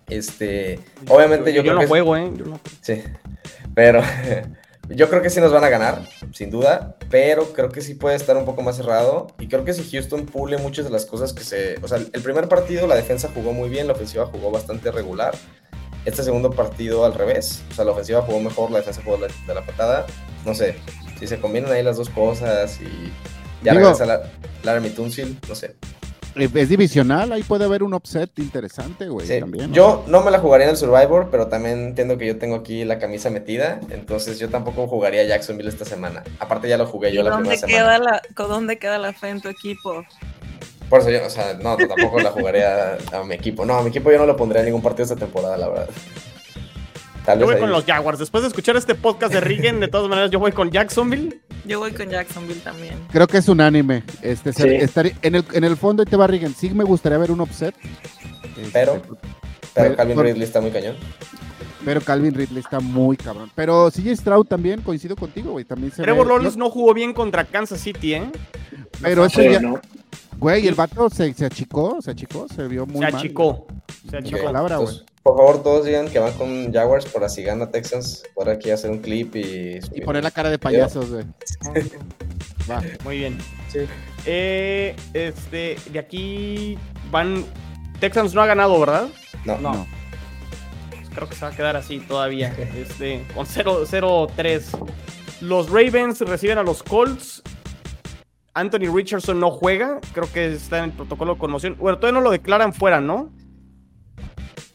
[0.09, 2.31] Este, obviamente yo, yo, creo no que juego, ¿eh?
[2.35, 3.01] Yo no- sí,
[3.73, 4.01] pero
[4.89, 8.15] yo creo que sí nos van a ganar, sin duda, pero creo que sí puede
[8.15, 11.33] estar un poco más cerrado y creo que si Houston pule muchas de las cosas
[11.33, 14.51] que se, o sea, el primer partido la defensa jugó muy bien, la ofensiva jugó
[14.51, 15.33] bastante regular.
[16.05, 19.29] Este segundo partido al revés, o sea, la ofensiva jugó mejor, la defensa jugó de
[19.29, 20.05] la, de la patada.
[20.45, 20.75] No sé,
[21.17, 23.09] si se combinan ahí las dos cosas y
[23.63, 24.21] ya Digo- regresa la,
[24.63, 25.75] Laramie Tunsil, no sé.
[26.35, 29.27] Eh, Es divisional, ahí puede haber un upset interesante, güey.
[29.27, 29.75] Sí, también, ¿no?
[29.75, 32.85] Yo no me la jugaría en el Survivor, pero también entiendo que yo tengo aquí
[32.85, 36.23] la camisa metida, entonces yo tampoco jugaría a Jacksonville esta semana.
[36.39, 38.21] Aparte ya lo jugué ¿Y yo la dónde primera queda, semana.
[38.37, 40.03] la, ¿Dónde queda la fe en tu equipo?
[40.89, 43.65] Por eso yo, o sea, no, tampoco la jugaría a, a mi equipo.
[43.65, 45.89] No, a mi equipo yo no lo pondría en ningún partido esta temporada, la verdad.
[47.25, 48.19] Tal Yo voy con los Jaguars.
[48.19, 51.39] Después de escuchar este podcast de Rigen, de todas maneras, yo voy con Jacksonville.
[51.65, 52.95] Yo voy con Jacksonville también.
[53.11, 54.03] Creo que es unánime.
[54.21, 54.63] Este, Sí.
[55.21, 57.73] en, el, en el fondo, y te va Rigen, sí me gustaría ver un upset.
[58.57, 59.01] Este, Pero-
[59.73, 60.95] Pero Calvin por- Ridley está muy cañón.
[61.85, 63.49] pero Calvin Ridley está muy cabrón.
[63.55, 65.63] Pero CJ Stroud también, coincido contigo, güey.
[65.65, 68.23] También se Trevor Lawrence no jugó bien contra Kansas City, ¿eh?
[69.01, 69.79] Pero eso ya, ¿no?
[70.37, 73.15] güey, el vato se, se achicó, se achicó, se vio muy Se mal.
[73.15, 73.67] achicó.
[74.09, 74.43] Se Ok, achicó.
[74.43, 78.23] palabra, entonces, por favor, todos digan que van con Jaguars para si gana Texans.
[78.35, 79.79] Por aquí hacer un clip y...
[79.93, 81.25] Y poner la cara de payasos, güey.
[82.69, 82.81] Va.
[83.05, 83.37] Muy bien.
[83.69, 83.79] Sí.
[84.25, 86.77] Eh, este, de aquí
[87.11, 87.45] van.
[87.99, 89.07] Texans no ha ganado, ¿verdad?
[89.45, 89.73] No, No.
[89.73, 89.87] No.
[90.89, 92.53] Pues creo que se va a quedar así todavía.
[92.77, 94.63] Este, con 0-3.
[95.41, 97.41] Los Ravens reciben a los Colts.
[98.53, 99.99] Anthony Richardson no juega.
[100.13, 101.75] Creo que está en el protocolo de conmoción.
[101.79, 103.31] Bueno, todavía no lo declaran fuera, ¿no?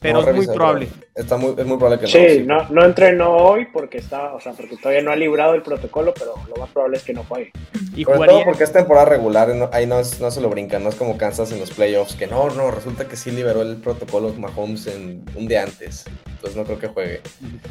[0.01, 0.89] Pero es muy probable.
[1.15, 2.09] Está muy, es muy probable que no.
[2.29, 5.63] Sí, no, no entrenó hoy porque está, o sea, porque todavía no ha librado el
[5.63, 7.51] protocolo, pero lo más probable es que no juegue.
[7.97, 8.35] Y Sobre jugaría.
[8.37, 10.95] todo porque es temporada regular, no- ahí no, es- no se lo brincan, no es
[10.95, 14.87] como Kansas en los playoffs, que no, no, resulta que sí liberó el protocolo Mahomes
[14.87, 17.21] en un día antes, entonces no creo que juegue.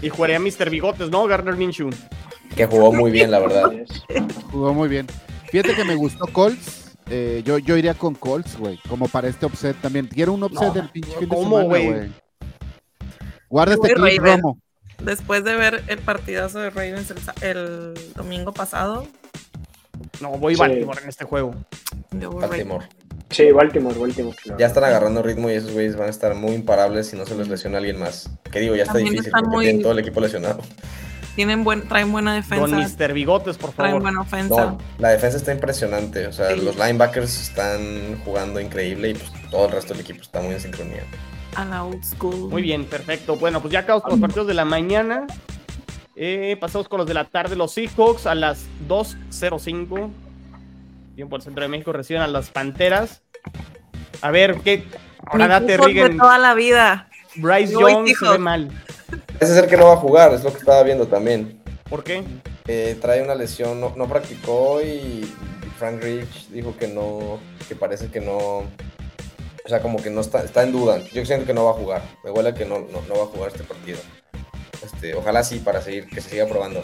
[0.01, 0.69] Y jugaría Mr.
[0.69, 1.25] Bigotes, ¿no?
[1.27, 1.91] Garner Minshew.
[2.57, 3.71] Que jugó muy bien, la verdad.
[4.51, 5.07] Jugó muy bien.
[5.49, 6.86] Fíjate que me gustó Colts.
[7.09, 8.79] Eh, yo, yo iría con Colts, güey.
[8.89, 10.07] Como para este upset también.
[10.07, 11.85] Quiero un upset No, del pinche fin de ¿cómo, semana, güey?
[11.87, 12.09] güey.
[13.49, 14.21] Guarda este clip.
[14.21, 14.59] Romo.
[15.03, 19.05] Después de ver el partidazo de Ravens el, el domingo pasado,
[20.21, 20.59] No, voy Sí.
[20.59, 21.53] Baltimore en este juego.
[22.11, 22.49] yo voy Ravens.
[22.67, 22.87] Baltimore.
[23.29, 24.37] sí, Baltimore, Baltimore.
[24.57, 27.35] Ya están agarrando ritmo y esos güeyes van a estar muy imparables si no se
[27.35, 28.29] les lesiona alguien más.
[28.51, 30.59] Que digo, ya está También difícil están porque muy- tienen todo el equipo lesionado.
[31.37, 33.13] Tienen buen, traen buena Don defensa, Mr.
[33.13, 34.01] Bigotes, por traen favor.
[34.01, 34.55] buena ofensa.
[34.71, 36.61] No, la defensa está impresionante, o sea, Sí.
[36.61, 40.59] los linebackers están jugando increíble y pues todo el resto del equipo está muy en
[40.59, 41.03] sincronía.
[41.55, 42.49] A la old school.
[42.49, 43.35] Muy bien, perfecto.
[43.37, 45.27] Bueno, pues ya acabamos con los partidos de la mañana.
[46.15, 47.55] Eh, pasamos con los de la tarde.
[47.55, 50.09] Los Seahawks a las 2.05.
[51.15, 51.93] Tiempo al centro de México.
[51.93, 53.21] Reciben a las Panteras.
[54.21, 54.85] A ver, ¿qué?
[55.25, 56.17] Ahora date, Rigen.
[56.17, 57.09] toda la vida.
[57.35, 58.71] Bryce Young se ve mal.
[59.39, 61.61] Es el que no va a jugar, es lo que estaba viendo también.
[61.89, 62.23] ¿Por qué?
[62.67, 65.31] Eh, trae una lesión, no, no practicó y
[65.77, 70.43] Frank Rich dijo que no, que parece que no, o sea, como que no está,
[70.43, 70.99] está en duda.
[71.13, 73.23] Yo siento que no va a jugar, me huele a que no, no, no va
[73.23, 73.99] a jugar este partido.
[74.93, 76.83] Este, ojalá sí, para seguir, que se siga probando.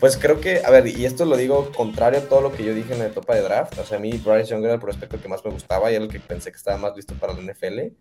[0.00, 2.74] Pues creo que, a ver, y esto lo digo contrario a todo lo que yo
[2.74, 3.78] dije en el topa de draft.
[3.78, 6.04] O sea, a mí Bryce Young era el prospecto que más me gustaba y era
[6.04, 7.92] el que pensé que estaba más listo para la NFL.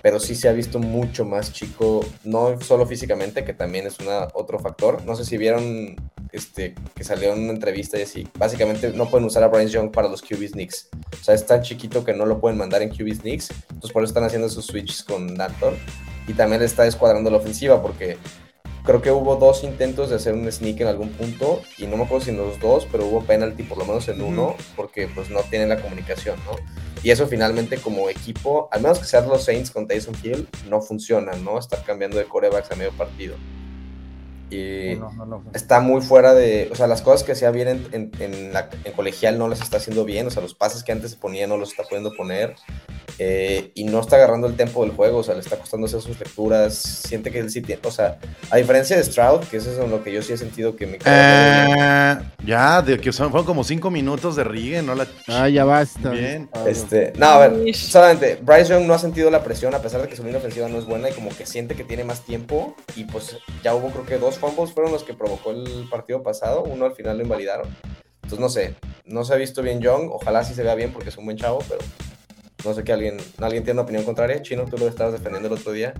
[0.00, 4.28] Pero sí se ha visto mucho más chico, no solo físicamente, que también es una,
[4.34, 5.02] otro factor.
[5.04, 5.96] No sé si vieron
[6.30, 8.28] este, que salió en una entrevista y así.
[8.38, 10.90] Básicamente no pueden usar a Bryce Young para los QB sneaks.
[11.20, 13.50] O sea, es tan chiquito que no lo pueden mandar en QB sneaks.
[13.62, 15.74] Entonces por eso están haciendo esos switches con Dalton.
[16.28, 18.18] Y también le está descuadrando la ofensiva porque
[18.84, 22.04] creo que hubo dos intentos de hacer un sneak en algún punto y no me
[22.04, 25.30] acuerdo si en los dos, pero hubo penalty por lo menos en uno porque pues
[25.30, 26.56] no tienen la comunicación, ¿no?
[27.02, 30.80] Y eso finalmente como equipo, al menos que sean los Saints con Tyson Hill, no
[30.80, 31.58] funciona, ¿no?
[31.58, 33.36] Estar cambiando de corebacks a medio partido.
[34.50, 35.44] Y No, no, no.
[35.52, 38.70] está muy fuera de, o sea, las cosas que hacía bien en, en- en la,
[38.84, 41.46] en colegial no las está haciendo bien, o sea, los pases que antes se ponía
[41.46, 42.54] no los está pudiendo poner
[43.18, 46.00] eh, y no está agarrando el tempo del juego, o sea, le está costando hacer
[46.00, 48.18] sus lecturas, siente que él sí tiene, o sea,
[48.50, 50.86] a diferencia de Stroud, que eso es en lo que yo sí he sentido que
[50.86, 54.94] me Eh, ya, de que son, fueron como cinco minutos de Rigue, ¿no?
[54.94, 55.06] La...
[55.26, 56.10] Ah, ya basta.
[56.10, 56.46] Bien.
[56.48, 56.70] Pablo.
[56.70, 60.08] Este, no, a ver, solamente, Bryce Young no ha sentido la presión a pesar de
[60.08, 62.76] que su línea ofensiva no es buena y como que siente que tiene más tiempo
[62.96, 66.62] y pues ya hubo creo que dos fumbles fueron los que provocó el partido pasado,
[66.62, 67.68] uno al final lo invalidaron.
[68.22, 68.74] Entonces no sé,
[69.04, 71.36] no se ha visto bien Young, ojalá sí se vea bien porque es un buen
[71.36, 71.80] chavo, pero
[72.64, 74.42] no sé que alguien, alguien tiene una opinión contraria.
[74.42, 75.94] Chino, tú lo estabas defendiendo el otro día.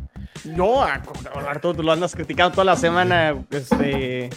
[0.45, 3.45] No, Arturo, tú lo andas criticando toda la semana.
[3.51, 4.31] Este.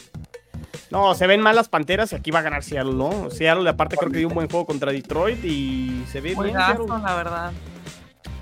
[0.92, 3.30] No, se ven mal las panteras y aquí va a ganar Seattle, ¿no?
[3.32, 6.36] Seattle, aparte, creo que dio un buen juego contra Detroit y se ve bien.
[6.36, 7.04] Juegazo, Seattle.
[7.04, 7.52] la verdad.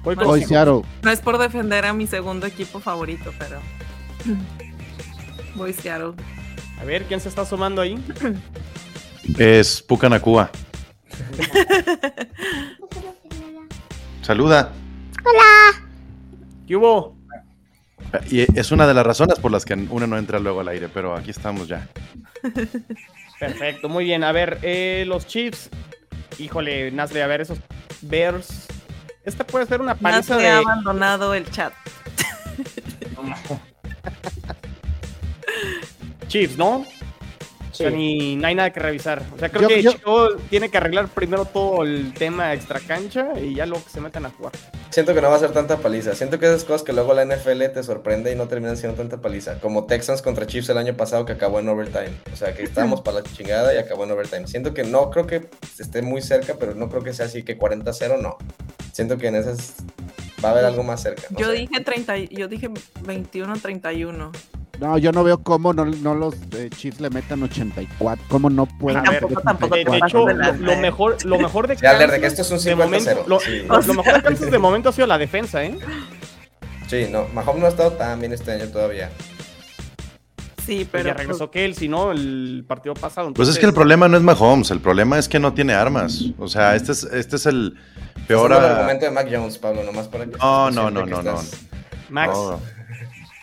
[0.04, 0.82] Voy con Hoy los Seattle.
[1.02, 3.60] No es por defender a mi segundo equipo favorito, pero.
[5.60, 6.14] Voy Seattle.
[6.80, 8.02] A ver, ¿quién se está sumando ahí?
[9.38, 10.50] Es Pucanacua.
[14.22, 14.72] Saluda.
[16.66, 17.18] ¿Qué hubo?
[18.32, 20.88] Y es una de las razones por las que uno no entra luego al aire,
[20.88, 21.90] pero aquí estamos ya.
[23.40, 24.24] Perfecto, muy bien.
[24.24, 25.70] A ver, eh, los Chiefs.
[26.38, 27.60] Híjole, Nasle, a ver, esos
[28.02, 28.66] Bears.
[29.26, 30.48] Esta puede ser una paliza ha de.
[30.48, 31.74] abandonado el chat.
[36.28, 36.86] Chiefs, ¿no?
[37.72, 37.96] O sea, Sí.
[37.96, 39.22] ni, no hay nada que revisar.
[39.34, 42.80] O sea, creo Yo- que yo- Chicago tiene que arreglar primero todo el tema extra
[42.80, 44.54] cancha y ya luego que se metan a jugar.
[44.90, 46.16] Siento que no va a ser tanta paliza.
[46.16, 49.22] Siento que esas cosas que luego la NFL te sorprende y no terminan siendo tanta
[49.22, 49.60] paliza.
[49.60, 52.10] Como Texans contra Chiefs el año pasado que acabó en overtime.
[52.34, 54.48] O sea, que estábamos para la chingada y acabó en overtime.
[54.48, 55.48] Siento que no creo que
[55.80, 58.38] esté muy cerca, pero no creo que sea así que 40-0, no.
[58.94, 59.76] Siento que en esas
[60.44, 61.22] va a haber algo más cerca.
[61.30, 61.54] no Yo sé.
[61.54, 62.68] dije 30, y- yo dije
[63.04, 64.32] 21-31.
[64.80, 68.26] No, yo no veo cómo no, no los eh, Chiefs le metan 84.
[68.30, 69.06] ¿Cómo no pueden?
[69.06, 72.12] A ver, Tampoco, tampoco De, de hecho, de lo, mejor, lo mejor de Ya, Kansas,
[72.12, 73.28] de que esto es un de momento, 50-0.
[73.28, 73.64] lo, sí.
[73.88, 75.78] lo mejor de Kansas de momento ha sido la defensa, ¿eh?
[76.88, 79.10] Sí, no, Mahomes no ha estado tan bien este año todavía.
[80.66, 81.08] Sí, Pero pero.
[81.10, 82.12] ya regresó Kelsey, ¿no?
[82.12, 83.34] El partido pasado.
[83.34, 85.74] Pues es entonces- que el problema no es Mahomes, el problema es que no tiene
[85.74, 86.24] armas.
[86.38, 87.76] O sea, este es, este es el
[88.28, 88.52] peor.
[88.52, 90.38] Ese es el argumento de Mac Jones, Pablo, nomás para que...
[90.38, 91.40] No, no, no, no, no.
[92.10, 92.60] Max, No.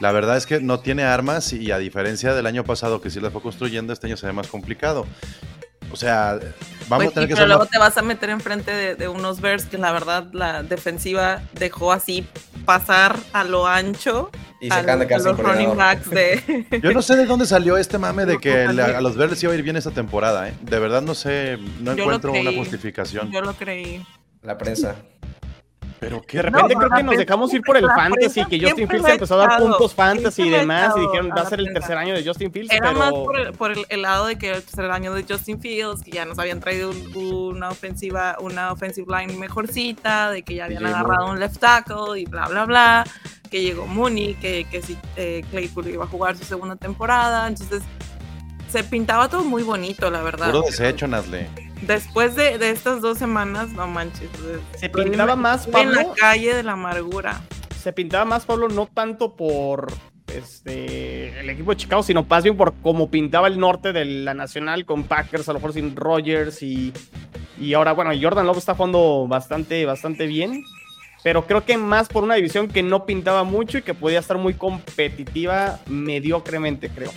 [0.00, 3.18] La verdad es que no tiene armas y a diferencia del año pasado que sí
[3.20, 5.06] las fue construyendo, este año se ve más complicado.
[5.92, 6.38] O sea,
[6.88, 8.94] vamos Pues a tener sí, que pero luego más- te vas a meter enfrente de,
[8.96, 12.26] de unos Bears que la verdad la defensiva dejó así
[12.64, 14.30] pasar a lo ancho
[14.60, 16.66] Y se de a quedar sin los running backs de...
[16.82, 19.52] Yo no sé de dónde salió este mame de que le- a los verdes iba
[19.52, 20.54] a ir bien esta temporada, ¿eh?
[20.60, 23.30] De verdad no sé, no Yo encuentro una justificación.
[23.30, 24.04] Yo lo creí.
[24.42, 24.96] La prensa.
[26.06, 28.88] Pero de qué repente No, creo que nos dejamos ir por el fantasy, que Justin
[28.88, 31.96] Fields empezó a dar puntos fantasy y demás, y dijeron va a ser el tercer
[31.96, 32.98] año de Justin Fields, Era pero...
[33.00, 36.04] más por, el, por el, el lado de que el tercer año de Justin Fields,
[36.04, 40.66] que ya nos habían traído un- una ofensiva, una offensive line mejorcita, de que ya
[40.66, 43.04] habían agarrado un left tackle y bla bla bla,
[43.50, 47.82] que llegó Mooney, que, que si eh, Claypool iba a jugar su segunda temporada, entonces
[48.70, 50.46] se pintaba todo muy bonito, la verdad.
[50.52, 51.48] puro desecho, Nazle.
[51.82, 54.30] Después de, de estas dos semanas, no manches.
[54.78, 57.40] Se pintaba más, estoy en la Pablo, calle de la amargura.
[57.82, 59.92] se pintaba más, Pablo, no tanto por
[60.34, 64.34] este el equipo de Chicago, sino más bien por cómo pintaba el norte de la
[64.34, 66.92] Nacional con Packers, a lo mejor sin Rogers y,
[67.60, 70.64] y ahora, bueno, Jordan Love está jugando bastante, bastante bien.
[71.22, 74.38] Pero creo que más por una división que no pintaba mucho y que podía estar
[74.38, 77.10] muy competitiva mediocremente, creo.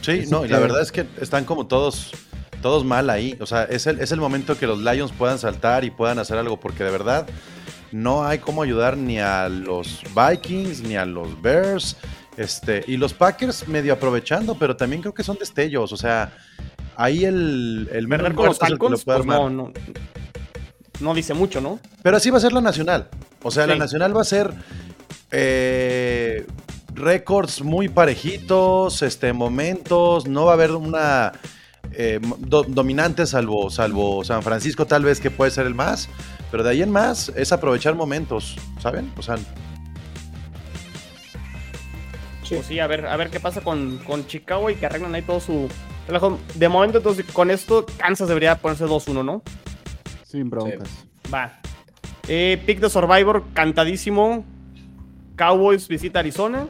[0.00, 2.12] Sí, no, y la verdad es que están como todos,
[2.60, 3.36] todos mal ahí.
[3.40, 6.38] O sea, es el, es el momento que los Lions puedan saltar y puedan hacer
[6.38, 7.26] algo, porque de verdad
[7.92, 11.96] no hay cómo ayudar ni a los Vikings ni a los Bears.
[12.36, 15.92] Este, y los Packers medio aprovechando, pero también creo que son destellos.
[15.92, 16.32] O sea,
[16.96, 19.72] ahí el, el Perder con los Falcons, pues no, no,
[21.00, 21.80] no dice mucho, ¿no?
[22.02, 23.08] Pero así va a ser la nacional.
[23.42, 24.52] O sea, la nacional va a ser
[25.30, 26.46] eh,
[26.94, 30.26] récords muy parejitos, este, momentos.
[30.26, 31.32] No va a haber una
[31.92, 36.08] eh, do- dominante salvo, salvo San Francisco, tal vez que puede ser el más.
[36.50, 39.12] Pero de ahí en más es aprovechar momentos, ¿saben?
[39.16, 39.36] O sea,
[42.44, 42.54] Sí.
[42.54, 45.20] Pues sí, a ver, a ver qué pasa con, con Chicago y que arreglan ahí
[45.22, 45.68] todo su.
[46.54, 49.42] De momento, entonces, con esto, Kansas debería ponerse 2-1, ¿no?
[50.24, 50.88] Sin broncas.
[51.32, 51.60] Va.
[52.26, 54.46] Eh, pick de Survivor, cantadísimo.
[55.36, 56.68] Cowboys visita Arizona.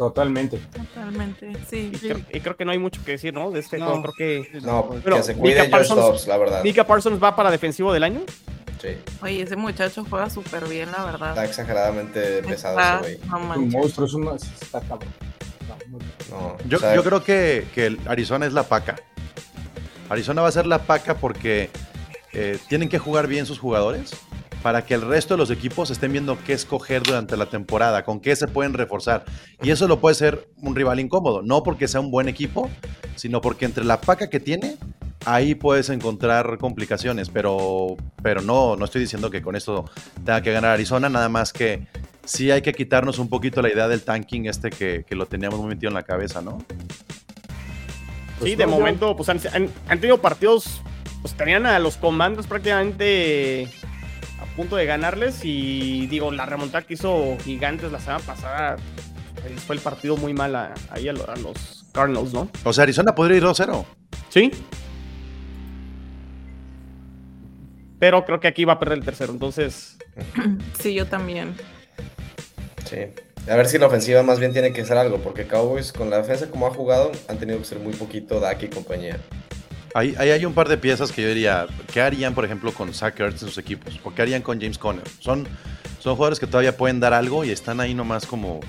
[0.00, 0.56] Totalmente.
[0.56, 1.90] Totalmente, sí.
[1.92, 3.50] Y creo, y creo que no hay mucho que decir, ¿no?
[3.50, 3.84] De este No.
[3.84, 6.64] juego, creo que No, Bueno, que se cuide Josh Parsons- Dobbs, la verdad.
[6.64, 8.20] Mika Parsons va para defensivo del año.
[8.80, 11.28] Sí, Oye, ese muchacho juega súper bien, la verdad.
[11.30, 13.28] está exageradamente pesado Está- ese güey.
[13.28, 15.10] no Un monstruo, es un está cabrón.
[15.60, 16.56] Está muy cabrón.
[16.56, 18.96] No, Yo, o sea, yo creo que, que Arizona es la paca.
[20.08, 21.68] Arizona va a ser la paca porque
[22.32, 24.12] eh, tienen que jugar bien sus jugadores
[24.62, 28.20] para que el resto de los equipos estén viendo qué escoger durante la temporada, con
[28.20, 29.24] qué se pueden reforzar.
[29.62, 32.68] Y eso lo puede ser un rival incómodo, no porque sea un buen equipo,
[33.16, 34.76] sino porque entre la paca que tiene,
[35.24, 37.30] ahí puedes encontrar complicaciones.
[37.30, 39.86] Pero, pero no, no estoy diciendo que con esto
[40.24, 41.86] tenga que ganar Arizona, nada más que
[42.24, 45.58] sí hay que quitarnos un poquito la idea del tanking este que, que lo teníamos
[45.58, 46.58] muy metido en la cabeza, ¿no?
[48.38, 50.80] Pues sí, de no, yo- momento, pues han, han- han tenido partidos,
[51.22, 53.68] pues tenían a los comandos prácticamente
[54.56, 58.76] punto de ganarles y digo, la remontada que hizo Gigantes la semana pasada
[59.46, 62.48] eh, fue el partido muy mal a- ahí a, lo- a los Cardinals, ¿no?
[62.64, 63.84] O sea, Arizona podría ir 2-0.
[64.28, 64.50] Sí.
[67.98, 69.98] Pero creo que aquí va a perder el tercero, entonces
[70.80, 71.54] Sí, yo también.
[72.88, 72.96] Sí.
[73.50, 76.18] A ver si la ofensiva más bien tiene que hacer algo, porque Cowboys con la
[76.18, 79.18] defensa como ha jugado han tenido que ser muy poquito Dak y compañía.
[79.94, 82.94] Ahí, ahí hay un par de piezas que yo diría, ¿qué harían, por ejemplo, con
[82.94, 83.98] Zach Ertz en sus equipos?
[84.04, 85.02] ¿O qué harían con James Conner?
[85.18, 85.46] Son,
[85.98, 88.60] son jugadores que todavía pueden dar algo y están ahí nomás como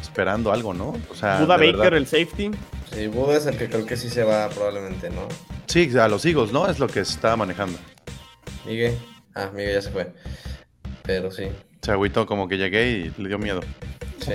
[0.00, 0.94] esperando algo, ¿no?
[1.10, 1.98] O sea, Buda Baker, verdad.
[1.98, 2.50] el safety.
[2.92, 5.28] Sí, Buda es el que creo que sí se va probablemente, ¿no?
[5.66, 6.66] Sí, a los Eagles, ¿no?
[6.68, 7.78] Es lo que se estaba manejando.
[8.64, 8.96] Miguel.
[9.34, 10.12] Ah, Miguel ya se fue.
[11.02, 11.48] Pero sí,
[11.82, 13.60] Se agüitó como que llegué y le dio miedo.
[14.20, 14.32] sí.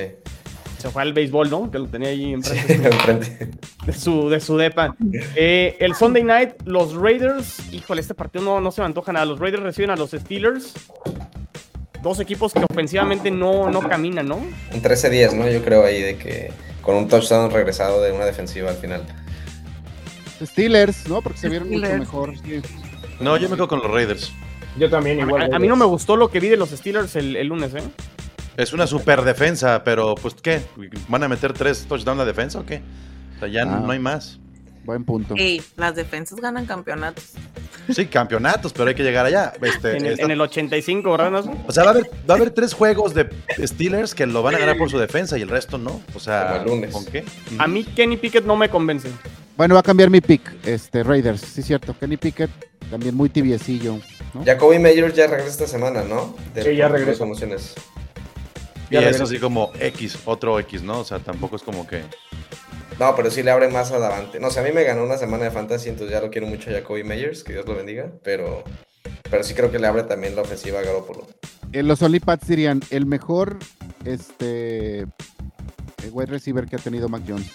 [0.80, 1.70] Se fue al béisbol, ¿no?
[1.70, 3.50] Que lo tenía ahí Sí, enfrente enfrente.
[3.86, 4.96] de, su, de su depa.
[5.36, 7.72] Eh, el Sunday night, los Raiders.
[7.74, 9.26] Híjole, este partido no, no se me antoja nada.
[9.26, 10.74] Los Raiders reciben a los Steelers.
[12.02, 14.38] Dos equipos que ofensivamente no, no caminan, ¿no?
[14.38, 15.50] Un 13-10, ¿no?
[15.50, 16.52] Yo creo ahí de que
[16.82, 19.04] con un touchdown regresado de una defensiva al final.
[20.44, 21.22] Steelers, ¿no?
[21.22, 22.38] Porque se vieron mucho mejor.
[22.38, 22.62] sí.
[23.20, 24.32] No, yo me quedo con los Raiders.
[24.78, 25.52] Yo también, A, igual.
[25.52, 27.74] a- a mí no me gustó lo que vi de los Steelers el, el lunes,
[27.76, 27.84] ¿eh?
[28.60, 30.62] Es una super defensa, pero pues ¿qué?
[31.08, 32.82] ¿Van a meter tres touchdowns la defensa o qué?
[33.38, 33.80] O sea, ya Ah.
[33.80, 34.38] no hay más.
[34.84, 35.36] Buen punto.
[35.38, 37.32] Ey, las defensas ganan campeonatos.
[37.90, 39.54] Sí, campeonatos, pero hay que llegar allá.
[39.62, 41.32] Este, En el, esta- en el 85, ¿verdad?
[41.32, 41.54] Nazo?
[41.68, 43.30] O sea, va a, haber, va a haber tres juegos de
[43.66, 46.02] Steelers que lo van a ganar por su defensa y el resto no.
[46.16, 46.64] O sea.
[46.66, 47.24] ¿con qué?
[47.60, 49.10] A mí Kenny Pickett no me convence.
[49.56, 50.42] Bueno, va a cambiar mi pick.
[50.66, 51.96] Este, Raiders, sí, cierto.
[52.00, 52.50] Kenny Pickett,
[52.90, 54.00] también muy tibiecillo.
[54.34, 54.44] ¿no?
[54.46, 56.36] Jacoby Meyers ya regresa esta semana, ¿no?
[56.54, 57.24] De Sí, ya regresa.
[57.24, 57.76] emociones.
[58.90, 59.24] Y Ya es regreso.
[59.26, 61.00] así como X, otro X, ¿no?
[61.00, 62.02] O sea, tampoco es como que.
[63.00, 64.40] No, pero sí le abre más adelante.
[64.40, 66.70] No sé, a mí me ganó una semana de fantasy, entonces ya lo quiero mucho
[66.70, 68.64] a Jacoby Meyers, que Dios lo bendiga, pero,
[69.30, 71.26] pero sí creo que le abre también la ofensiva a Garoppolo.
[71.72, 73.58] Eh, los Olipats dirían, el mejor
[74.04, 75.06] este,
[76.12, 77.50] wide receiver que ha tenido Mac Jones.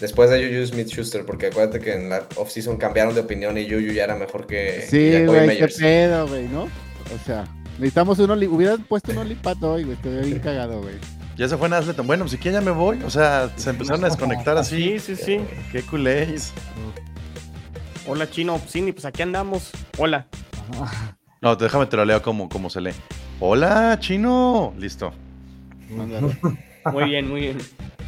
[0.00, 3.92] Después de Juju Smith-Schuster, porque acuérdate que en la offseason cambiron de opinión y Juju
[3.92, 6.64] ya era mejor que, Sí, Jacoby güey, qué pedo, güey, ¿no?
[6.64, 7.44] O sea,
[7.78, 8.46] necesitamos un Oli...
[8.46, 10.94] Hubieran puesto un Olipat hoy, güey, te bien cagado, güey.
[11.36, 12.06] Ya se fue Nasleton.
[12.06, 13.02] Bueno, pues si quieren ya me voy.
[13.02, 14.98] O sea, se empezaron a desconectar así.
[14.98, 15.40] Sí, sí, sí.
[15.70, 16.52] Qué culés.
[18.06, 18.60] Hola, Chino.
[18.66, 19.70] Sí, pues aquí andamos.
[19.98, 20.26] Hola.
[21.40, 22.92] No, déjame te lo leo como, como se lee.
[23.38, 24.72] Hola, chino.
[24.78, 25.12] Listo.
[25.90, 26.32] Mándalo.
[26.92, 27.58] Muy bien, muy bien.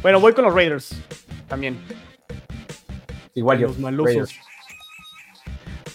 [0.01, 0.95] Bueno, voy con los Raiders.
[1.47, 1.79] También.
[3.35, 3.67] Igual yo.
[3.67, 4.13] Los malusos.
[4.13, 4.48] Raiders.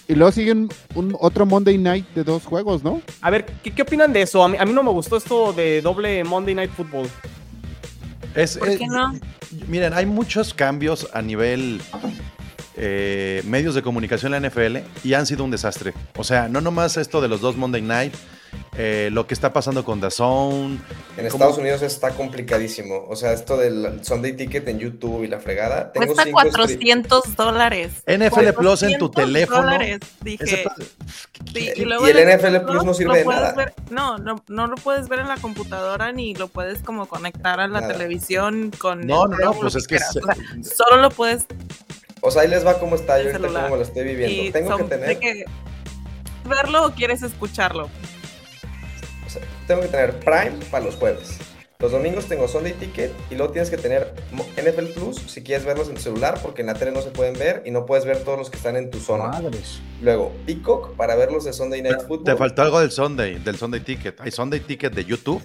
[0.07, 3.00] Y luego siguen un otro Monday Night de dos juegos, ¿no?
[3.22, 4.42] A ver, ¿qué, qué opinan de eso?
[4.44, 7.09] A mí, a mí no me gustó esto de doble Monday Night Football.
[8.34, 9.14] Es, ¿Por es- qué no?
[9.68, 11.80] Miren, hay muchos cambios a nivel
[12.76, 15.94] eh, medios de comunicación en la NFL y han sido un desastre.
[16.16, 18.14] O sea, no nomás esto de los dos Monday Night,
[18.76, 20.74] eh, lo que está pasando con The Zone.
[20.74, 20.78] En
[21.16, 21.26] ¿Cómo?
[21.28, 23.05] Estados Unidos está complicadísimo.
[23.09, 25.92] O sea, esto del Sunday Ticket en YouTube y la fregada.
[25.92, 27.92] Tengo Cuesta cinco stri- 400 dólares.
[28.07, 29.62] NFL Plus en tu 400 teléfono.
[29.62, 29.98] dólares.
[30.02, 30.74] Ese Dije, pa-
[31.55, 33.55] sí, Y- luego y el el NFL Plus no sirve lo de puedes nada.
[33.55, 37.61] ver- no, no, no lo puedes ver en la computadora ni lo puedes como conectar
[37.61, 37.92] a la Nada.
[37.92, 39.07] televisión con.
[39.07, 40.12] No, no, no, pues es que quieras.
[40.12, 40.36] se- O sea,
[40.76, 41.46] solo lo puedes
[42.20, 44.42] O sea, ahí les va cómo está yo ahorita, cómo lo estoy viviendo.
[44.44, 45.44] y Tengo que de tener, que
[46.48, 47.88] verlo o quieres escucharlo.
[49.67, 51.39] Tengo que tener Prime para los jueves.
[51.81, 55.89] Los domingos tengo Sunday Ticket y luego tienes que tener NFL Plus si quieres verlos
[55.89, 58.19] en tu celular porque en la tele no se pueden ver y no puedes ver
[58.25, 59.25] todos los que están en tu zona.
[59.29, 59.81] Madres.
[60.01, 62.25] Luego Peacock para ver los de Sunday Night Football.
[62.25, 64.19] Te faltó algo del Sunday, del Sunday Ticket.
[64.21, 65.43] Hay Sunday Ticket de YouTube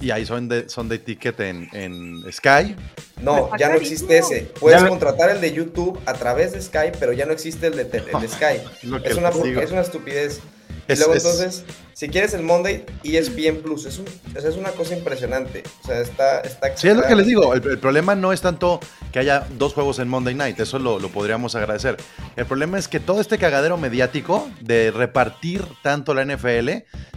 [0.00, 2.76] y hay Sunday, Sunday Ticket en, en Sky.
[3.22, 4.42] No, Está ya no existe ese.
[4.60, 7.76] Puedes Ya contratar el de YouTube a través de Sky, pero ya no existe el
[7.76, 8.86] de, te- el de Sky.
[8.86, 10.40] Una, es una estupidez.
[10.86, 14.06] Y luego es- entonces, si quieres el Monday, ESPN Plus, es, un-
[14.36, 15.62] es una cosa impresionante.
[15.82, 16.40] O sea, está...
[16.40, 17.54] está Sí, es lo que les digo.
[17.54, 18.80] El, el problema no es tanto
[19.12, 20.60] que haya dos juegos en Monday Night.
[20.60, 21.96] Eso lo, lo podríamos agradecer.
[22.36, 26.68] El problema es que todo este cagadero mediático de repartir tanto la NFL,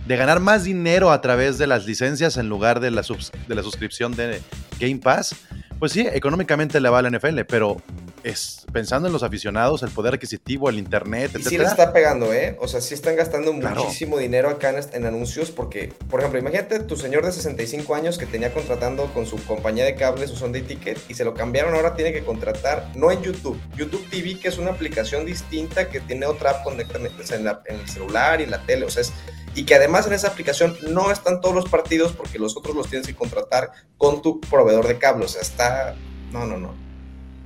[0.06, 3.56] de ganar más dinero a través de las licencias en lugar de la, subs- de
[3.56, 4.42] la suscripción de
[4.80, 5.36] Game Pass,
[5.80, 7.82] pues sí, económicamente le va a la NFL, pero
[8.24, 12.34] es pensando en los aficionados, el poder adquisitivo, el internet, Y sí les está pegando,
[12.34, 12.58] ¿eh?
[12.60, 13.84] O sea, sí están gastando Claro.
[13.84, 18.26] muchísimo dinero acá en, anuncios porque, por ejemplo, imagínate tu señor de 65 años que
[18.26, 21.96] tenía contratando con su compañía de cable su Sunday Ticket y se lo cambiaron, ahora
[21.96, 26.26] tiene que contratar, no en YouTube, YouTube TV, que es una aplicación distinta que tiene
[26.26, 29.14] otra app conectada en, en la- en el celular y la tele, o sea, es...
[29.56, 32.90] Y que además en esa aplicación no están todos los partidos porque los otros los
[32.90, 35.96] tienes que contratar con tu proveedor de cable, o sea, está...
[36.32, 36.87] No, no, no.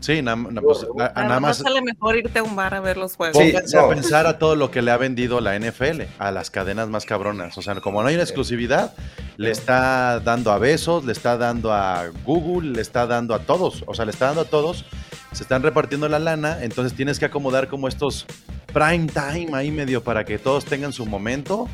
[0.02, 1.58] Sí, na- na- pues, a- a La nada verdad más.
[1.58, 3.38] sale mejor irte a un bar a ver los juegos.
[3.38, 3.84] Sí, Pónganse no.
[3.84, 7.06] a pensar a todo lo que le ha vendido la NFL, a las cadenas más
[7.06, 7.58] cabronas.
[7.58, 8.32] O sea, como no hay una Sí.
[8.32, 8.94] exclusividad,
[9.38, 13.84] le está dando a Besos, le está dando a Google, le está dando a todos.
[13.88, 14.86] O sea, le está dando a todos.
[15.32, 18.26] Se están repartiendo la lana, entonces tienes que acomodar como estos
[18.74, 21.70] prime time ahí medio para que todos tengan su momento.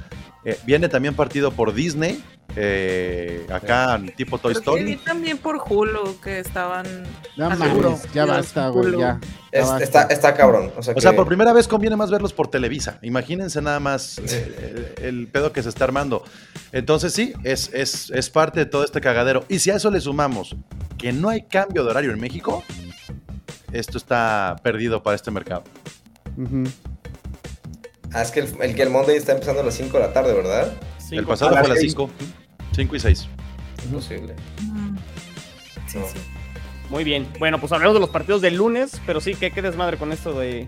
[0.49, 2.23] Eh, viene también partido por Disney,
[2.55, 5.05] eh, acá tipo Toy Creo que vi Story.
[5.05, 6.85] también por Hulu que estaban.
[7.35, 7.99] No mames, seguro.
[8.13, 8.97] ya basta, güey, ya.
[8.97, 9.19] ya
[9.51, 9.83] Es- basta.
[9.83, 10.71] está, está cabrón.
[10.77, 12.97] O sea, O sea, que- por primera vez conviene más verlos por Televisa.
[13.01, 16.23] Imagínense nada más eh, el, el pedo que se está armando.
[16.71, 19.43] Entonces sí, es, es, es parte de todo este cagadero.
[19.49, 20.55] Y si a eso le sumamos
[20.97, 22.63] que no hay cambio de horario en México,
[23.73, 25.63] esto está perdido para este mercado.
[26.37, 26.63] Ujú.
[28.17, 30.11] Ah, es que el, el que el Monday está empezando a las 5 de la
[30.13, 30.73] tarde, ¿verdad?
[31.11, 31.91] El pasado fue a las seis.
[31.91, 32.09] 5.
[32.75, 33.27] 5 y 6.
[33.85, 34.35] Imposible.
[34.63, 34.97] Mm.
[35.87, 36.05] Sí, No.
[36.07, 36.17] sí.
[36.89, 37.27] Muy bien.
[37.37, 40.33] Bueno, pues hablemos de los partidos del lunes, pero sí, que qué desmadre con esto
[40.39, 40.67] de.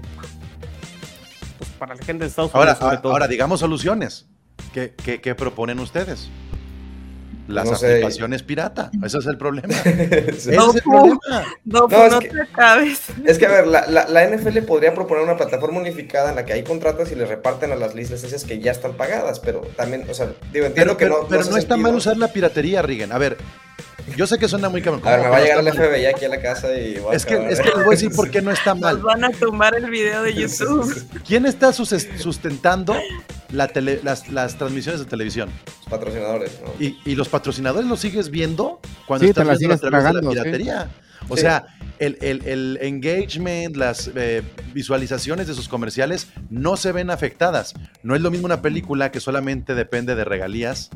[1.58, 3.12] Pues para la gente de Estados Ahora, Unidos, sobre ahora, todo.
[3.14, 4.28] ahora, digamos soluciones.
[4.74, 6.30] ¿Qué, qué, qué proponen ustedes?
[7.50, 7.88] Las No sé.
[7.94, 8.92] aplicaciones pirata.
[9.04, 9.74] Ese es el problema.
[9.84, 9.90] Sí.
[9.90, 11.20] Ese es el No, problema.
[11.66, 13.02] No, No, pues es no que- te acabes.
[13.26, 16.46] Es que, a ver, la, la- la NFL podría proponer una plataforma unificada en la
[16.46, 20.06] que hay contratas y le reparten a las licencias que ya están pagadas, pero también,
[20.10, 21.28] o sea, digo, entiendo Pero, que pero- no.
[21.28, 21.78] pero no está sentido.
[21.78, 23.12] mal usar la piratería, Rigen.
[23.12, 23.38] A ver,
[24.16, 25.02] yo sé que suena muy cabrón.
[25.06, 25.74] A ver, me ¿Cómo va a que llegar el?
[25.74, 27.52] FBI aquí a la casa y voy a Es que, acabar.
[27.54, 28.98] es que les voy a decir por qué no está Nos mal.
[28.98, 31.06] van a tumbar el video de YouTube.
[31.28, 32.96] ¿Quién está sus- sustentando
[33.52, 35.50] la tele- las, las transmisiones de televisión?
[35.66, 36.74] Los patrocinadores, ¿no?
[36.86, 40.14] Y, y los patrocinadores los sigues viendo cuando Sí, estás la viendo a través de
[40.14, 40.28] la sí.
[40.28, 40.90] piratería.
[41.28, 41.42] O Sí.
[41.42, 41.66] sea,
[42.00, 44.42] el, el- el engagement, las eh,
[44.74, 47.74] visualizaciones de sus comerciales no se ven afectadas.
[48.04, 50.90] No es lo mismo una película que solamente depende de regalías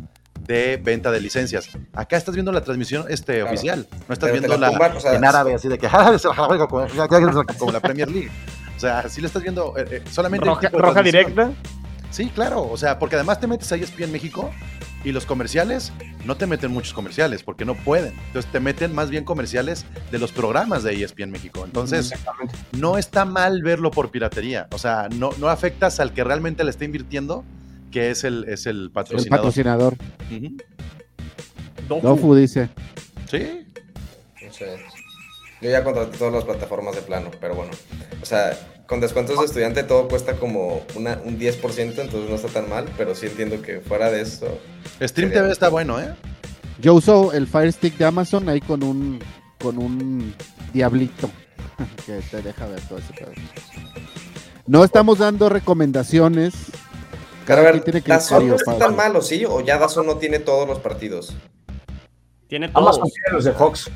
[0.45, 1.69] de venta de licencias.
[1.93, 3.47] Acá estás viendo la transmisión este, Claro.
[3.47, 5.87] oficial, no estás Pero viendo la la, tumban, o sea, en árabe, así de que
[5.91, 6.15] "Ah,
[7.57, 8.29] como, la Premier League.
[8.75, 11.51] O sea, sí le estás viendo eh, eh, solamente Roja, tipo de roja directa.
[12.11, 14.51] Sí, claro, o sea, porque además te metes a ESPN México
[15.03, 15.91] y los comerciales
[16.25, 18.13] no te meten muchos comerciales porque no pueden.
[18.27, 21.63] Entonces te meten más bien comerciales de los programas de ESPN México.
[21.65, 22.13] Entonces
[22.77, 24.67] no está mal verlo por piratería.
[24.71, 27.43] O sea, no, no afectas al que realmente le está invirtiendo,
[27.93, 29.29] que es el, es el El patrocinador.
[29.39, 29.93] patrocinador.
[30.31, 30.57] Ujú.
[31.87, 32.07] Dofu.
[32.07, 32.69] Dofu dice.
[33.29, 33.67] Sí,
[34.45, 34.77] No sé.
[35.61, 37.71] Yo ya contraté todas las plataformas de plano, pero bueno.
[38.21, 42.49] O sea, con descuentos de estudiante todo cuesta como una, un 10%, entonces no está
[42.49, 44.59] tan mal, pero sí entiendo que fuera de eso.
[45.01, 46.13] Stream TV está bueno, ¿eh?
[46.81, 49.19] Yo uso el Fire Stick de Amazon ahí con un
[49.61, 50.33] con un
[50.73, 51.29] diablito
[52.05, 53.31] que te deja ver todo ese pedo.
[54.67, 56.53] No estamos dando recomendaciones.
[57.45, 59.43] Pero a ver, tiene ¿Dazón criterio no está tan malo, sí?
[59.45, 61.35] ¿O ya Dazón no tiene todos los partidos?
[62.47, 62.81] Tiene todos.
[62.97, 63.89] Amazon tiene los de Fox.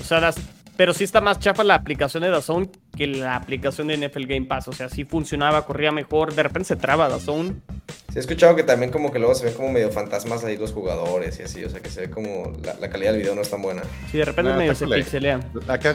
[0.00, 0.36] O sea, las-
[0.76, 4.46] pero sí está más chafa la aplicación de DAZN que la aplicación de NFL Game
[4.46, 4.66] Pass.
[4.66, 6.34] O sea, sí funcionaba, corría mejor.
[6.34, 7.62] De repente se traba DAZN.
[8.08, 10.72] Sí, he escuchado que también como que luego se ven como medio fantasmas ahí los
[10.72, 13.42] jugadores y así, o sea que se ve como la, la calidad del video no
[13.42, 13.82] es tan buena.
[14.10, 15.40] Sí, de repente medio se pixelea.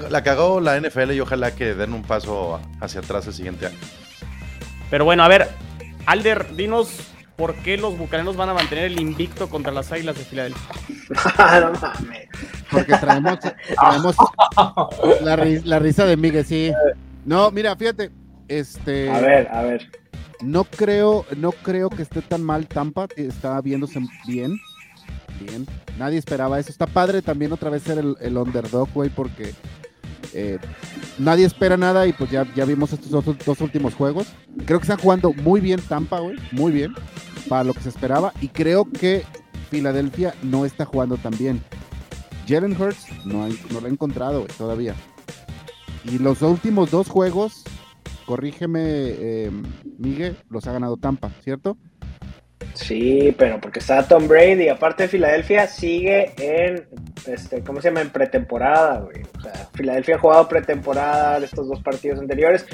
[0.09, 3.77] La cagó la NFL y ojalá que den un paso hacia atrás el siguiente año.
[4.89, 5.49] Pero bueno, a ver,
[6.09, 6.89] Alder, dinos
[7.35, 10.69] por qué los bucaneros van a mantener el invicto contra las águilas de Filadelfia.
[11.61, 12.27] no mames.
[12.71, 13.37] Porque traemos,
[13.79, 14.15] traemos
[15.21, 16.71] la, ri- la risa de Miguel, sí.
[17.25, 18.09] No, mira, fíjate,
[18.47, 19.89] este A ver, a ver.
[20.41, 24.59] no creo, no creo que esté tan mal Tampa, que está viéndose bien.
[25.39, 25.65] Bien.
[25.99, 26.71] Nadie esperaba eso.
[26.71, 29.53] Está padre también otra vez ser el, el underdog, güey, porque
[30.33, 30.57] eh,
[31.19, 33.11] nadie espera nada y pues ya, ya vimos estos
[33.45, 34.27] dos, últimos juegos.
[34.65, 36.93] Creo que están jugando muy bien Tampa, güey, muy bien,
[37.47, 38.33] para lo que se esperaba.
[38.41, 39.23] Y creo que
[39.69, 41.61] Filadelfia no está jugando tan bien.
[42.47, 44.95] Jalen Hurts no, no lo ha encontrado todavía.
[46.05, 47.63] Y los últimos dos juegos,
[48.25, 49.51] corrígeme, eh,
[49.97, 51.77] Miguel, los ha ganado Tampa, ¿cierto?
[52.73, 54.69] Sí, pero porque está Tom Brady.
[54.69, 56.85] Aparte de Filadelfia, sigue en,
[57.27, 58.01] este, ¿cómo se llama?
[58.01, 59.21] En pretemporada, güey.
[59.37, 62.65] O sea, Filadelfia ha jugado pretemporada de estos dos partidos anteriores.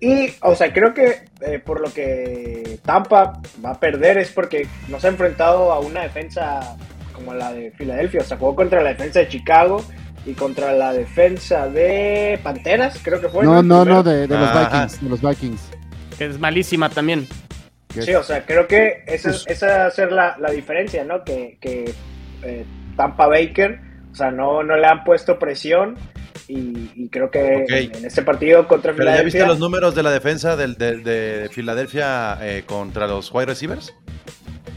[0.00, 4.66] Y, o sea, creo que eh, por lo que Tampa va a perder es porque
[4.88, 6.76] no se ha enfrentado a una defensa
[7.12, 8.20] como la de Filadelfia.
[8.20, 9.82] O sea, jugó contra la defensa de Chicago
[10.26, 13.44] y contra la defensa de Panteras, creo que fue.
[13.44, 13.84] No, no, Primero.
[13.96, 14.84] no, de, de los Ajá.
[14.84, 15.60] Vikings, de los Vikings.
[16.18, 17.26] Que es malísima también.
[18.02, 21.24] Sí, o sea, creo que esa, Pues- esa va a ser la, la diferencia, ¿no?
[21.24, 21.92] Que, que
[22.42, 22.64] eh,
[22.96, 23.80] Tampa Baker,
[24.12, 25.96] o sea, no, no le han puesto presión
[26.48, 29.46] y, y creo que en, en este partido contra Pero ya viste Filadelfia...
[29.46, 33.92] los números de la defensa del- de, de Filadelfia eh, contra los wide receivers.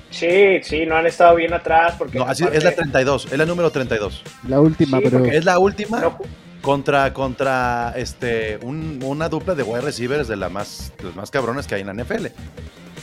[0.09, 2.17] Sí, sí, no han estado bien atrás porque...
[2.17, 4.23] No, así aparte- es la 32, es la número 32.
[4.47, 6.17] la última, Sí, pero Es la última no-
[6.61, 11.31] contra contra este un- una dupla de wide receivers de la más de los más
[11.31, 12.25] cabrones que hay en la NFL.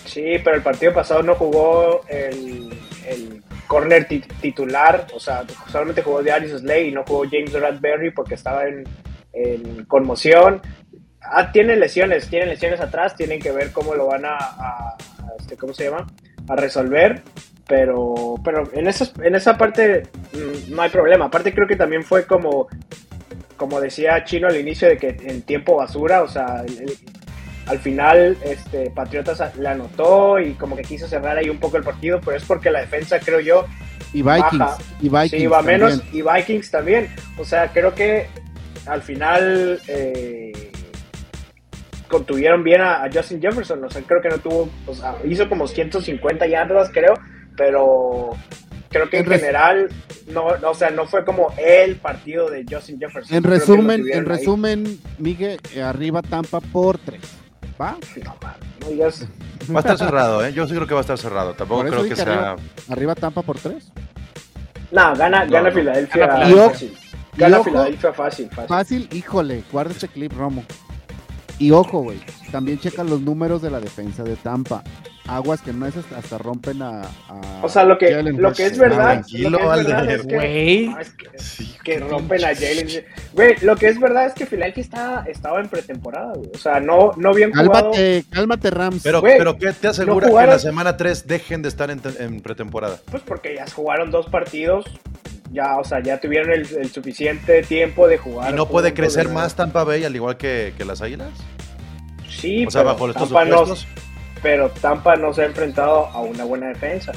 [0.07, 2.73] Sí, pero el partido pasado no jugó el,
[3.07, 8.11] el corner ti- titular, o sea, solamente jugó Darius Slay y no jugó James Bradbury
[8.13, 8.85] porque estaba en,
[9.33, 10.63] en conmoción.
[11.21, 14.37] Ah, tienen lesiones, tienen lesiones atrás, tienen que ver cómo lo van a,
[15.41, 16.07] este, ¿cómo se llama?
[16.49, 17.23] A resolver,
[17.67, 21.25] pero, pero en, esas, en esa parte mm, no hay problema.
[21.27, 22.69] Aparte creo que también fue como,
[23.57, 26.99] como decía Chino al inicio de que en tiempo basura, o sea, el- el-
[27.67, 31.83] al final este, Patriotas le anotó y como que quiso cerrar ahí un poco el
[31.83, 33.67] partido, pero es porque la defensa creo yo
[34.13, 34.79] y Vikings, baja.
[35.01, 37.09] y Vikings Sí, va menos y Vikings también.
[37.39, 38.29] O sea, creo que
[38.87, 40.71] al final eh,
[42.09, 43.85] contuvieron bien a, a Justin Jefferson.
[43.85, 47.15] O sea, creo que no tuvo, o sea, hizo como 150 yardas, creo,
[47.57, 48.31] pero
[48.91, 49.89] creo que en, general,
[50.29, 53.37] no, no, o sea, no fue como el partido de Justin Jefferson.
[53.37, 54.25] En Creo resumen, en ahí.
[54.25, 57.21] resumen, Miguel, arriba Tampa por tres.
[57.81, 57.97] ¿Va?
[58.81, 59.27] No, digas-
[59.71, 60.53] Va a estar cerrado, ¿eh?
[60.53, 61.55] Yo sí creo que va a estar cerrado.
[61.55, 62.33] Tampoco creo que dije sea.
[62.53, 62.57] arriba,
[62.89, 63.91] arriba Tampa por tres.
[64.93, 65.75] No, gana, No, gana no.
[65.75, 66.71] Filadelfia Gana Filadelfia.
[66.71, 66.99] fácil.
[67.37, 68.69] Gana Filadelfia fácil, fácil.
[68.69, 70.65] Fácil, híjole, guarda este clip, Romo.
[71.59, 72.19] Y ojo, güey,
[72.53, 74.83] también checa los números de la defensa de Tampa.
[75.29, 78.53] Aguas que no es hasta, hasta rompen a, a O sea, lo que, Jalen lo
[78.53, 80.21] que es verdad, tranquilo, lo que es verdad Alder.
[80.21, 80.87] es que, Güey.
[80.87, 82.89] Ah, es que- que rompen a Jalen.
[83.33, 86.51] Güey, lo que es verdad es que Philadelphia está, estaba en pretemporada, güey.
[86.55, 87.73] O sea, no, no bien jugado.
[87.91, 89.03] Cálmate, cálmate, Rams.
[89.03, 92.41] Pero, pero ¿qué te asegura que en la semana 3 dejen de estar en, en
[92.41, 93.01] pretemporada?
[93.11, 94.85] Pues porque ya jugaron dos partidos.
[95.53, 98.53] Ya, o sea, ya tuvieron el, el suficiente tiempo de jugar.
[98.53, 101.31] ¿Y no puede crecer de más Tampa Bay al igual que, que las Águilas?
[102.29, 103.65] Sí, O sea, pero, bajo estos Tampa no,
[104.43, 107.13] pero Tampa no se ha enfrentado a una buena defensa.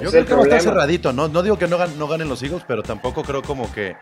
[0.00, 0.60] Yo es creo que va a estar problema.
[0.60, 1.12] cerradito.
[1.12, 3.96] No, no digo que no, gan- no ganen los Eagles, pero tampoco creo como que.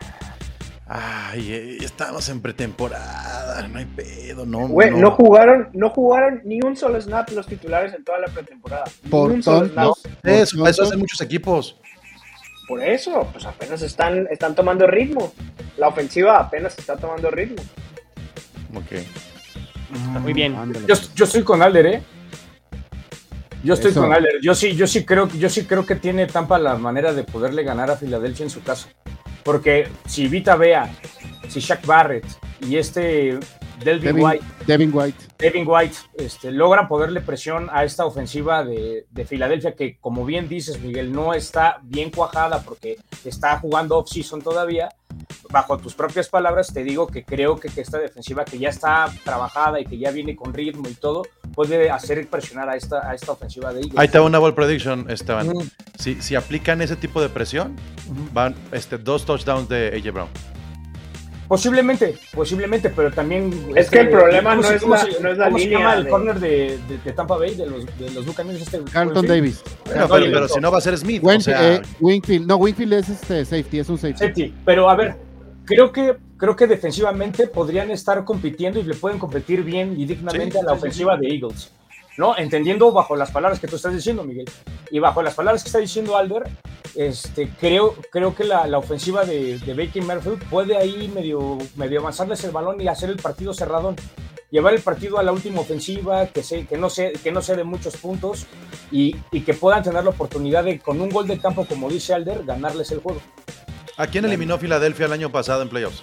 [0.90, 4.68] Ay, eh, estamos en pretemporada, no hay pedo, no.
[4.68, 5.10] Güey, no.
[5.10, 8.84] jugaron, no jugaron ni un solo snap los titulares en toda la pretemporada.
[9.02, 9.92] Ni Por un solo snap.
[10.22, 11.76] Eso, eso hacen muchos equipos.
[12.68, 15.32] Por eso, pues apenas están, están tomando ritmo.
[15.78, 17.62] La ofensiva apenas está tomando ritmo.
[18.74, 18.92] Ok.
[20.20, 20.54] Muy bien.
[20.54, 22.02] Ándale, Yo, yo estoy con Alder, ¿eh?
[23.64, 24.02] Yo estoy Eso.
[24.02, 24.34] con Alder.
[24.42, 27.64] Yo sí, yo sí creo, yo sí creo que tiene Tampa la manera de poderle
[27.64, 28.88] ganar a Filadelfia en su casa.
[29.42, 30.90] Porque si Vita Vea,
[31.48, 32.26] si Shaq Barrett
[32.60, 33.38] y este
[33.82, 35.18] Delvin Devin, White, Devin White.
[35.38, 40.48] Devin White este, logran ponerle presión a esta ofensiva de, de Filadelfia, que como bien
[40.48, 44.88] dices, Miguel, no está bien cuajada porque está jugando off-season todavía.
[45.50, 49.10] Bajo tus propias palabras, te digo que creo que, que esta defensiva que ya está
[49.24, 51.22] trabajada y que ya viene con ritmo y todo,
[51.54, 53.98] puede hacer presionar a esta, a esta ofensiva de Eagles.
[53.98, 55.52] Ahí va una ball prediction, Esteban.
[55.98, 57.76] Si, si aplican ese tipo de presión,
[58.32, 60.28] van este, dos touchdowns de AJ Brown.
[61.48, 63.50] Posiblemente, posiblemente, pero también.
[63.74, 65.64] Es este, que el problema ¿cómo no es la- se- no es la ¿cómo se
[65.64, 68.60] línea llama el de- corner de, de- de Tampa Bay, de los, de los Buccaneers?
[68.60, 69.28] Este, Carlton sí.
[69.28, 69.62] Davis.
[69.86, 71.22] Bueno, No, pero, si no va a ser Smith.
[71.24, 72.46] o Win- sea, eh, Wingfield.
[72.46, 74.18] No, Wingfield es este safety, es un safety.
[74.18, 74.54] Safety.
[74.66, 75.16] Pero a ver,
[75.64, 80.52] creo que, creo que defensivamente podrían estar compitiendo y le pueden competir bien y dignamente
[80.52, 81.72] Sí, a la sí, sí, ofensiva de Eagles.
[82.18, 82.36] ¿No?
[82.36, 84.44] Entendiendo bajo las palabras que tú estás diciendo, Miguel.
[84.90, 86.50] Y bajo las palabras que está diciendo Alder,
[86.96, 92.00] este, creo, creo que la, la ofensiva de, de Baker Mayfield puede ahí medio, medio
[92.00, 93.94] avanzarles el balón y hacer el partido cerradón.
[94.50, 97.54] Llevar el partido a la última ofensiva, que, se, que, no, se, que no sea
[97.54, 98.46] de muchos puntos
[98.90, 102.14] y, y que puedan tener la oportunidad de, con un gol de campo, como dice
[102.14, 103.20] Alder, ganarles el juego.
[103.96, 106.02] ¿A quién eliminó Filadelfia el año pasado en playoffs?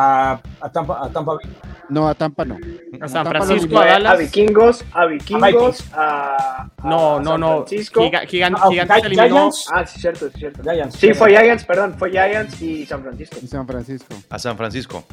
[0.00, 1.46] A, a Tampa, a Tampa Bay.
[1.88, 2.56] No, a Tampa no.
[3.00, 3.80] A San Francisco, eliminó.
[3.80, 4.18] a A Dallas.
[4.18, 5.92] vikingos, a vikingos, Vikings.
[5.94, 7.56] a, a No, no, San no.
[7.56, 8.00] Francisco.
[8.02, 9.28] Giga- gigan- Ah, Gigantes Gi- eliminó.
[9.38, 9.66] Giants.
[9.72, 10.62] Ah, sí, cierto, sí, cierto.
[10.62, 10.96] Giants.
[10.96, 13.36] Sí, fue Giants, perdón, fue Giants y San Francisco.
[13.42, 14.14] Y San Francisco.
[14.30, 15.04] A San Francisco.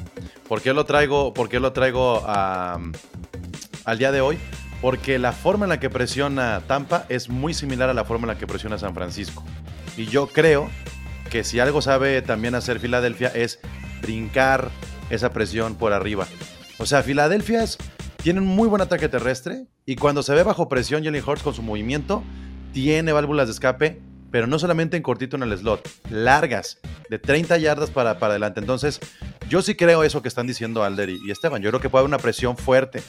[0.47, 2.77] ¿Por qué lo traigo, por qué lo traigo a-
[3.85, 4.37] al día de hoy?
[4.81, 8.33] Porque la forma en la que presiona Tampa es muy similar a la forma en
[8.33, 9.43] la que presiona San Francisco.
[9.97, 10.69] Y yo creo
[11.31, 13.59] que si algo sabe también hacer Filadelfia es
[14.05, 14.69] brincar
[15.09, 16.27] esa presión por arriba.
[16.77, 17.65] O sea, Filadelfia
[18.21, 21.53] tiene un muy buen ataque terrestre y cuando se ve bajo presión Jalen Hurts con
[21.53, 22.23] su movimiento,
[22.71, 23.99] tiene válvulas de escape,
[24.31, 26.77] pero no solamente en cortito en el slot, largas,
[27.09, 28.59] de 30 yardas para, para adelante.
[28.59, 28.99] Entonces,
[29.49, 31.61] yo sí creo eso que están diciendo Alder y, y Esteban.
[31.61, 33.01] Yo creo que puede haber una presión fuerte,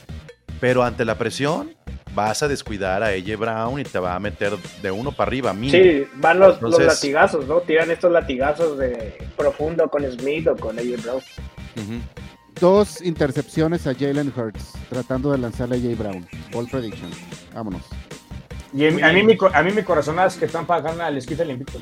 [0.61, 1.75] pero ante la presión
[2.17, 5.53] vas a descuidar a AJ Brown y te va a meter de uno para arriba.
[5.53, 5.71] Mínimo.
[5.71, 7.61] Sí, van los, latigazos, ¿no?
[7.61, 11.23] Tiran estos latigazos de profundo con Smith o con AJ Brown.
[12.59, 16.27] Dos intercepciones a Jalen Hurts tratando de lanzarle a Jay Brown.
[16.51, 17.11] Ball prediction.
[17.55, 17.83] Vámonos.
[18.73, 21.43] Y a, a mí, mi, a mí mi corazonada es que Tampa gana el esquite
[21.43, 21.81] el invicto.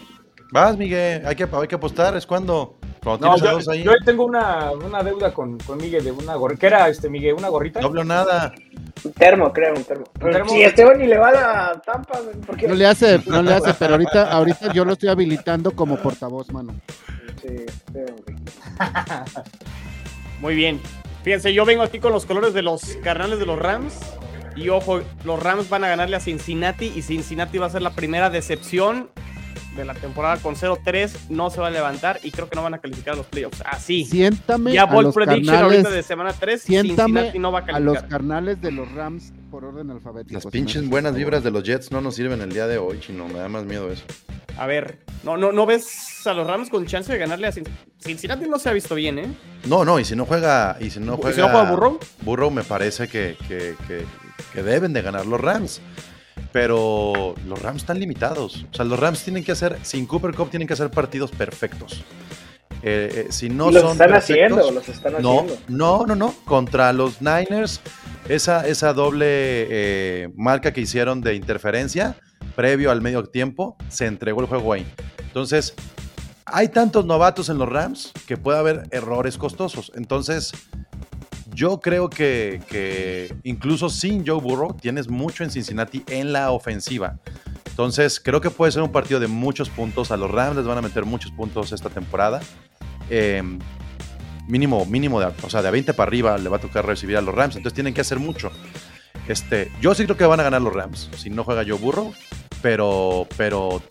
[0.50, 2.76] Vas, Miguel, hay que, hay que apostar, es cuando.
[3.04, 3.82] No, yo, dos ahí.
[3.82, 6.60] yo tengo una, una deuda con, con Miguel de una gorrita.
[6.60, 7.34] ¿Qué era, este, Miguel?
[7.34, 7.80] ¿Una gorrita?
[7.80, 8.54] Doble o nada.
[9.04, 10.06] Un termo, creo, un termo.
[10.48, 12.66] Si Esteban ni le va a la Tampa, ¿por qué?
[12.66, 16.50] No le hace, no le hace, pero ahorita, ahorita yo lo estoy habilitando como portavoz,
[16.50, 16.74] mano.
[17.42, 17.56] Sí,
[17.92, 18.36] sí, hombre.
[20.40, 20.80] Muy bien.
[21.24, 23.98] Fíjense, yo vengo aquí con los colores de los carnales de los Rams.
[24.56, 26.92] Y ojo, los Rams van a ganarle a Cincinnati.
[26.94, 29.10] Y Cincinnati va a ser la primera decepción
[29.76, 31.28] de la temporada con 0-3.
[31.30, 33.62] No se va a levantar y creo que no van a calificar a los playoffs.
[33.66, 34.04] Así.
[34.04, 36.62] Siéntame ya a los Prediction carnales, ahorita de semana 3.
[36.62, 38.08] siéntame Cincinnati no va a a los calificar.
[38.08, 40.34] carnales de los Rams por orden alfabético.
[40.34, 42.98] Las si pinches buenas vibras de los Jets no nos sirven el día de hoy,
[43.00, 43.26] chino.
[43.28, 44.04] Me da más miedo eso.
[44.56, 47.90] A ver, no, no, ¿no ves a los Rams con chance de ganarle a Cincinnati?
[47.98, 49.26] Cincinnati no se ha visto bien, ¿eh?
[49.66, 50.76] No, no, y si no juega.
[50.80, 51.34] Y si no ¿Y juega.
[51.34, 51.98] si no juega Burrow?
[52.22, 54.04] Burrow me parece que, que- que-
[54.52, 55.80] que deben de ganar los Rams.
[56.52, 58.64] Pero los Rams están limitados.
[58.72, 59.78] O sea, los Rams tienen que hacer.
[59.82, 62.04] Sin Cooper Cup tienen que hacer partidos perfectos.
[62.82, 65.58] Eh, eh, si no los son están perfectos- haciendo, los están No, haciendo.
[65.68, 66.34] no, no, no.
[66.44, 67.80] Contra los Niners,
[68.28, 72.16] esa, esa doble eh, marca que hicieron de interferencia
[72.56, 74.86] previo al medio tiempo, se entregó el juego ahí.
[75.18, 75.74] Entonces,
[76.44, 79.90] hay tantos novatos en los Rams que puede haber errores costosos.
[79.96, 80.52] Entonces,
[81.54, 87.18] yo creo que, incluso sin Joe Burrow tienes mucho en Cincinnati en la ofensiva.
[87.66, 90.10] Entonces, creo que puede ser un partido de muchos puntos.
[90.10, 92.40] A los Rams les van a meter muchos puntos esta temporada.
[93.10, 93.42] Eh,
[94.46, 97.20] mínimo, mínimo de, o sea, de 20 para arriba le va a tocar recibir a
[97.20, 97.56] los Rams.
[97.56, 98.50] Entonces tienen que hacer mucho.
[99.26, 101.10] Este, yo sí creo que van a ganar los Rams.
[101.16, 102.12] Si no juega Joe Burrow.
[102.62, 103.82] Pero, pero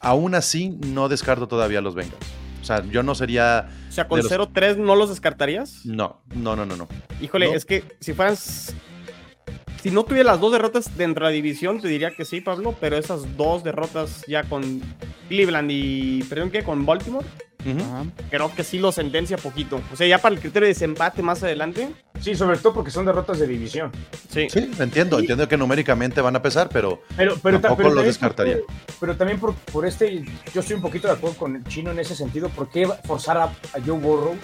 [0.00, 2.37] aún así no descarto todavía a los Bengals.
[2.68, 3.66] O sea, yo no sería.
[3.88, 5.86] O sea, con los- 0-3 no los descartarías.
[5.86, 6.86] No, no, no, no, no.
[7.22, 7.54] Híjole, No.
[7.54, 8.74] es que si fueras.
[9.82, 12.76] Si no tuviera las dos derrotas dentro de la división, te diría que sí, Pablo,
[12.78, 14.82] pero esas dos derrotas ya con
[15.30, 16.22] Cleveland y.
[16.24, 16.62] ¿Perdón qué?
[16.62, 17.24] Con Baltimore,
[18.30, 19.80] Creo que sí lo sentencia poquito.
[19.92, 21.88] O sea, ya para el criterio de desempate más adelante,
[22.20, 23.92] Sí, sobre todo porque son derrotas de división.
[24.30, 24.48] sí.
[24.50, 28.06] Sí, entiendo, entiendo que numéricamente van a pesar, pero Pero, pero, ta- Tampoco pero también
[28.06, 28.56] descartaría.
[28.58, 31.90] por- pero también por, por este, yo estoy un poquito de acuerdo con el chino
[31.92, 32.48] en ese sentido.
[32.48, 34.36] ¿Por qué forzar a, a Joe Burrow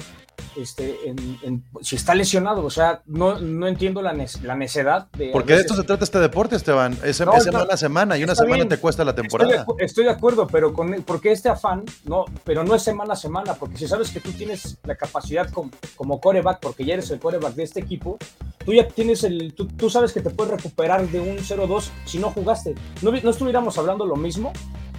[0.56, 2.64] este, en- en- si está lesionado?
[2.64, 4.12] O sea, no, no entiendo la,
[4.42, 5.30] la necedad de.
[5.32, 6.96] porque de esto se trata este deporte, Esteban.
[7.04, 8.68] Es, No, es semana a semana y una semana bien.
[8.68, 9.66] te cuesta la Estoy de, temporada.
[9.78, 13.54] estoy de acuerdo, pero con porque este afán, no, pero no es semana a semana,
[13.54, 17.18] porque si sabes que tú tienes la capacidad com- como coreback, porque ya eres el
[17.18, 18.18] coreback de este equipo,
[18.64, 22.18] tú ya tienes el, tú, tú sabes que te puedes recuperar de un 0-2 si
[22.18, 22.74] no jugaste.
[23.02, 24.52] No, no estuviéramos hablando lo mismo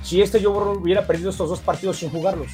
[0.04, 2.48] si este Burrow hubiera perdido estos dos partidos sin jugarlos.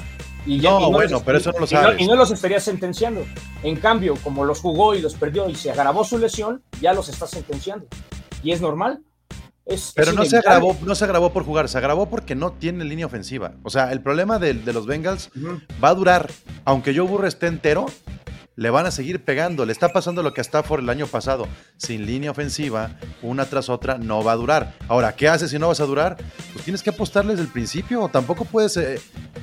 [0.44, 3.24] Y No, y bueno, los- pero eso no lo y no los estaría sentenciando.
[3.62, 7.08] En cambio, como los jugó y los perdió y se agravó su lesión, ya los
[7.08, 7.86] está sentenciando.
[8.42, 9.00] Y es normal.
[9.64, 12.50] Es, Pero es no se agravó, no se agravó por jugar, se agravó porque no
[12.52, 13.52] tiene línea ofensiva.
[13.62, 15.30] O sea, el problema de, de los Bengals
[15.82, 16.28] va a durar.
[16.64, 17.86] Aunque Joe Burrow esté entero,
[18.56, 19.64] le van a seguir pegando.
[19.64, 21.48] Le está pasando lo que a Stafford el año pasado.
[21.76, 24.74] Sin línea ofensiva, una tras otra, no va a durar.
[24.88, 26.16] Ahora, ¿qué haces si no vas a durar?
[26.52, 28.08] Pues tienes que apostar desde el principio.
[28.08, 28.76] Tampoco puedes.
[28.76, 29.00] eh,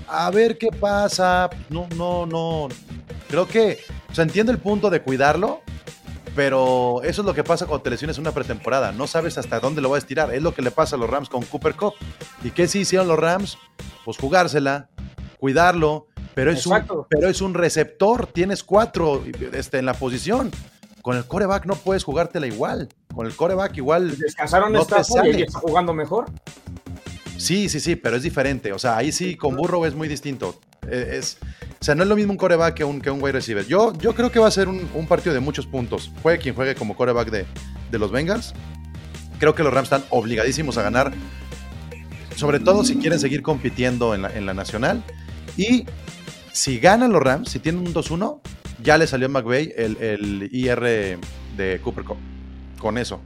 [0.08, 1.50] a ver qué pasa.
[1.70, 2.70] No, no, no.
[3.30, 3.80] Creo que.
[4.12, 5.62] O sea, entiendo el punto de cuidarlo.
[6.36, 8.92] Pero eso es lo que pasa cuando te lesiones una pretemporada.
[8.92, 10.34] No sabes hasta dónde lo va a estirar.
[10.34, 11.96] Es lo que le pasa a los Rams con Cooper Cup.
[12.44, 13.58] ¿Y qué sí hicieron los Rams?
[14.06, 14.90] Pues jugársela,
[15.40, 18.28] cuidarlo, pero es, un, pero es un receptor.
[18.28, 19.24] Tienes cuatro
[19.54, 20.52] este, en la posición.
[21.02, 22.90] Con el coreback no puedes jugártela igual.
[23.14, 24.18] Con el coreback igual.
[24.18, 26.26] Descansaron No a te Stafford y está jugando mejor.
[27.38, 28.74] Sí, sí, sí, pero es diferente.
[28.74, 30.60] O sea, ahí sí con Burrow es muy distinto.
[30.90, 31.38] Eh, Es,
[31.80, 33.66] o sea, no es lo mismo un coreback que un, que un wide receiver.
[33.66, 36.12] Yo, yo creo que va a ser un, un partido de muchos puntos.
[36.22, 37.46] Juegue quien juegue como coreback de,
[37.90, 38.54] de los Bengals.
[39.40, 41.14] Creo que los Rams están obligadísimos a ganar.
[42.36, 45.02] Sobre todo si quieren seguir compitiendo en la, en la nacional.
[45.56, 45.86] Y
[46.60, 48.42] si ganan los Rams, si tienen un 2-1,
[48.84, 51.18] ya le salió a McVay el, el IR
[51.56, 52.18] de Cooper Cup.
[52.80, 53.22] Con eso.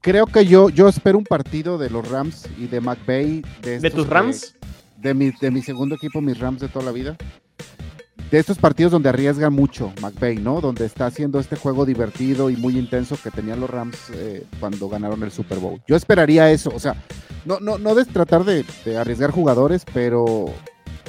[0.00, 3.42] creo que yo, yo espero un partido de los Rams y de McVay.
[3.62, 4.54] ¿De, ¿De estos tus Rams?
[4.96, 7.16] de, mi, de mi segundo equipo, mis Rams de toda la vida.
[8.30, 10.60] De estos partidos donde arriesga mucho McVay, ¿no?
[10.60, 14.88] Donde está haciendo este juego divertido y muy intenso que tenían los Rams eh, cuando
[14.88, 15.82] ganaron el Super Bowl.
[15.88, 16.94] Yo esperaría eso, o sea,
[17.44, 20.46] no, no, no de tratar de, de arriesgar jugadores, pero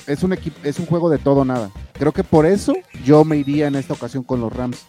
[0.07, 1.71] es un es un juego de todo o nada.
[1.93, 2.73] Creo que por eso
[3.03, 4.85] yo me iría en esta ocasión con los Rams.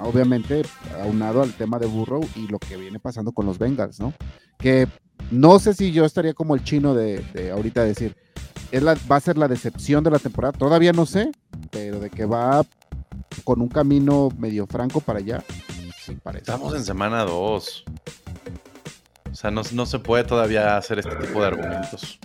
[0.00, 0.62] Obviamente,
[1.02, 4.14] aunado al tema de Burrow y lo que viene pasando con los Bengals, ¿no?
[4.56, 4.86] Que
[5.30, 8.16] no sé si yo estaría como el chino de, de ahorita decir,
[8.70, 10.52] es la, va a ser la decepción de la temporada.
[10.52, 11.32] Todavía no sé,
[11.70, 12.64] pero de que va
[13.44, 15.44] con un camino medio franco para allá,
[16.00, 16.50] sí parece.
[16.50, 17.84] Estamos en semana 2.
[19.30, 22.18] O sea, no, no se puede todavía hacer este tipo de argumentos.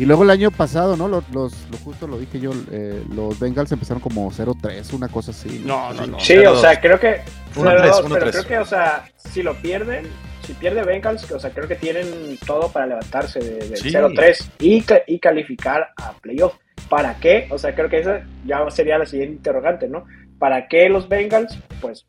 [0.00, 1.08] Y luego el año pasado, ¿no?
[1.08, 5.30] Los, los, lo justo lo dije yo, eh, los Bengals empezaron como 0-3, una cosa
[5.32, 5.62] así.
[5.64, 6.18] No, no, no.
[6.20, 7.20] Sí, o sea, creo que.
[7.56, 8.36] Uno, cero, tres, dos, uno, pero tres.
[8.36, 10.06] creo que, o sea, si lo pierden,
[10.46, 13.90] si pierde Bengals, o sea, creo que tienen todo para levantarse de, Sí.
[13.90, 16.54] 0-3 y, ca- y calificar a playoff.
[16.88, 17.46] ¿Para qué?
[17.50, 20.06] O sea, creo que esa ya sería la siguiente interrogante, ¿no?
[20.38, 21.58] ¿Para qué los Bengals?
[21.80, 22.06] Pues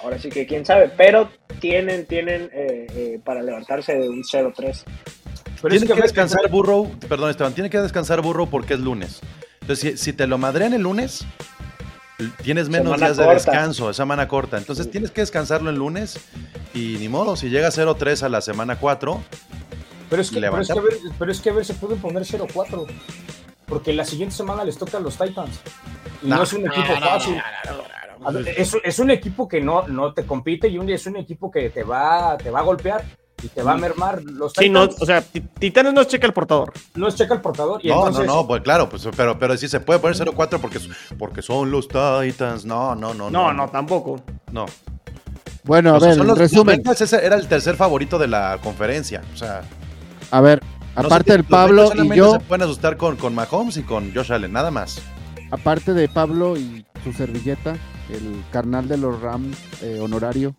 [0.00, 1.28] ahora sí que quién sabe, pero
[1.60, 4.84] tienen, tienen eh, eh, para levantarse de un 0-3.
[5.62, 9.20] Pero es tiene que, descansar Burrow, perdón Esteban, tiene que descansar Burrow porque es lunes.
[9.60, 11.24] Entonces, si, si te lo madrean el lunes,
[12.42, 14.58] tienes menos Semana días de descanso, es semana corta.
[14.58, 16.18] Entonces tienes que descansarlo el lunes
[16.74, 19.20] y ni modo, si llega a 0-3 a la semana 4,
[20.10, 21.98] Pero es, que, pero, es que a ver, pero es que a ver, se pueden
[21.98, 22.86] poner 0-4.
[23.66, 25.60] Porque la siguiente semana les toca a los Titans.
[26.22, 27.40] Y no, No, es un equipo fácil.
[28.32, 31.50] Ver, es, es un equipo que no, no te compite y un, es un equipo
[31.50, 33.04] que te va, te va a golpear
[33.42, 34.22] y te va a mermar.
[34.22, 36.72] Los Sí, no, o sea, Ti- Titanes no checa el portador.
[36.94, 37.80] no es checa el portador.
[37.84, 40.60] Y no, entonces, no, no, pues claro, pues, pero, pero sí se puede poner 0-4
[40.60, 40.80] porque,
[41.18, 42.64] porque son los Titans.
[42.64, 43.30] No, no, no.
[43.30, 44.20] No, no, tampoco.
[44.52, 44.66] no.
[45.64, 48.58] Bueno, a O sea, ver, los, resumen, los ese era el tercer favorito de la
[48.62, 49.22] conferencia.
[49.32, 49.62] O sea,
[50.32, 50.60] a ver,
[50.96, 54.12] no aparte se- del Pablo y yo, se pueden asustar con, con Mahomes y con
[54.12, 55.00] Josh Allen, nada más.
[55.52, 57.76] aparte de Pablo y su servilleta,
[58.10, 60.56] el carnal de los Rams eh, honorario,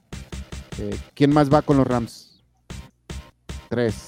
[0.80, 2.23] eh, ¿quién más va con los Rams?
[3.74, 4.06] Tres,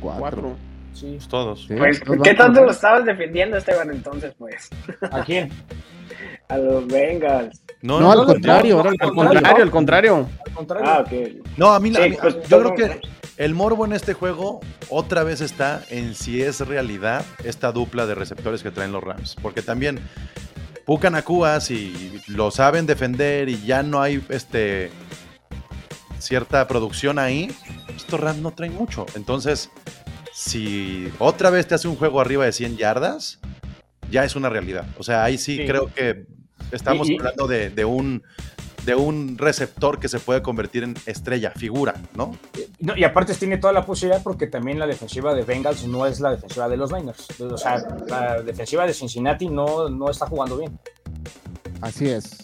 [0.00, 0.20] cuatro.
[0.20, 0.56] Cuatro.
[0.94, 1.06] sí.
[1.16, 1.66] Pues todos.
[1.66, 4.70] Sí, Pues, todos ¿qué tanto lo estabas defendiendo, Esteban, entonces, pues?
[5.10, 5.50] ¿A quién?
[6.48, 7.60] A los Bengals.
[7.82, 10.26] No, No, al contrario, no, al contrario, al contrario.
[10.46, 10.88] Al contrario.
[10.90, 11.46] Ah, ok.
[11.58, 13.00] No, a mí, Sí, a mí- pues, yo creo todo- que
[13.36, 18.14] el morbo en este juego otra vez está en si es realidad esta dupla de
[18.14, 19.36] receptores que traen los Rams.
[19.42, 20.00] Porque también
[20.86, 24.90] Puka Nakua, si lo saben defender y ya no hay este
[26.18, 27.50] cierta producción ahí,
[27.96, 29.06] estos Rams no traen mucho.
[29.14, 29.70] Entonces,
[30.32, 33.40] si otra vez te hace un juego arriba de 100 yardas,
[34.10, 34.86] ya es una realidad.
[34.98, 35.66] O sea, ahí sí, Sí.
[35.66, 36.26] creo que
[36.72, 38.22] estamos Y- y- hablando de, de un
[38.84, 42.34] de un receptor que se puede convertir en estrella, figura, ¿no?
[42.78, 46.20] No, y aparte tiene toda la posibilidad porque también la defensiva de Bengals no es
[46.20, 47.26] la defensiva de los Niners.
[47.38, 50.78] O sea, la defensiva de Cincinnati no, no está jugando bien.
[51.82, 52.38] Así es.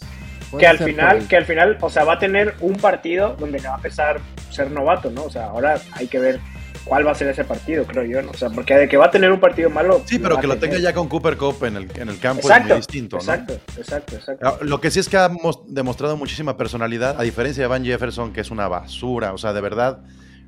[0.57, 3.67] Que al final, que al final, o sea, va a tener un partido donde le
[3.67, 4.19] va a pesar
[4.51, 5.23] ser novato, ¿no?
[5.23, 6.39] O sea, ahora hay que ver
[6.85, 8.31] cuál va a ser ese partido, creo yo, ¿no?
[8.31, 10.01] O sea, porque de que va a tener un partido malo.
[10.05, 12.45] Sí, pero que lo tenga ya con Cooper Cup en el, en el campo es
[12.45, 13.21] Exacto, muy distinto, ¿no?
[13.21, 14.47] exacto, exacto, exacto.
[14.47, 17.83] Ah, Lo que sí es que ha mos- demostrado muchísima personalidad, a diferencia de Van
[17.83, 19.33] Jefferson, que es una basura.
[19.33, 19.99] O sea, de verdad,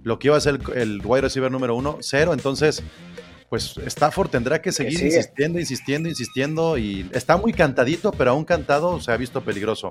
[0.04, 2.34] lo que iba a ser el, el wide receiver número uno, cero.
[2.34, 2.84] Entonces,
[3.50, 6.78] pues Stafford tendrá que seguir insistiendo, insistiendo, insistiendo.
[6.78, 9.90] Y está muy cantadito, pero aún cantado se ha visto peligroso.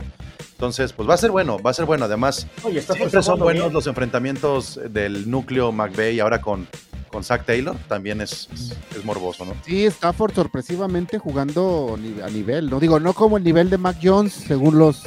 [0.52, 2.04] Entonces, pues va a ser bueno, va a ser bueno.
[2.04, 3.72] Además, Oye, siempre son buenos bien.
[3.72, 6.66] los enfrentamientos del núcleo McVeigh ahora con,
[7.08, 7.76] con Zach Taylor.
[7.88, 9.54] También es, es, es morboso, ¿no?
[9.64, 14.32] Sí, Stafford sorpresivamente jugando a nivel, no digo, no como el nivel de Mac Jones,
[14.32, 15.02] según los,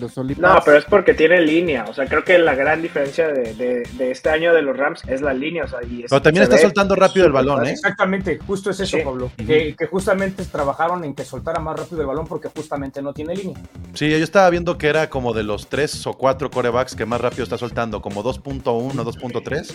[0.00, 1.84] los Only No, pero es porque tiene línea.
[1.88, 5.02] O sea, creo que la gran diferencia de, de- de este año de los Rams
[5.06, 5.64] es la línea.
[5.64, 7.66] O sea, y es- Pero también se está soltando rápido el balón.
[7.66, 7.70] ¿eh?
[7.70, 9.02] Exactamente, justo es eso, Sí.
[9.04, 9.30] Pablo.
[9.36, 13.34] que, que justamente trabajaron en que soltara más rápido el balón porque justamente no tiene
[13.36, 13.56] línea.
[13.94, 17.20] Sí, yo estaba viendo que era como de los tres o cuatro corebacks que más
[17.20, 19.74] rápido está soltando, como 2.1, 2.3,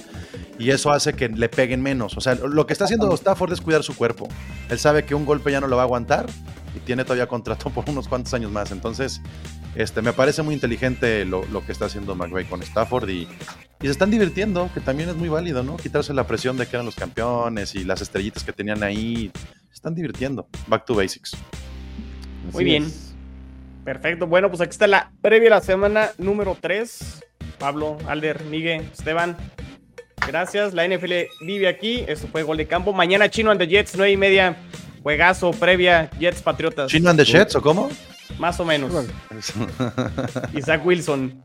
[0.59, 2.17] y eso hace que le peguen menos.
[2.17, 4.27] O sea, lo que está haciendo Stafford es cuidar su cuerpo.
[4.69, 6.25] Él sabe que un golpe ya no lo va a aguantar
[6.85, 8.71] tiene todavía contrato por unos cuantos años más.
[8.71, 9.21] Entonces,
[9.75, 13.27] este, me parece muy inteligente lo, lo que está haciendo McVay con Stafford y,
[13.81, 15.77] y se están divirtiendo, que también es muy válido, ¿no?
[15.77, 19.31] Quitarse la presión de que eran los campeones y las estrellitas que tenían ahí.
[19.69, 20.47] Se están divirtiendo.
[20.67, 21.33] Back to basics.
[21.33, 22.83] Así Muy bien.
[22.83, 23.13] es.
[23.83, 24.25] Perfecto.
[24.27, 27.23] Bueno, pues aquí está la previa de la semana número 3.
[27.59, 29.37] Pablo, Alder, Miguel, Esteban.
[30.27, 30.73] Gracias.
[30.73, 32.03] La NFL vive aquí.
[32.07, 32.93] Esto fue Gol de Campo.
[32.93, 34.57] Mañana Chino and the Jets, 9 y media.
[35.05, 36.89] Juegazo, previa, Jets Patriotas.
[36.89, 37.91] ¿Chino and the Jets o cómo?
[38.39, 38.91] Más o menos.
[40.51, 41.43] Isaac Wilson.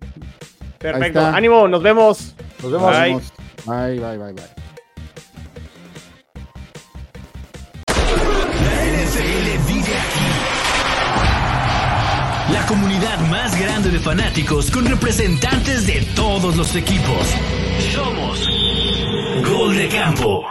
[0.78, 1.20] Perfecto.
[1.20, 2.35] Ánimo, nos vemos.
[2.62, 2.97] Nos vemos.
[3.66, 3.99] Bye.
[3.99, 4.45] Bye, bye, bye.
[12.55, 17.28] La comunidad más grande de fanáticos con representantes de todos los equipos.
[17.93, 18.49] Somos
[19.47, 20.47] Gol de Campo.